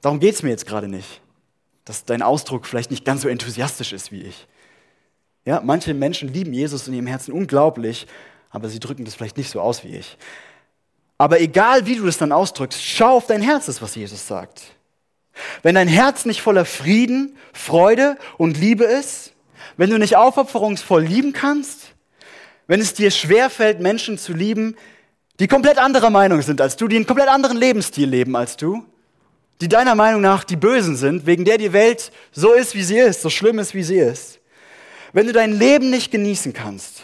Darum 0.00 0.20
geht 0.20 0.34
es 0.34 0.42
mir 0.42 0.50
jetzt 0.50 0.66
gerade 0.66 0.88
nicht, 0.88 1.20
dass 1.84 2.04
dein 2.04 2.22
Ausdruck 2.22 2.66
vielleicht 2.66 2.90
nicht 2.90 3.04
ganz 3.04 3.22
so 3.22 3.28
enthusiastisch 3.28 3.92
ist 3.92 4.12
wie 4.12 4.22
ich. 4.22 4.46
Ja, 5.48 5.62
manche 5.64 5.94
Menschen 5.94 6.30
lieben 6.30 6.52
Jesus 6.52 6.88
in 6.88 6.92
ihrem 6.92 7.06
Herzen 7.06 7.32
unglaublich, 7.32 8.06
aber 8.50 8.68
sie 8.68 8.80
drücken 8.80 9.06
das 9.06 9.14
vielleicht 9.14 9.38
nicht 9.38 9.48
so 9.48 9.62
aus 9.62 9.82
wie 9.82 9.96
ich. 9.96 10.18
Aber 11.16 11.40
egal 11.40 11.86
wie 11.86 11.96
du 11.96 12.04
das 12.04 12.18
dann 12.18 12.32
ausdrückst, 12.32 12.84
schau 12.84 13.16
auf 13.16 13.28
dein 13.28 13.40
Herz, 13.40 13.66
ist 13.66 13.80
was 13.80 13.94
Jesus 13.94 14.28
sagt. 14.28 14.60
Wenn 15.62 15.76
dein 15.76 15.88
Herz 15.88 16.26
nicht 16.26 16.42
voller 16.42 16.66
Frieden, 16.66 17.34
Freude 17.54 18.18
und 18.36 18.58
Liebe 18.58 18.84
ist, 18.84 19.32
wenn 19.78 19.88
du 19.88 19.98
nicht 19.98 20.16
aufopferungsvoll 20.16 21.02
lieben 21.02 21.32
kannst, 21.32 21.94
wenn 22.66 22.82
es 22.82 22.92
dir 22.92 23.10
schwerfällt, 23.10 23.80
Menschen 23.80 24.18
zu 24.18 24.34
lieben, 24.34 24.76
die 25.40 25.48
komplett 25.48 25.78
anderer 25.78 26.10
Meinung 26.10 26.42
sind 26.42 26.60
als 26.60 26.76
du, 26.76 26.88
die 26.88 26.96
einen 26.96 27.06
komplett 27.06 27.30
anderen 27.30 27.56
Lebensstil 27.56 28.06
leben 28.06 28.36
als 28.36 28.58
du, 28.58 28.84
die 29.62 29.68
deiner 29.68 29.94
Meinung 29.94 30.20
nach 30.20 30.44
die 30.44 30.56
Bösen 30.56 30.94
sind, 30.94 31.24
wegen 31.24 31.46
der 31.46 31.56
die 31.56 31.72
Welt 31.72 32.12
so 32.32 32.52
ist, 32.52 32.74
wie 32.74 32.82
sie 32.82 32.98
ist, 32.98 33.22
so 33.22 33.30
schlimm 33.30 33.58
ist, 33.58 33.72
wie 33.72 33.82
sie 33.82 33.96
ist. 33.96 34.37
Wenn 35.12 35.26
du 35.26 35.32
dein 35.32 35.58
Leben 35.58 35.90
nicht 35.90 36.10
genießen 36.10 36.52
kannst, 36.52 37.02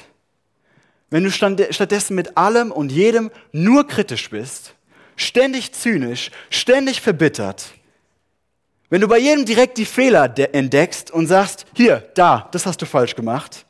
wenn 1.11 1.25
du 1.25 1.31
stattdessen 1.31 2.15
mit 2.15 2.37
allem 2.37 2.73
und 2.73 2.91
jedem 2.91 3.31
nur 3.53 3.87
kritisch 3.87 4.31
bist, 4.31 4.75
ständig 5.17 5.73
zynisch, 5.73 6.31
ständig 6.51 7.01
verbittert, 7.01 7.73
wenn 8.91 9.01
du 9.01 9.09
bei 9.09 9.19
jedem 9.19 9.45
direkt 9.45 9.79
die 9.79 9.87
Fehler 9.87 10.33
entdeckst 10.55 11.11
und 11.11 11.27
sagst, 11.27 11.67
hier, 11.75 12.09
da, 12.15 12.49
das 12.53 12.67
hast 12.67 12.81
du 12.83 12.87
falsch 12.87 13.15
gemacht, 13.15 13.65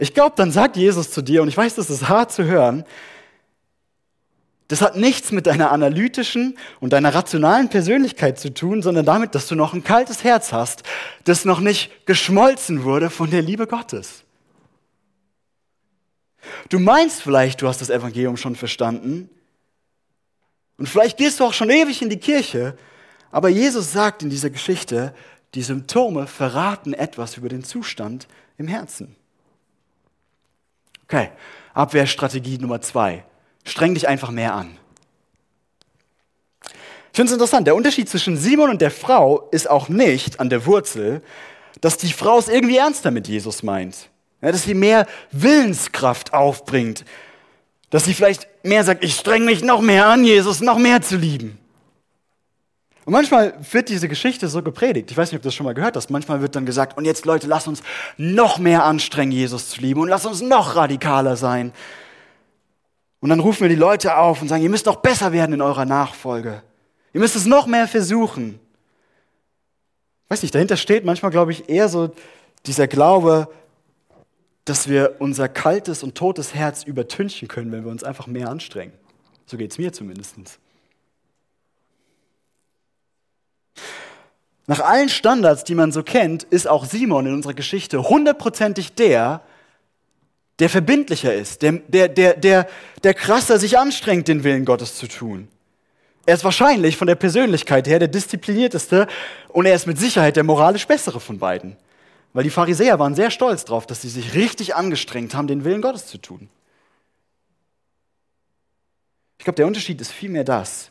ich 0.00 0.14
glaube, 0.14 0.34
dann 0.36 0.52
sagt 0.52 0.76
Jesus 0.76 1.10
zu 1.10 1.22
dir, 1.22 1.42
und 1.42 1.48
ich 1.48 1.56
weiß, 1.56 1.74
das 1.74 1.90
ist 1.90 2.08
hart 2.08 2.30
zu 2.30 2.44
hören, 2.44 2.84
das 4.68 4.82
hat 4.82 4.96
nichts 4.96 5.32
mit 5.32 5.46
deiner 5.46 5.72
analytischen 5.72 6.58
und 6.78 6.92
deiner 6.92 7.14
rationalen 7.14 7.70
Persönlichkeit 7.70 8.38
zu 8.38 8.52
tun, 8.52 8.82
sondern 8.82 9.06
damit, 9.06 9.34
dass 9.34 9.46
du 9.46 9.54
noch 9.54 9.72
ein 9.72 9.82
kaltes 9.82 10.24
Herz 10.24 10.52
hast, 10.52 10.82
das 11.24 11.46
noch 11.46 11.60
nicht 11.60 12.06
geschmolzen 12.06 12.84
wurde 12.84 13.08
von 13.08 13.30
der 13.30 13.40
Liebe 13.40 13.66
Gottes. 13.66 14.24
Du 16.68 16.78
meinst 16.78 17.22
vielleicht, 17.22 17.62
du 17.62 17.68
hast 17.68 17.80
das 17.80 17.88
Evangelium 17.88 18.36
schon 18.36 18.56
verstanden 18.56 19.30
und 20.76 20.86
vielleicht 20.86 21.16
gehst 21.16 21.40
du 21.40 21.44
auch 21.44 21.54
schon 21.54 21.70
ewig 21.70 22.02
in 22.02 22.10
die 22.10 22.18
Kirche, 22.18 22.76
aber 23.30 23.48
Jesus 23.48 23.92
sagt 23.92 24.22
in 24.22 24.30
dieser 24.30 24.50
Geschichte, 24.50 25.14
die 25.54 25.62
Symptome 25.62 26.26
verraten 26.26 26.92
etwas 26.92 27.38
über 27.38 27.48
den 27.48 27.64
Zustand 27.64 28.28
im 28.58 28.68
Herzen. 28.68 29.16
Okay, 31.04 31.30
Abwehrstrategie 31.72 32.58
Nummer 32.58 32.82
zwei. 32.82 33.24
Streng 33.64 33.94
dich 33.94 34.08
einfach 34.08 34.30
mehr 34.30 34.54
an. 34.54 34.76
Ich 36.64 37.16
finde 37.20 37.30
es 37.30 37.32
interessant, 37.32 37.66
der 37.66 37.74
Unterschied 37.74 38.08
zwischen 38.08 38.36
Simon 38.36 38.70
und 38.70 38.80
der 38.80 38.90
Frau 38.90 39.48
ist 39.50 39.68
auch 39.68 39.88
nicht 39.88 40.40
an 40.40 40.50
der 40.50 40.66
Wurzel, 40.66 41.22
dass 41.80 41.96
die 41.96 42.12
Frau 42.12 42.38
es 42.38 42.48
irgendwie 42.48 42.76
ernster 42.76 43.10
mit 43.10 43.28
Jesus 43.28 43.62
meint. 43.62 44.08
Ja, 44.40 44.52
dass 44.52 44.62
sie 44.62 44.74
mehr 44.74 45.06
Willenskraft 45.32 46.32
aufbringt. 46.32 47.04
Dass 47.90 48.04
sie 48.04 48.14
vielleicht 48.14 48.46
mehr 48.62 48.84
sagt, 48.84 49.02
ich 49.02 49.14
streng 49.14 49.44
mich 49.44 49.62
noch 49.62 49.80
mehr 49.80 50.06
an, 50.06 50.24
Jesus 50.24 50.60
noch 50.60 50.78
mehr 50.78 51.02
zu 51.02 51.16
lieben. 51.16 51.58
Und 53.04 53.12
manchmal 53.12 53.54
wird 53.72 53.88
diese 53.88 54.06
Geschichte 54.06 54.48
so 54.48 54.62
gepredigt. 54.62 55.10
Ich 55.10 55.16
weiß 55.16 55.32
nicht, 55.32 55.38
ob 55.38 55.42
du 55.42 55.48
das 55.48 55.54
schon 55.54 55.64
mal 55.64 55.72
gehört 55.72 55.96
hast. 55.96 56.10
Manchmal 56.10 56.42
wird 56.42 56.54
dann 56.54 56.66
gesagt, 56.66 56.98
und 56.98 57.06
jetzt 57.06 57.24
Leute, 57.24 57.46
lass 57.46 57.66
uns 57.66 57.82
noch 58.18 58.58
mehr 58.58 58.84
anstrengen, 58.84 59.32
Jesus 59.32 59.70
zu 59.70 59.80
lieben 59.80 60.02
und 60.02 60.08
lass 60.08 60.26
uns 60.26 60.42
noch 60.42 60.76
radikaler 60.76 61.36
sein. 61.36 61.72
Und 63.20 63.30
dann 63.30 63.40
rufen 63.40 63.62
wir 63.62 63.68
die 63.68 63.74
Leute 63.74 64.16
auf 64.16 64.42
und 64.42 64.48
sagen, 64.48 64.62
ihr 64.62 64.70
müsst 64.70 64.86
noch 64.86 64.96
besser 64.96 65.32
werden 65.32 65.52
in 65.52 65.62
eurer 65.62 65.84
Nachfolge. 65.84 66.62
Ihr 67.12 67.20
müsst 67.20 67.36
es 67.36 67.46
noch 67.46 67.66
mehr 67.66 67.88
versuchen. 67.88 68.60
Weiß 70.28 70.42
nicht, 70.42 70.54
dahinter 70.54 70.76
steht 70.76 71.04
manchmal, 71.04 71.30
glaube 71.30 71.52
ich, 71.52 71.68
eher 71.68 71.88
so 71.88 72.10
dieser 72.66 72.86
Glaube, 72.86 73.48
dass 74.64 74.88
wir 74.88 75.16
unser 75.18 75.48
kaltes 75.48 76.02
und 76.02 76.14
totes 76.14 76.54
Herz 76.54 76.84
übertünchen 76.84 77.48
können, 77.48 77.72
wenn 77.72 77.84
wir 77.84 77.90
uns 77.90 78.04
einfach 78.04 78.26
mehr 78.26 78.50
anstrengen. 78.50 78.92
So 79.46 79.56
geht 79.56 79.72
es 79.72 79.78
mir 79.78 79.92
zumindest. 79.92 80.36
Nach 84.66 84.80
allen 84.80 85.08
Standards, 85.08 85.64
die 85.64 85.74
man 85.74 85.92
so 85.92 86.02
kennt, 86.02 86.42
ist 86.42 86.68
auch 86.68 86.84
Simon 86.84 87.24
in 87.24 87.32
unserer 87.32 87.54
Geschichte 87.54 88.10
hundertprozentig 88.10 88.92
der, 88.92 89.40
der 90.58 90.68
verbindlicher 90.68 91.32
ist, 91.34 91.62
der, 91.62 91.72
der, 91.72 92.08
der, 92.08 92.34
der, 92.34 92.68
der 93.04 93.14
krasser 93.14 93.58
sich 93.58 93.78
anstrengt, 93.78 94.28
den 94.28 94.44
Willen 94.44 94.64
Gottes 94.64 94.96
zu 94.96 95.06
tun. 95.06 95.48
Er 96.26 96.34
ist 96.34 96.44
wahrscheinlich 96.44 96.96
von 96.96 97.06
der 97.06 97.14
Persönlichkeit 97.14 97.86
her 97.86 97.98
der 97.98 98.08
disziplinierteste 98.08 99.06
und 99.48 99.66
er 99.66 99.74
ist 99.74 99.86
mit 99.86 99.98
Sicherheit 99.98 100.36
der 100.36 100.44
moralisch 100.44 100.86
bessere 100.86 101.20
von 101.20 101.38
beiden. 101.38 101.76
Weil 102.34 102.44
die 102.44 102.50
Pharisäer 102.50 102.98
waren 102.98 103.14
sehr 103.14 103.30
stolz 103.30 103.64
darauf, 103.64 103.86
dass 103.86 104.02
sie 104.02 104.10
sich 104.10 104.34
richtig 104.34 104.74
angestrengt 104.74 105.34
haben, 105.34 105.46
den 105.46 105.64
Willen 105.64 105.80
Gottes 105.80 106.06
zu 106.06 106.18
tun. 106.18 106.50
Ich 109.38 109.44
glaube, 109.44 109.56
der 109.56 109.66
Unterschied 109.66 110.00
ist 110.00 110.12
vielmehr 110.12 110.44
das. 110.44 110.90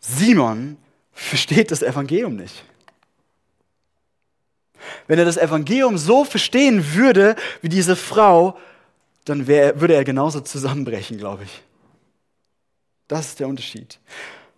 Simon 0.00 0.76
versteht 1.12 1.70
das 1.70 1.82
Evangelium 1.82 2.36
nicht. 2.36 2.64
Wenn 5.06 5.18
er 5.18 5.24
das 5.24 5.36
Evangelium 5.36 5.98
so 5.98 6.24
verstehen 6.24 6.94
würde 6.94 7.36
wie 7.62 7.68
diese 7.68 7.96
Frau, 7.96 8.58
dann 9.24 9.46
wär, 9.46 9.80
würde 9.80 9.94
er 9.94 10.04
genauso 10.04 10.40
zusammenbrechen, 10.40 11.18
glaube 11.18 11.44
ich. 11.44 11.62
Das 13.08 13.28
ist 13.28 13.40
der 13.40 13.48
Unterschied. 13.48 13.98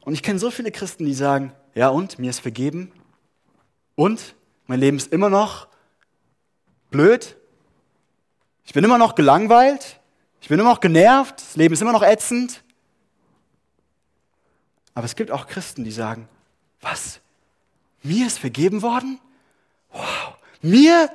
Und 0.03 0.15
ich 0.15 0.23
kenne 0.23 0.39
so 0.39 0.51
viele 0.51 0.71
Christen, 0.71 1.05
die 1.05 1.15
sagen, 1.15 1.53
ja 1.75 1.89
und, 1.89 2.19
mir 2.19 2.31
ist 2.31 2.41
vergeben. 2.41 2.93
Und, 3.95 4.35
mein 4.67 4.81
Leben 4.81 4.97
ist 4.97 5.13
immer 5.13 5.31
noch 5.31 5.69
blöd. 6.91 7.37
Ich 8.65 8.73
bin 8.73 8.85
immer 8.85 8.99
noch 8.99 9.15
gelangweilt. 9.15 10.01
Ich 10.41 10.49
bin 10.49 10.59
immer 10.59 10.71
noch 10.71 10.81
genervt. 10.81 11.41
Das 11.41 11.57
Leben 11.57 11.75
ist 11.75 11.83
immer 11.83 11.93
noch 11.93 12.03
ätzend. 12.03 12.63
Aber 14.95 15.05
es 15.05 15.17
gibt 15.17 15.31
auch 15.31 15.47
Christen, 15.47 15.85
die 15.85 15.91
sagen, 15.91 16.29
was? 16.81 17.21
Mir 18.03 18.27
ist 18.27 18.39
vergeben 18.39 18.83
worden? 18.83 19.21
Wow. 19.93 20.35
Mir? 20.63 21.11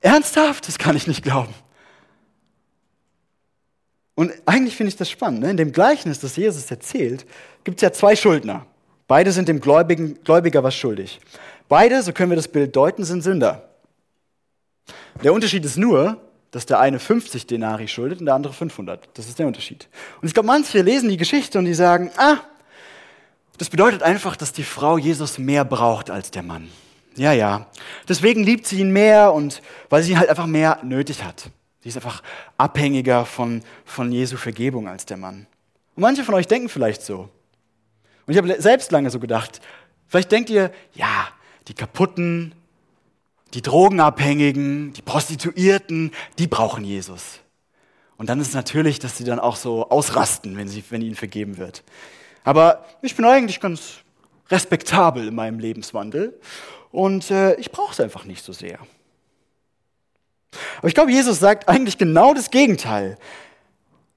Ernsthaft? 0.00 0.68
Das 0.68 0.78
kann 0.78 0.96
ich 0.96 1.06
nicht 1.06 1.22
glauben. 1.22 1.54
Und 4.14 4.32
eigentlich 4.46 4.76
finde 4.76 4.88
ich 4.88 4.96
das 4.96 5.10
spannend. 5.10 5.40
Ne? 5.40 5.50
In 5.50 5.56
dem 5.56 5.72
Gleichnis, 5.72 6.18
das 6.18 6.36
Jesus 6.36 6.70
erzählt, 6.70 7.24
gibt 7.64 7.78
es 7.78 7.82
ja 7.82 7.92
zwei 7.92 8.16
Schuldner. 8.16 8.66
Beide 9.06 9.32
sind 9.32 9.48
dem 9.48 9.60
Gläubigen, 9.60 10.18
Gläubiger 10.24 10.62
was 10.62 10.74
schuldig. 10.74 11.20
Beide, 11.68 12.02
so 12.02 12.12
können 12.12 12.30
wir 12.30 12.36
das 12.36 12.48
Bild 12.48 12.74
deuten, 12.74 13.04
sind 13.04 13.22
Sünder. 13.22 13.68
Der 15.22 15.32
Unterschied 15.32 15.64
ist 15.64 15.76
nur, 15.76 16.20
dass 16.50 16.66
der 16.66 16.80
eine 16.80 16.98
50 16.98 17.46
Denari 17.46 17.88
schuldet 17.88 18.20
und 18.20 18.26
der 18.26 18.34
andere 18.34 18.52
500. 18.52 19.08
Das 19.14 19.28
ist 19.28 19.38
der 19.38 19.46
Unterschied. 19.46 19.88
Und 20.20 20.28
ich 20.28 20.34
glaube, 20.34 20.46
manche 20.46 20.82
lesen 20.82 21.08
die 21.08 21.16
Geschichte 21.16 21.58
und 21.58 21.64
die 21.64 21.74
sagen, 21.74 22.10
ah, 22.16 22.38
das 23.58 23.68
bedeutet 23.70 24.02
einfach, 24.02 24.36
dass 24.36 24.52
die 24.52 24.62
Frau 24.62 24.98
Jesus 24.98 25.38
mehr 25.38 25.64
braucht 25.64 26.10
als 26.10 26.30
der 26.30 26.42
Mann. 26.42 26.70
Ja, 27.18 27.32
ja. 27.32 27.66
Deswegen 28.08 28.44
liebt 28.44 28.66
sie 28.66 28.80
ihn 28.80 28.92
mehr 28.92 29.32
und 29.32 29.60
weil 29.90 30.02
sie 30.02 30.12
ihn 30.12 30.18
halt 30.18 30.30
einfach 30.30 30.46
mehr 30.46 30.78
nötig 30.82 31.24
hat. 31.24 31.50
Sie 31.80 31.88
ist 31.88 31.96
einfach 31.96 32.22
abhängiger 32.56 33.24
von, 33.24 33.62
von 33.84 34.12
Jesu 34.12 34.36
Vergebung 34.36 34.88
als 34.88 35.06
der 35.06 35.16
Mann. 35.16 35.46
Und 35.94 36.02
manche 36.02 36.24
von 36.24 36.34
euch 36.34 36.46
denken 36.46 36.68
vielleicht 36.68 37.02
so. 37.02 37.28
Und 38.26 38.32
ich 38.32 38.38
habe 38.38 38.60
selbst 38.60 38.92
lange 38.92 39.10
so 39.10 39.18
gedacht. 39.18 39.60
Vielleicht 40.06 40.30
denkt 40.30 40.50
ihr, 40.50 40.70
ja, 40.94 41.28
die 41.66 41.74
kaputten, 41.74 42.54
die 43.54 43.62
Drogenabhängigen, 43.62 44.92
die 44.92 45.02
Prostituierten, 45.02 46.12
die 46.38 46.46
brauchen 46.46 46.84
Jesus. 46.84 47.40
Und 48.16 48.28
dann 48.28 48.40
ist 48.40 48.48
es 48.48 48.54
natürlich, 48.54 48.98
dass 48.98 49.16
sie 49.16 49.24
dann 49.24 49.38
auch 49.38 49.56
so 49.56 49.88
ausrasten, 49.88 50.56
wenn, 50.56 50.68
sie, 50.68 50.84
wenn 50.90 51.02
ihnen 51.02 51.14
vergeben 51.14 51.56
wird. 51.56 51.84
Aber 52.44 52.84
ich 53.02 53.14
bin 53.14 53.24
eigentlich 53.24 53.60
ganz 53.60 53.98
respektabel 54.50 55.28
in 55.28 55.34
meinem 55.34 55.58
Lebenswandel 55.58 56.38
und 56.90 57.30
äh, 57.30 57.54
ich 57.54 57.70
brauche 57.70 57.92
es 57.92 58.00
einfach 58.00 58.24
nicht 58.24 58.44
so 58.44 58.52
sehr. 58.52 58.78
Aber 60.78 60.88
ich 60.88 60.94
glaube, 60.94 61.12
Jesus 61.12 61.38
sagt 61.38 61.68
eigentlich 61.68 61.98
genau 61.98 62.34
das 62.34 62.50
Gegenteil. 62.50 63.18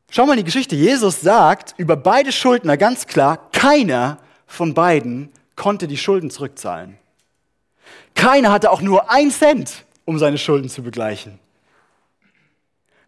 Schau 0.09 0.25
mal 0.25 0.33
in 0.33 0.39
die 0.39 0.43
Geschichte. 0.43 0.75
Jesus 0.75 1.21
sagt 1.21 1.73
über 1.77 1.95
beide 1.95 2.31
Schuldner 2.31 2.77
ganz 2.77 3.07
klar, 3.07 3.49
keiner 3.51 4.17
von 4.45 4.73
beiden 4.73 5.31
konnte 5.55 5.87
die 5.87 5.97
Schulden 5.97 6.29
zurückzahlen. 6.29 6.97
Keiner 8.15 8.51
hatte 8.51 8.71
auch 8.71 8.81
nur 8.81 9.09
ein 9.09 9.31
Cent, 9.31 9.85
um 10.05 10.19
seine 10.19 10.37
Schulden 10.37 10.69
zu 10.69 10.83
begleichen. 10.83 11.39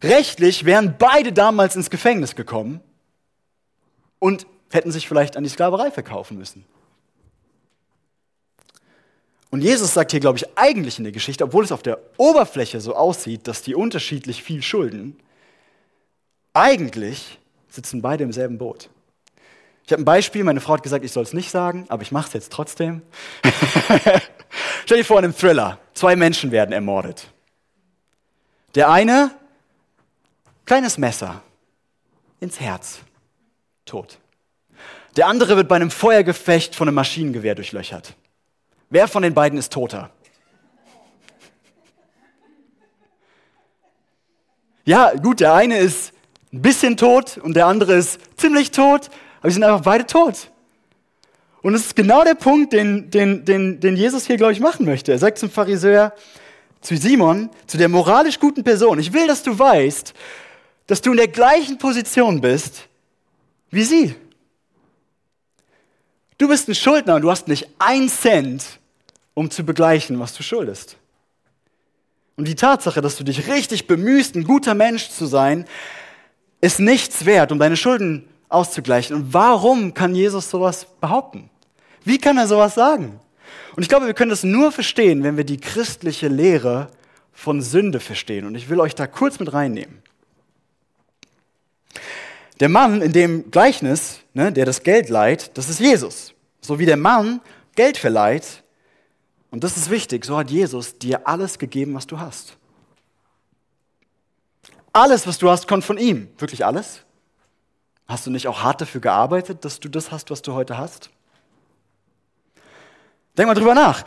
Rechtlich 0.02 0.64
wären 0.64 0.96
beide 0.98 1.32
damals 1.32 1.76
ins 1.76 1.90
Gefängnis 1.90 2.34
gekommen 2.34 2.80
und 4.18 4.46
hätten 4.70 4.90
sich 4.90 5.08
vielleicht 5.08 5.36
an 5.36 5.44
die 5.44 5.50
Sklaverei 5.50 5.90
verkaufen 5.90 6.36
müssen. 6.36 6.64
Und 9.54 9.60
Jesus 9.60 9.94
sagt 9.94 10.10
hier, 10.10 10.18
glaube 10.18 10.36
ich, 10.36 10.58
eigentlich 10.58 10.98
in 10.98 11.04
der 11.04 11.12
Geschichte, 11.12 11.44
obwohl 11.44 11.62
es 11.62 11.70
auf 11.70 11.84
der 11.84 12.00
Oberfläche 12.16 12.80
so 12.80 12.96
aussieht, 12.96 13.46
dass 13.46 13.62
die 13.62 13.76
unterschiedlich 13.76 14.42
viel 14.42 14.62
schulden, 14.62 15.16
eigentlich 16.52 17.38
sitzen 17.68 18.02
beide 18.02 18.24
im 18.24 18.32
selben 18.32 18.58
Boot. 18.58 18.90
Ich 19.86 19.92
habe 19.92 20.02
ein 20.02 20.04
Beispiel, 20.04 20.42
meine 20.42 20.60
Frau 20.60 20.72
hat 20.72 20.82
gesagt, 20.82 21.04
ich 21.04 21.12
soll 21.12 21.22
es 21.22 21.34
nicht 21.34 21.52
sagen, 21.52 21.84
aber 21.88 22.02
ich 22.02 22.10
mache 22.10 22.26
es 22.26 22.32
jetzt 22.32 22.50
trotzdem. 22.50 23.02
Stell 24.86 24.98
dir 24.98 25.04
vor, 25.04 25.20
in 25.20 25.26
einem 25.26 25.36
Thriller, 25.36 25.78
zwei 25.92 26.16
Menschen 26.16 26.50
werden 26.50 26.72
ermordet. 26.72 27.28
Der 28.74 28.90
eine, 28.90 29.30
kleines 30.64 30.98
Messer 30.98 31.42
ins 32.40 32.58
Herz, 32.58 32.98
tot. 33.84 34.18
Der 35.16 35.28
andere 35.28 35.54
wird 35.54 35.68
bei 35.68 35.76
einem 35.76 35.92
Feuergefecht 35.92 36.74
von 36.74 36.88
einem 36.88 36.96
Maschinengewehr 36.96 37.54
durchlöchert. 37.54 38.16
Wer 38.94 39.08
von 39.08 39.24
den 39.24 39.34
beiden 39.34 39.58
ist 39.58 39.72
toter? 39.72 40.08
Ja, 44.84 45.12
gut, 45.16 45.40
der 45.40 45.52
eine 45.52 45.78
ist 45.78 46.12
ein 46.52 46.62
bisschen 46.62 46.96
tot 46.96 47.36
und 47.38 47.56
der 47.56 47.66
andere 47.66 47.94
ist 47.94 48.20
ziemlich 48.36 48.70
tot, 48.70 49.10
aber 49.40 49.50
sie 49.50 49.54
sind 49.54 49.64
einfach 49.64 49.80
beide 49.80 50.06
tot. 50.06 50.48
Und 51.60 51.74
es 51.74 51.86
ist 51.86 51.96
genau 51.96 52.22
der 52.22 52.36
Punkt, 52.36 52.72
den, 52.72 53.10
den, 53.10 53.44
den, 53.44 53.80
den 53.80 53.96
Jesus 53.96 54.28
hier, 54.28 54.36
glaube 54.36 54.52
ich, 54.52 54.60
machen 54.60 54.86
möchte. 54.86 55.10
Er 55.10 55.18
sagt 55.18 55.38
zum 55.38 55.50
Pharisäer, 55.50 56.14
zu 56.80 56.96
Simon, 56.96 57.50
zu 57.66 57.76
der 57.76 57.88
moralisch 57.88 58.38
guten 58.38 58.62
Person, 58.62 59.00
ich 59.00 59.12
will, 59.12 59.26
dass 59.26 59.42
du 59.42 59.58
weißt, 59.58 60.14
dass 60.86 61.02
du 61.02 61.10
in 61.10 61.16
der 61.16 61.26
gleichen 61.26 61.78
Position 61.78 62.40
bist 62.40 62.88
wie 63.72 63.82
sie. 63.82 64.14
Du 66.38 66.46
bist 66.46 66.68
ein 66.68 66.76
Schuldner 66.76 67.16
und 67.16 67.22
du 67.22 67.30
hast 67.32 67.48
nicht 67.48 67.68
ein 67.80 68.08
Cent 68.08 68.78
um 69.34 69.50
zu 69.50 69.64
begleichen, 69.64 70.18
was 70.20 70.34
du 70.34 70.42
schuldest. 70.42 70.96
Und 72.36 72.48
die 72.48 72.54
Tatsache, 72.54 73.00
dass 73.00 73.16
du 73.16 73.24
dich 73.24 73.48
richtig 73.48 73.86
bemühst, 73.86 74.34
ein 74.34 74.44
guter 74.44 74.74
Mensch 74.74 75.10
zu 75.10 75.26
sein, 75.26 75.66
ist 76.60 76.80
nichts 76.80 77.26
wert, 77.26 77.52
um 77.52 77.58
deine 77.58 77.76
Schulden 77.76 78.28
auszugleichen. 78.48 79.14
Und 79.14 79.34
warum 79.34 79.94
kann 79.94 80.14
Jesus 80.14 80.50
sowas 80.50 80.86
behaupten? 81.00 81.50
Wie 82.04 82.18
kann 82.18 82.38
er 82.38 82.46
sowas 82.46 82.74
sagen? 82.74 83.20
Und 83.76 83.82
ich 83.82 83.88
glaube, 83.88 84.06
wir 84.06 84.14
können 84.14 84.30
das 84.30 84.44
nur 84.44 84.72
verstehen, 84.72 85.22
wenn 85.22 85.36
wir 85.36 85.44
die 85.44 85.58
christliche 85.58 86.28
Lehre 86.28 86.88
von 87.32 87.60
Sünde 87.60 88.00
verstehen. 88.00 88.46
Und 88.46 88.54
ich 88.54 88.68
will 88.68 88.80
euch 88.80 88.94
da 88.94 89.06
kurz 89.06 89.38
mit 89.38 89.52
reinnehmen. 89.52 90.02
Der 92.60 92.68
Mann 92.68 93.02
in 93.02 93.12
dem 93.12 93.50
Gleichnis, 93.50 94.20
ne, 94.32 94.52
der 94.52 94.64
das 94.64 94.82
Geld 94.82 95.08
leiht, 95.08 95.50
das 95.54 95.68
ist 95.68 95.80
Jesus. 95.80 96.34
So 96.60 96.78
wie 96.78 96.86
der 96.86 96.96
Mann 96.96 97.40
Geld 97.74 97.98
verleiht, 97.98 98.62
und 99.54 99.62
das 99.62 99.76
ist 99.76 99.88
wichtig, 99.88 100.24
so 100.24 100.36
hat 100.36 100.50
Jesus 100.50 100.98
dir 100.98 101.28
alles 101.28 101.60
gegeben, 101.60 101.94
was 101.94 102.08
du 102.08 102.18
hast. 102.18 102.56
Alles, 104.92 105.28
was 105.28 105.38
du 105.38 105.48
hast, 105.48 105.68
kommt 105.68 105.84
von 105.84 105.96
ihm. 105.96 106.28
Wirklich 106.38 106.66
alles? 106.66 107.04
Hast 108.08 108.26
du 108.26 108.32
nicht 108.32 108.48
auch 108.48 108.64
hart 108.64 108.80
dafür 108.80 109.00
gearbeitet, 109.00 109.64
dass 109.64 109.78
du 109.78 109.88
das 109.88 110.10
hast, 110.10 110.32
was 110.32 110.42
du 110.42 110.54
heute 110.54 110.76
hast? 110.76 111.08
Denk 113.38 113.46
mal 113.46 113.54
drüber 113.54 113.76
nach. 113.76 114.02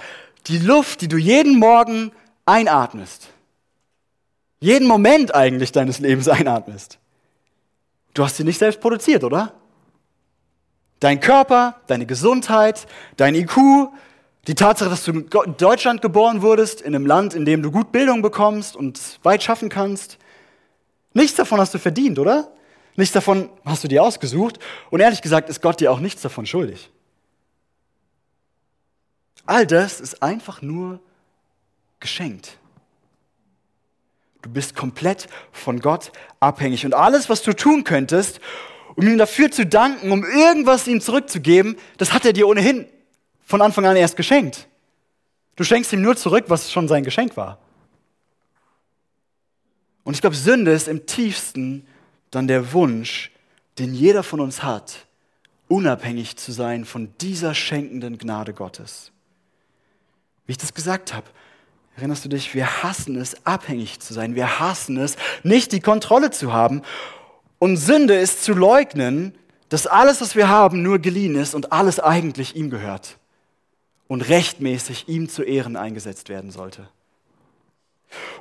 Die 0.48 0.58
Luft, 0.58 1.00
die 1.00 1.08
du 1.08 1.16
jeden 1.16 1.58
Morgen 1.60 2.12
einatmest, 2.46 3.30
jeden 4.60 4.86
Moment 4.86 5.34
eigentlich 5.34 5.72
deines 5.72 6.00
Lebens 6.00 6.28
einatmest, 6.28 7.00
du 8.14 8.26
hast 8.26 8.36
sie 8.36 8.44
nicht 8.44 8.60
selbst 8.60 8.82
produziert, 8.82 9.24
oder? 9.24 9.54
Dein 11.00 11.22
Körper, 11.22 11.80
deine 11.88 12.06
Gesundheit, 12.06 12.86
dein 13.16 13.34
IQ, 13.34 13.88
die 14.48 14.56
Tatsache, 14.56 14.90
dass 14.90 15.04
du 15.04 15.12
in 15.12 15.58
Deutschland 15.58 16.02
geboren 16.02 16.42
wurdest, 16.42 16.82
in 16.82 16.96
einem 16.96 17.06
Land, 17.06 17.34
in 17.34 17.44
dem 17.44 17.62
du 17.62 17.70
gut 17.70 17.92
Bildung 17.92 18.22
bekommst 18.22 18.78
und 18.78 19.20
weit 19.24 19.44
schaffen 19.44 19.68
kannst, 19.68 20.18
nichts 21.14 21.36
davon 21.36 21.60
hast 21.60 21.74
du 21.74 21.80
verdient, 21.80 22.18
oder? 22.18 22.52
Nichts 22.96 23.14
davon 23.14 23.50
hast 23.66 23.84
du 23.84 23.90
dir 23.90 24.04
ausgesucht. 24.04 24.58
Und 24.90 25.02
ehrlich 25.02 25.22
gesagt 25.22 25.50
ist 25.50 25.62
Gott 25.62 25.82
dir 25.82 25.92
auch 25.92 26.00
nichts 26.00 26.22
davon 26.22 26.46
schuldig. 26.46 26.90
All 29.46 29.68
das 29.68 30.00
ist 30.00 30.24
einfach 30.24 30.62
nur 30.62 31.00
geschenkt. 32.00 32.58
Du 34.42 34.50
bist 34.50 34.76
komplett 34.76 35.28
von 35.52 35.80
Gott 35.80 36.12
abhängig. 36.40 36.86
Und 36.86 36.94
alles, 36.94 37.30
was 37.30 37.44
du 37.44 37.54
tun 37.54 37.84
könntest, 37.84 38.40
um 38.96 39.08
ihm 39.08 39.18
dafür 39.18 39.52
zu 39.52 39.66
danken, 39.66 40.12
um 40.12 40.24
irgendwas 40.24 40.88
ihm 40.88 41.02
zurückzugeben, 41.02 41.78
das 41.98 42.14
hat 42.14 42.26
er 42.26 42.34
dir 42.34 42.48
ohnehin 42.48 42.88
von 43.48 43.62
Anfang 43.62 43.86
an 43.86 43.96
erst 43.96 44.18
geschenkt. 44.18 44.68
Du 45.56 45.64
schenkst 45.64 45.94
ihm 45.94 46.02
nur 46.02 46.18
zurück, 46.18 46.46
was 46.50 46.72
schon 46.72 46.88
sein 46.88 47.04
Geschenk 47.04 47.38
war. 47.38 47.58
Und 50.04 50.14
ich 50.14 50.22
glaube, 50.22 50.36
Sünde 50.36 50.72
ist 50.72 50.88
im 50.88 51.06
tiefsten 51.06 51.88
dann 52.30 52.48
der 52.48 52.74
Wunsch, 52.74 53.32
den 53.80 53.94
jeder 53.94 54.22
von 54.22 54.42
uns 54.42 54.64
hat, 54.64 55.08
unabhängig 55.70 56.36
zu 56.36 56.52
sein 56.52 56.84
von 56.84 57.14
dieser 57.22 57.56
schenkenden 57.56 58.18
Gnade 58.18 58.54
Gottes. 58.54 59.12
Wie 60.46 60.52
ich 60.52 60.58
das 60.58 60.74
gesagt 60.74 61.14
habe, 61.14 61.28
erinnerst 61.96 62.26
du 62.26 62.30
dich, 62.30 62.54
wir 62.54 62.84
hassen 62.84 63.16
es, 63.16 63.46
abhängig 63.46 64.02
zu 64.02 64.14
sein. 64.14 64.36
Wir 64.36 64.60
hassen 64.60 64.98
es, 64.98 65.16
nicht 65.44 65.72
die 65.72 65.80
Kontrolle 65.80 66.32
zu 66.32 66.52
haben. 66.52 66.82
Und 67.60 67.78
Sünde 67.78 68.16
ist 68.16 68.44
zu 68.44 68.54
leugnen, 68.54 69.36
dass 69.70 69.88
alles, 69.88 70.20
was 70.20 70.36
wir 70.36 70.50
haben, 70.50 70.82
nur 70.82 71.00
geliehen 71.00 71.36
ist 71.36 71.56
und 71.56 71.72
alles 71.72 72.02
eigentlich 72.02 72.58
ihm 72.58 72.70
gehört 72.70 73.18
und 74.08 74.22
rechtmäßig 74.22 75.08
ihm 75.08 75.30
zu 75.30 75.44
Ehren 75.44 75.76
eingesetzt 75.76 76.30
werden 76.30 76.52
sollte. 76.52 76.88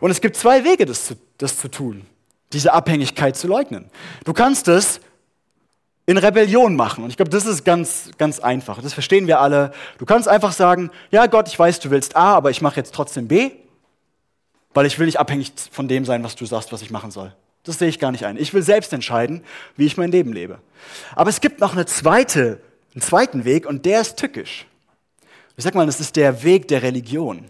Und 0.01 0.11
es 0.11 0.21
gibt 0.21 0.37
zwei 0.37 0.65
Wege, 0.65 0.87
das 0.87 1.07
zu, 1.07 1.15
das 1.39 1.59
zu 1.59 1.69
tun, 1.69 2.07
diese 2.53 2.73
Abhängigkeit 2.73 3.37
zu 3.37 3.49
leugnen. 3.49 3.91
Du 4.25 4.33
kannst 4.33 4.69
es 4.69 5.01
in 6.07 6.19
Rebellion 6.19 6.77
machen. 6.77 7.03
Und 7.03 7.11
ich 7.11 7.17
glaube, 7.17 7.31
das 7.31 7.47
ist 7.47 7.65
ganz, 7.65 8.11
ganz 8.17 8.39
einfach. 8.39 8.81
Das 8.81 8.95
verstehen 8.95 9.27
wir 9.27 9.41
alle. 9.41 9.73
Du 9.99 10.07
kannst 10.07 10.29
einfach 10.29 10.53
sagen, 10.53 10.91
ja 11.11 11.27
Gott, 11.27 11.49
ich 11.49 11.59
weiß, 11.59 11.81
du 11.81 11.91
willst 11.91 12.17
A, 12.17 12.35
aber 12.37 12.51
ich 12.51 12.63
mache 12.63 12.77
jetzt 12.77 12.95
trotzdem 12.95 13.27
B, 13.27 13.51
weil 14.73 14.87
ich 14.87 14.99
will 14.99 15.07
nicht 15.07 15.19
abhängig 15.19 15.53
von 15.73 15.89
dem 15.89 16.05
sein, 16.05 16.23
was 16.23 16.37
du 16.37 16.47
sagst, 16.47 16.73
was 16.73 16.83
ich 16.83 16.91
machen 16.91 17.11
soll. 17.11 17.35
Das 17.65 17.81
sehe 17.81 17.89
ich 17.89 17.99
gar 17.99 18.13
nicht 18.13 18.25
ein. 18.25 18.37
Ich 18.37 18.55
will 18.55 18.63
selbst 18.63 18.93
entscheiden, 18.93 19.43
wie 19.77 19.87
ich 19.87 19.97
mein 19.97 20.13
Leben 20.13 20.33
lebe. 20.33 20.61
Aber 21.17 21.29
es 21.29 21.41
gibt 21.41 21.61
noch 21.61 21.73
eine 21.73 21.87
zweite, 21.87 22.61
einen 22.95 23.03
zweiten 23.03 23.45
Weg 23.45 23.67
und 23.67 23.85
der 23.85 24.01
ist 24.01 24.17
tückisch. 24.17 24.67
Ich 25.57 25.65
sag 25.65 25.75
mal, 25.75 25.87
das 25.87 26.01
ist 26.01 26.17
der 26.17 26.43
Weg 26.43 26.69
der 26.69 26.83
Religion. 26.83 27.47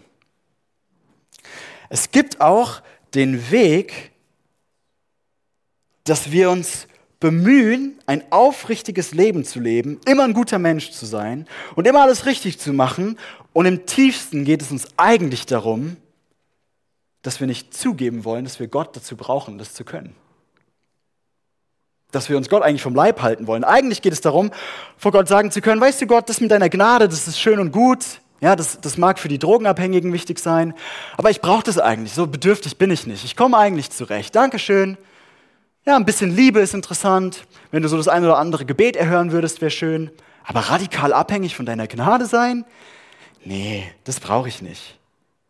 Es 1.89 2.11
gibt 2.11 2.39
auch 2.41 2.81
den 3.13 3.51
Weg, 3.51 4.11
dass 6.03 6.31
wir 6.31 6.49
uns 6.49 6.87
bemühen, 7.19 7.99
ein 8.05 8.23
aufrichtiges 8.31 9.13
Leben 9.13 9.43
zu 9.43 9.59
leben, 9.59 9.99
immer 10.05 10.23
ein 10.23 10.33
guter 10.33 10.59
Mensch 10.59 10.91
zu 10.91 11.05
sein 11.05 11.47
und 11.75 11.87
immer 11.87 12.01
alles 12.01 12.25
richtig 12.25 12.59
zu 12.59 12.73
machen. 12.73 13.17
Und 13.53 13.65
im 13.65 13.85
tiefsten 13.85 14.45
geht 14.45 14.61
es 14.61 14.71
uns 14.71 14.87
eigentlich 14.97 15.45
darum, 15.45 15.97
dass 17.23 17.39
wir 17.39 17.47
nicht 17.47 17.73
zugeben 17.73 18.23
wollen, 18.23 18.45
dass 18.45 18.59
wir 18.59 18.67
Gott 18.67 18.95
dazu 18.95 19.17
brauchen, 19.17 19.57
das 19.57 19.73
zu 19.73 19.83
können. 19.83 20.15
Dass 22.17 22.29
wir 22.29 22.37
uns 22.37 22.49
Gott 22.49 22.63
eigentlich 22.63 22.81
vom 22.81 22.95
Leib 22.95 23.21
halten 23.21 23.45
wollen. 23.45 23.63
Eigentlich 23.63 24.01
geht 24.01 24.11
es 24.11 24.21
darum, 24.21 24.49
vor 24.97 25.11
Gott 25.11 25.27
sagen 25.27 25.51
zu 25.51 25.61
können, 25.61 25.79
weißt 25.79 26.01
du 26.01 26.07
Gott, 26.07 26.27
das 26.29 26.41
mit 26.41 26.49
deiner 26.49 26.67
Gnade, 26.67 27.07
das 27.07 27.27
ist 27.27 27.39
schön 27.39 27.59
und 27.59 27.71
gut. 27.71 27.99
Ja, 28.41 28.55
das, 28.55 28.81
das 28.81 28.97
mag 28.97 29.19
für 29.19 29.27
die 29.27 29.37
Drogenabhängigen 29.37 30.11
wichtig 30.11 30.39
sein, 30.39 30.73
aber 31.15 31.29
ich 31.29 31.41
brauche 31.41 31.61
das 31.61 31.77
eigentlich. 31.77 32.13
So 32.13 32.25
bedürftig 32.25 32.79
bin 32.79 32.89
ich 32.89 33.05
nicht. 33.05 33.23
Ich 33.23 33.35
komme 33.35 33.55
eigentlich 33.55 33.91
zurecht. 33.91 34.35
Dankeschön. 34.35 34.97
Ja, 35.85 35.95
ein 35.95 36.05
bisschen 36.05 36.35
Liebe 36.35 36.59
ist 36.59 36.73
interessant. 36.73 37.45
Wenn 37.69 37.83
du 37.83 37.87
so 37.87 37.97
das 37.97 38.07
eine 38.07 38.25
oder 38.25 38.39
andere 38.39 38.65
Gebet 38.65 38.95
erhören 38.95 39.31
würdest, 39.31 39.61
wäre 39.61 39.69
schön. 39.69 40.09
Aber 40.43 40.61
radikal 40.61 41.13
abhängig 41.13 41.55
von 41.55 41.67
deiner 41.67 41.85
Gnade 41.85 42.25
sein? 42.25 42.65
Nee, 43.45 43.83
das 44.05 44.19
brauche 44.19 44.47
ich 44.47 44.63
nicht. 44.63 44.97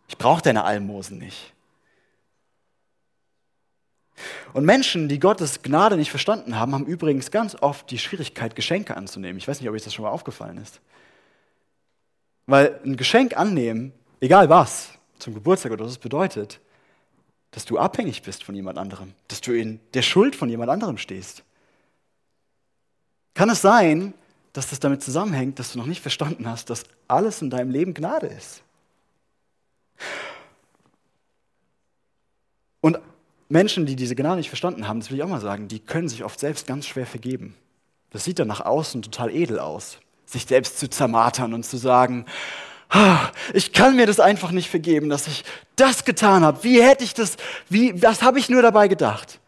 Ich 0.09 0.17
brauche 0.17 0.41
deine 0.41 0.65
Almosen 0.65 1.17
nicht. 1.17 1.53
Und 4.57 4.65
Menschen, 4.65 5.07
die 5.07 5.19
Gottes 5.19 5.61
Gnade 5.61 5.97
nicht 5.97 6.09
verstanden 6.09 6.57
haben, 6.57 6.73
haben 6.73 6.87
übrigens 6.87 7.29
ganz 7.29 7.55
oft 7.61 7.91
die 7.91 7.99
Schwierigkeit, 7.99 8.55
Geschenke 8.55 8.97
anzunehmen. 8.97 9.37
Ich 9.37 9.47
weiß 9.47 9.61
nicht, 9.61 9.69
ob 9.69 9.75
euch 9.75 9.83
das 9.83 9.93
schon 9.93 10.01
mal 10.01 10.09
aufgefallen 10.09 10.57
ist. 10.57 10.81
Weil 12.47 12.79
ein 12.83 12.97
Geschenk 12.97 13.37
annehmen, 13.37 13.93
egal 14.19 14.49
was, 14.49 14.89
zum 15.19 15.35
Geburtstag 15.35 15.73
oder 15.73 15.85
was 15.85 15.99
bedeutet, 15.99 16.59
dass 17.51 17.65
du 17.65 17.77
abhängig 17.77 18.23
bist 18.23 18.43
von 18.43 18.55
jemand 18.55 18.79
anderem, 18.79 19.13
dass 19.27 19.41
du 19.41 19.51
in 19.51 19.79
der 19.93 20.01
Schuld 20.01 20.35
von 20.35 20.49
jemand 20.49 20.71
anderem 20.71 20.97
stehst. 20.97 21.43
Kann 23.35 23.51
es 23.51 23.61
sein, 23.61 24.15
dass 24.53 24.71
das 24.71 24.79
damit 24.79 25.03
zusammenhängt, 25.03 25.59
dass 25.59 25.73
du 25.73 25.77
noch 25.77 25.85
nicht 25.85 26.01
verstanden 26.01 26.49
hast, 26.49 26.71
dass 26.71 26.85
alles 27.07 27.43
in 27.43 27.51
deinem 27.51 27.69
Leben 27.69 27.93
Gnade 27.93 28.25
ist? 28.25 28.63
Und 32.81 32.97
Menschen, 33.49 33.85
die 33.85 33.95
diese 33.95 34.15
Gnade 34.15 34.37
nicht 34.37 34.49
verstanden 34.49 34.87
haben, 34.87 34.99
das 34.99 35.09
will 35.09 35.17
ich 35.17 35.23
auch 35.23 35.29
mal 35.29 35.41
sagen, 35.41 35.67
die 35.67 35.79
können 35.79 36.09
sich 36.09 36.23
oft 36.23 36.39
selbst 36.39 36.67
ganz 36.67 36.85
schwer 36.85 37.05
vergeben. 37.05 37.55
Das 38.11 38.23
sieht 38.23 38.39
dann 38.39 38.47
nach 38.47 38.61
außen 38.61 39.01
total 39.01 39.33
edel 39.33 39.59
aus, 39.59 39.99
sich 40.25 40.45
selbst 40.45 40.79
zu 40.79 40.89
zermartern 40.89 41.53
und 41.53 41.65
zu 41.65 41.77
sagen, 41.77 42.25
ah, 42.89 43.29
ich 43.53 43.73
kann 43.73 43.95
mir 43.95 44.05
das 44.05 44.19
einfach 44.19 44.51
nicht 44.51 44.69
vergeben, 44.69 45.09
dass 45.09 45.27
ich 45.27 45.43
das 45.75 46.05
getan 46.05 46.43
habe. 46.43 46.63
Wie 46.63 46.81
hätte 46.81 47.03
ich 47.03 47.13
das, 47.13 47.37
wie, 47.69 48.01
was 48.01 48.21
habe 48.21 48.39
ich 48.39 48.49
nur 48.49 48.61
dabei 48.61 48.87
gedacht? 48.87 49.39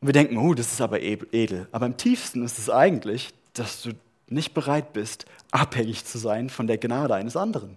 Und 0.00 0.08
wir 0.08 0.12
denken, 0.12 0.36
oh, 0.36 0.54
das 0.54 0.72
ist 0.72 0.80
aber 0.80 1.00
edel. 1.00 1.66
Aber 1.72 1.86
im 1.86 1.96
tiefsten 1.96 2.44
ist 2.44 2.58
es 2.58 2.70
eigentlich, 2.70 3.32
dass 3.54 3.82
du 3.82 3.92
nicht 4.28 4.54
bereit 4.54 4.92
bist, 4.92 5.26
abhängig 5.50 6.04
zu 6.04 6.18
sein 6.18 6.50
von 6.50 6.66
der 6.66 6.78
Gnade 6.78 7.14
eines 7.14 7.36
anderen. 7.36 7.76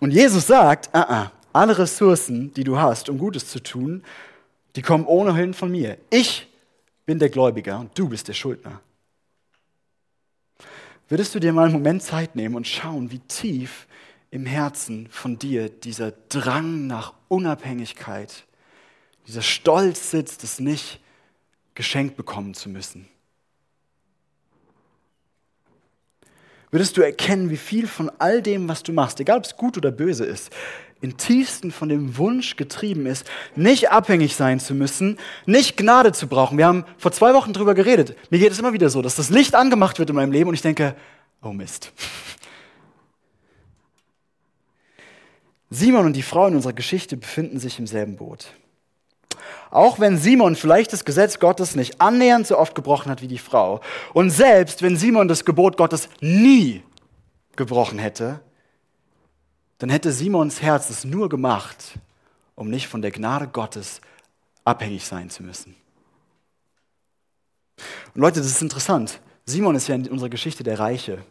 Und 0.00 0.10
Jesus 0.10 0.46
sagt, 0.46 0.88
uh 0.94 1.00
-uh, 1.00 1.30
alle 1.52 1.78
Ressourcen, 1.78 2.52
die 2.54 2.64
du 2.64 2.78
hast, 2.78 3.08
um 3.08 3.18
Gutes 3.18 3.48
zu 3.48 3.62
tun, 3.62 4.02
die 4.76 4.82
kommen 4.82 5.04
ohnehin 5.04 5.54
von 5.54 5.70
mir. 5.70 5.98
Ich 6.10 6.48
bin 7.04 7.18
der 7.18 7.28
Gläubiger 7.28 7.78
und 7.80 7.96
du 7.98 8.08
bist 8.08 8.28
der 8.28 8.34
Schuldner. 8.34 8.80
Würdest 11.08 11.34
du 11.34 11.40
dir 11.40 11.52
mal 11.52 11.64
einen 11.64 11.74
Moment 11.74 12.02
Zeit 12.02 12.36
nehmen 12.36 12.54
und 12.54 12.66
schauen, 12.66 13.10
wie 13.10 13.18
tief 13.18 13.86
im 14.30 14.46
Herzen 14.46 15.08
von 15.10 15.38
dir 15.38 15.68
dieser 15.68 16.12
Drang 16.30 16.86
nach 16.86 17.12
Unabhängigkeit, 17.28 18.44
dieser 19.26 19.42
Stolz 19.42 20.10
sitzt, 20.10 20.42
es 20.42 20.58
nicht 20.58 21.00
geschenkt 21.74 22.16
bekommen 22.16 22.54
zu 22.54 22.70
müssen? 22.70 23.08
Würdest 26.70 26.96
du 26.96 27.02
erkennen, 27.02 27.50
wie 27.50 27.58
viel 27.58 27.86
von 27.86 28.10
all 28.18 28.40
dem, 28.40 28.66
was 28.66 28.82
du 28.82 28.94
machst, 28.94 29.20
egal 29.20 29.36
ob 29.36 29.44
es 29.44 29.58
gut 29.58 29.76
oder 29.76 29.90
böse 29.90 30.24
ist, 30.24 30.50
im 31.02 31.16
tiefsten 31.16 31.72
von 31.72 31.88
dem 31.88 32.16
Wunsch 32.16 32.56
getrieben 32.56 33.06
ist, 33.06 33.26
nicht 33.56 33.90
abhängig 33.90 34.36
sein 34.36 34.60
zu 34.60 34.72
müssen, 34.72 35.18
nicht 35.44 35.76
Gnade 35.76 36.12
zu 36.12 36.28
brauchen. 36.28 36.56
Wir 36.56 36.66
haben 36.66 36.84
vor 36.96 37.12
zwei 37.12 37.34
Wochen 37.34 37.52
drüber 37.52 37.74
geredet. 37.74 38.16
Mir 38.30 38.38
geht 38.38 38.52
es 38.52 38.58
immer 38.58 38.72
wieder 38.72 38.88
so, 38.88 39.02
dass 39.02 39.16
das 39.16 39.28
Licht 39.28 39.54
angemacht 39.54 39.98
wird 39.98 40.08
in 40.08 40.16
meinem 40.16 40.32
Leben 40.32 40.48
und 40.48 40.54
ich 40.54 40.62
denke, 40.62 40.94
oh 41.42 41.52
Mist. 41.52 41.92
Simon 45.70 46.06
und 46.06 46.12
die 46.14 46.22
Frau 46.22 46.46
in 46.46 46.54
unserer 46.54 46.72
Geschichte 46.72 47.16
befinden 47.16 47.58
sich 47.58 47.78
im 47.78 47.86
selben 47.86 48.16
Boot. 48.16 48.52
Auch 49.70 49.98
wenn 49.98 50.18
Simon 50.18 50.54
vielleicht 50.54 50.92
das 50.92 51.04
Gesetz 51.04 51.38
Gottes 51.38 51.74
nicht 51.74 52.00
annähernd 52.00 52.46
so 52.46 52.58
oft 52.58 52.74
gebrochen 52.74 53.10
hat 53.10 53.22
wie 53.22 53.28
die 53.28 53.38
Frau. 53.38 53.80
Und 54.12 54.30
selbst 54.30 54.82
wenn 54.82 54.96
Simon 54.96 55.28
das 55.28 55.44
Gebot 55.44 55.76
Gottes 55.76 56.08
nie 56.20 56.82
gebrochen 57.56 57.98
hätte, 57.98 58.40
dann 59.82 59.90
hätte 59.90 60.12
Simons 60.12 60.62
Herz 60.62 60.90
es 60.90 61.04
nur 61.04 61.28
gemacht, 61.28 61.98
um 62.54 62.70
nicht 62.70 62.86
von 62.86 63.02
der 63.02 63.10
Gnade 63.10 63.48
Gottes 63.48 64.00
abhängig 64.64 65.04
sein 65.04 65.28
zu 65.28 65.42
müssen. 65.42 65.74
Und 68.14 68.20
Leute, 68.20 68.38
das 68.38 68.46
ist 68.46 68.62
interessant. 68.62 69.20
Simon 69.44 69.74
ist 69.74 69.88
ja 69.88 69.96
in 69.96 70.06
unserer 70.06 70.28
Geschichte 70.28 70.62
der 70.62 70.78
Reiche. 70.78 71.24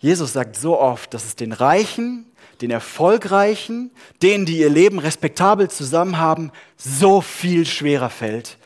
Jesus 0.00 0.32
sagt 0.32 0.56
so 0.56 0.80
oft, 0.80 1.14
dass 1.14 1.24
es 1.24 1.36
den 1.36 1.52
Reichen, 1.52 2.26
den 2.60 2.72
Erfolgreichen, 2.72 3.92
denen, 4.20 4.44
die 4.44 4.58
ihr 4.58 4.70
Leben 4.70 4.98
respektabel 4.98 5.70
zusammen 5.70 6.18
haben, 6.18 6.50
so 6.76 7.20
viel 7.20 7.66
schwerer 7.66 8.10
fällt, 8.10 8.58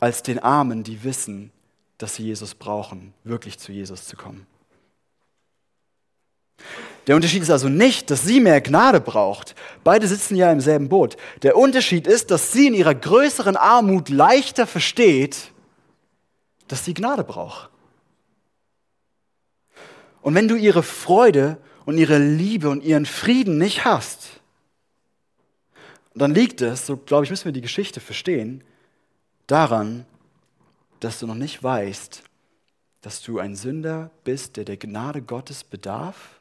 als 0.00 0.22
den 0.22 0.38
Armen, 0.38 0.84
die 0.84 1.04
wissen, 1.04 1.52
dass 1.98 2.14
sie 2.14 2.22
Jesus 2.22 2.54
brauchen, 2.54 3.12
wirklich 3.24 3.58
zu 3.58 3.72
Jesus 3.72 4.06
zu 4.06 4.16
kommen. 4.16 4.46
Der 7.10 7.16
Unterschied 7.16 7.42
ist 7.42 7.50
also 7.50 7.68
nicht, 7.68 8.08
dass 8.12 8.22
sie 8.22 8.38
mehr 8.38 8.60
Gnade 8.60 9.00
braucht. 9.00 9.56
Beide 9.82 10.06
sitzen 10.06 10.36
ja 10.36 10.52
im 10.52 10.60
selben 10.60 10.88
Boot. 10.88 11.16
Der 11.42 11.56
Unterschied 11.56 12.06
ist, 12.06 12.30
dass 12.30 12.52
sie 12.52 12.68
in 12.68 12.74
ihrer 12.74 12.94
größeren 12.94 13.56
Armut 13.56 14.10
leichter 14.10 14.64
versteht, 14.64 15.50
dass 16.68 16.84
sie 16.84 16.94
Gnade 16.94 17.24
braucht. 17.24 17.68
Und 20.22 20.36
wenn 20.36 20.46
du 20.46 20.54
ihre 20.54 20.84
Freude 20.84 21.58
und 21.84 21.98
ihre 21.98 22.18
Liebe 22.18 22.70
und 22.70 22.84
ihren 22.84 23.06
Frieden 23.06 23.58
nicht 23.58 23.84
hast, 23.84 24.28
dann 26.14 26.32
liegt 26.32 26.60
es, 26.60 26.86
so 26.86 26.96
glaube 26.96 27.24
ich, 27.24 27.30
müssen 27.30 27.46
wir 27.46 27.52
die 27.52 27.60
Geschichte 27.60 27.98
verstehen, 27.98 28.62
daran, 29.48 30.06
dass 31.00 31.18
du 31.18 31.26
noch 31.26 31.34
nicht 31.34 31.60
weißt, 31.60 32.22
dass 33.00 33.20
du 33.20 33.40
ein 33.40 33.56
Sünder 33.56 34.12
bist, 34.22 34.56
der 34.56 34.64
der 34.64 34.76
Gnade 34.76 35.22
Gottes 35.22 35.64
bedarf 35.64 36.39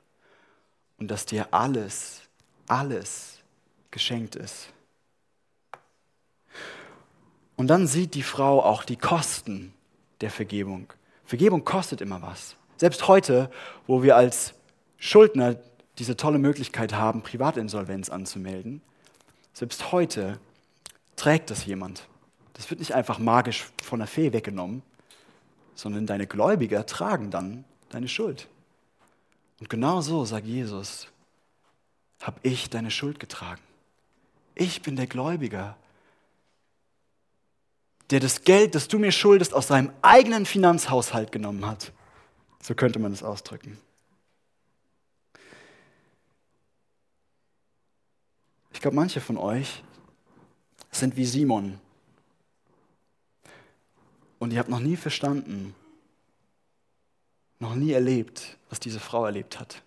und 1.00 1.10
dass 1.10 1.26
dir 1.26 1.54
alles, 1.54 2.22
alles 2.68 3.40
geschenkt 3.92 4.36
ist. 4.36 4.72
Und 7.56 7.68
dann 7.68 7.88
sieht 7.88 8.16
die 8.16 8.24
Frau 8.24 8.64
auch 8.64 8.84
die 8.84 8.96
Kosten 8.96 9.74
der 10.22 10.30
Vergebung. 10.30 10.94
Vergebung 11.26 11.66
kostet 11.66 12.02
immer 12.02 12.22
was. 12.22 12.56
Selbst 12.78 13.08
heute, 13.08 13.52
wo 13.86 14.04
wir 14.04 14.16
als 14.16 14.54
Schuldner 14.98 15.56
diese 15.98 16.16
tolle 16.16 16.40
Möglichkeit 16.40 16.94
haben, 16.94 17.22
Privatinsolvenz 17.22 18.10
anzumelden, 18.10 18.82
selbst 19.54 19.92
heute 19.92 20.40
trägt 21.18 21.50
das 21.50 21.66
jemand. 21.66 22.08
Das 22.54 22.70
wird 22.70 22.80
nicht 22.80 22.96
einfach 22.96 23.20
magisch 23.20 23.68
von 23.84 24.00
der 24.00 24.08
Fee 24.08 24.32
weggenommen, 24.32 24.82
sondern 25.76 26.06
deine 26.06 26.28
Gläubiger 26.28 26.86
tragen 26.86 27.30
dann 27.32 27.66
deine 27.90 28.08
Schuld. 28.08 28.48
Und 29.60 29.70
genau 29.70 30.02
so, 30.02 30.24
sagt 30.26 30.46
Jesus, 30.46 31.08
habe 32.22 32.40
ich 32.44 32.70
deine 32.70 32.92
Schuld 32.92 33.20
getragen. 33.20 33.62
Ich 34.56 34.82
bin 34.82 34.96
der 34.96 35.08
Gläubiger, 35.08 35.78
der 38.10 38.20
das 38.20 38.44
Geld, 38.44 38.76
das 38.76 38.88
du 38.88 39.00
mir 39.00 39.12
schuldest, 39.12 39.54
aus 39.54 39.68
seinem 39.68 39.92
eigenen 40.02 40.46
Finanzhaushalt 40.46 41.32
genommen 41.32 41.66
hat. 41.66 41.92
So 42.62 42.74
könnte 42.74 43.00
man 43.00 43.14
es 43.14 43.24
ausdrücken. 43.24 43.78
Ich 48.72 48.82
glaube, 48.82 48.96
manche 48.96 49.22
von 49.22 49.38
euch 49.38 49.84
sind 50.92 51.16
wie 51.18 51.26
Simon. 51.26 51.80
Und 54.40 54.54
ihr 54.54 54.60
habt 54.60 54.70
noch 54.70 54.80
nie 54.80 54.96
verstanden, 54.96 55.76
noch 57.60 57.76
nie 57.76 57.92
erlebt, 57.92 58.58
was 58.70 58.80
diese 58.80 59.00
Frau 59.00 59.26
erlebt 59.26 59.60
hat. 59.60 59.84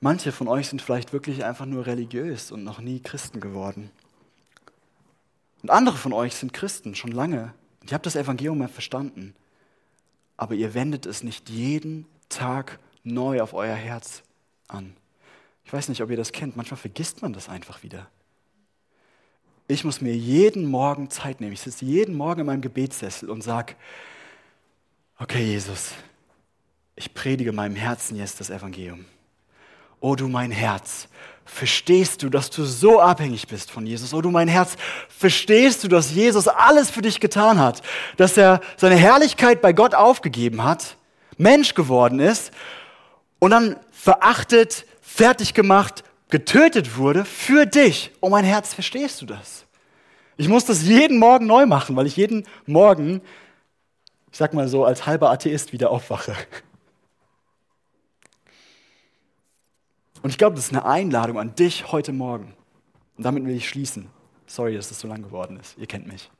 Manche 0.00 0.32
von 0.32 0.48
euch 0.48 0.68
sind 0.68 0.80
vielleicht 0.80 1.12
wirklich 1.12 1.44
einfach 1.44 1.66
nur 1.66 1.86
religiös 1.86 2.52
und 2.52 2.64
noch 2.64 2.80
nie 2.80 3.00
Christen 3.00 3.40
geworden. 3.40 3.90
Und 5.62 5.70
andere 5.70 5.96
von 5.96 6.14
euch 6.14 6.34
sind 6.36 6.54
Christen 6.54 6.94
schon 6.94 7.12
lange. 7.12 7.52
Und 7.80 7.90
ihr 7.90 7.94
habt 7.94 8.06
das 8.06 8.16
Evangelium 8.16 8.66
verstanden. 8.68 9.34
Aber 10.38 10.54
ihr 10.54 10.72
wendet 10.72 11.04
es 11.04 11.22
nicht 11.22 11.50
jeden 11.50 12.06
Tag 12.30 12.78
neu 13.04 13.42
auf 13.42 13.52
euer 13.52 13.74
Herz 13.74 14.22
an. 14.68 14.96
Ich 15.64 15.72
weiß 15.72 15.90
nicht, 15.90 16.02
ob 16.02 16.10
ihr 16.10 16.16
das 16.16 16.32
kennt. 16.32 16.56
Manchmal 16.56 16.78
vergisst 16.78 17.20
man 17.20 17.34
das 17.34 17.50
einfach 17.50 17.82
wieder. 17.82 18.08
Ich 19.70 19.84
muss 19.84 20.00
mir 20.00 20.16
jeden 20.16 20.68
Morgen 20.68 21.10
Zeit 21.10 21.40
nehmen. 21.40 21.52
Ich 21.52 21.60
sitze 21.60 21.84
jeden 21.84 22.16
Morgen 22.16 22.40
in 22.40 22.46
meinem 22.46 22.60
Gebetssessel 22.60 23.30
und 23.30 23.42
sage, 23.42 23.74
okay 25.20 25.44
Jesus, 25.44 25.92
ich 26.96 27.14
predige 27.14 27.52
meinem 27.52 27.76
Herzen 27.76 28.16
jetzt 28.16 28.40
das 28.40 28.50
Evangelium. 28.50 29.04
Oh 30.00 30.16
du 30.16 30.26
mein 30.26 30.50
Herz, 30.50 31.06
verstehst 31.44 32.24
du, 32.24 32.30
dass 32.30 32.50
du 32.50 32.64
so 32.64 33.00
abhängig 33.00 33.46
bist 33.46 33.70
von 33.70 33.86
Jesus? 33.86 34.12
Oh 34.12 34.20
du 34.20 34.32
mein 34.32 34.48
Herz, 34.48 34.74
verstehst 35.08 35.84
du, 35.84 35.88
dass 35.88 36.10
Jesus 36.10 36.48
alles 36.48 36.90
für 36.90 37.02
dich 37.02 37.20
getan 37.20 37.60
hat? 37.60 37.80
Dass 38.16 38.36
er 38.36 38.60
seine 38.76 38.96
Herrlichkeit 38.96 39.60
bei 39.60 39.72
Gott 39.72 39.94
aufgegeben 39.94 40.64
hat, 40.64 40.96
Mensch 41.38 41.74
geworden 41.74 42.18
ist 42.18 42.50
und 43.38 43.52
dann 43.52 43.76
verachtet, 43.92 44.84
fertig 45.00 45.54
gemacht, 45.54 46.02
getötet 46.30 46.96
wurde 46.96 47.24
für 47.24 47.66
dich. 47.66 48.10
Oh 48.20 48.28
mein 48.28 48.44
Herz, 48.44 48.74
verstehst 48.74 49.20
du 49.20 49.26
das? 49.26 49.66
Ich 50.36 50.48
muss 50.48 50.64
das 50.64 50.84
jeden 50.84 51.18
Morgen 51.18 51.46
neu 51.46 51.66
machen, 51.66 51.96
weil 51.96 52.06
ich 52.06 52.16
jeden 52.16 52.46
Morgen, 52.66 53.20
ich 54.32 54.38
sag 54.38 54.54
mal 54.54 54.68
so, 54.68 54.84
als 54.84 55.06
halber 55.06 55.30
Atheist 55.30 55.72
wieder 55.72 55.90
aufwache. 55.90 56.34
Und 60.22 60.30
ich 60.30 60.38
glaube, 60.38 60.56
das 60.56 60.66
ist 60.66 60.72
eine 60.72 60.84
Einladung 60.84 61.38
an 61.38 61.54
dich 61.54 61.92
heute 61.92 62.12
Morgen. 62.12 62.54
Und 63.16 63.24
damit 63.24 63.44
will 63.44 63.54
ich 63.54 63.68
schließen. 63.68 64.08
Sorry, 64.46 64.74
dass 64.74 64.88
das 64.88 65.00
so 65.00 65.08
lang 65.08 65.22
geworden 65.22 65.58
ist. 65.60 65.76
Ihr 65.78 65.86
kennt 65.86 66.06
mich. 66.06 66.30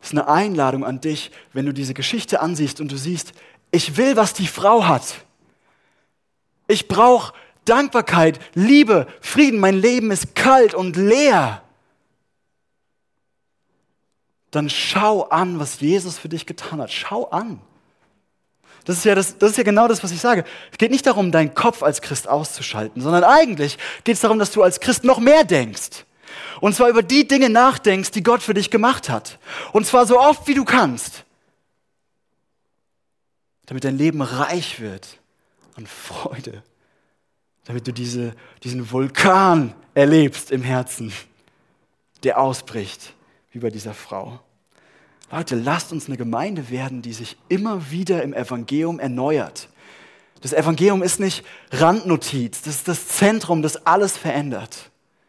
Es 0.00 0.08
ist 0.08 0.12
eine 0.12 0.28
Einladung 0.28 0.84
an 0.84 1.00
dich, 1.00 1.30
wenn 1.52 1.66
du 1.66 1.72
diese 1.72 1.94
Geschichte 1.94 2.40
ansiehst 2.40 2.80
und 2.80 2.90
du 2.90 2.96
siehst, 2.96 3.32
ich 3.70 3.96
will, 3.96 4.16
was 4.16 4.32
die 4.32 4.46
Frau 4.46 4.86
hat. 4.86 5.24
Ich 6.66 6.88
brauche 6.88 7.34
Dankbarkeit, 7.64 8.40
Liebe, 8.54 9.06
Frieden. 9.20 9.60
Mein 9.60 9.76
Leben 9.76 10.10
ist 10.10 10.34
kalt 10.34 10.74
und 10.74 10.96
leer. 10.96 11.62
Dann 14.50 14.68
schau 14.68 15.22
an, 15.24 15.60
was 15.60 15.80
Jesus 15.80 16.18
für 16.18 16.28
dich 16.28 16.46
getan 16.46 16.80
hat. 16.80 16.90
Schau 16.90 17.28
an. 17.30 17.60
Das 18.84 18.96
ist, 18.96 19.04
ja 19.04 19.14
das, 19.14 19.38
das 19.38 19.52
ist 19.52 19.56
ja 19.56 19.62
genau 19.62 19.88
das, 19.88 20.02
was 20.02 20.10
ich 20.10 20.20
sage. 20.20 20.44
Es 20.72 20.78
geht 20.78 20.90
nicht 20.90 21.06
darum, 21.06 21.30
deinen 21.30 21.54
Kopf 21.54 21.82
als 21.82 22.00
Christ 22.00 22.26
auszuschalten, 22.28 23.02
sondern 23.02 23.24
eigentlich 23.24 23.78
geht 24.04 24.14
es 24.14 24.20
darum, 24.20 24.38
dass 24.38 24.50
du 24.52 24.62
als 24.62 24.80
Christ 24.80 25.04
noch 25.04 25.20
mehr 25.20 25.44
denkst. 25.44 26.06
Und 26.60 26.74
zwar 26.74 26.88
über 26.88 27.02
die 27.02 27.28
Dinge 27.28 27.50
nachdenkst, 27.50 28.10
die 28.10 28.22
Gott 28.22 28.42
für 28.42 28.54
dich 28.54 28.70
gemacht 28.70 29.08
hat. 29.08 29.38
Und 29.72 29.86
zwar 29.86 30.06
so 30.06 30.18
oft, 30.18 30.46
wie 30.46 30.54
du 30.54 30.64
kannst. 30.64 31.24
Damit 33.66 33.84
dein 33.84 33.98
Leben 33.98 34.22
reich 34.22 34.80
wird 34.80 35.18
an 35.76 35.86
Freude. 35.86 36.62
Damit 37.64 37.86
du 37.86 37.92
diese, 37.92 38.34
diesen 38.62 38.90
Vulkan 38.90 39.74
erlebst 39.94 40.50
im 40.50 40.62
Herzen, 40.62 41.12
der 42.22 42.40
ausbricht, 42.40 43.14
wie 43.52 43.58
bei 43.58 43.70
dieser 43.70 43.94
Frau. 43.94 44.40
Leute, 45.30 45.54
lasst 45.54 45.92
uns 45.92 46.06
eine 46.06 46.16
Gemeinde 46.16 46.70
werden, 46.70 47.02
die 47.02 47.12
sich 47.12 47.36
immer 47.48 47.90
wieder 47.90 48.22
im 48.22 48.34
Evangelium 48.34 48.98
erneuert. 48.98 49.68
Das 50.40 50.52
Evangelium 50.52 51.02
ist 51.02 51.20
nicht 51.20 51.44
Randnotiz, 51.70 52.62
das 52.62 52.76
ist 52.76 52.88
das 52.88 53.08
Zentrum, 53.08 53.62
das 53.62 53.86
alles 53.86 54.16
verändert. 54.16 54.90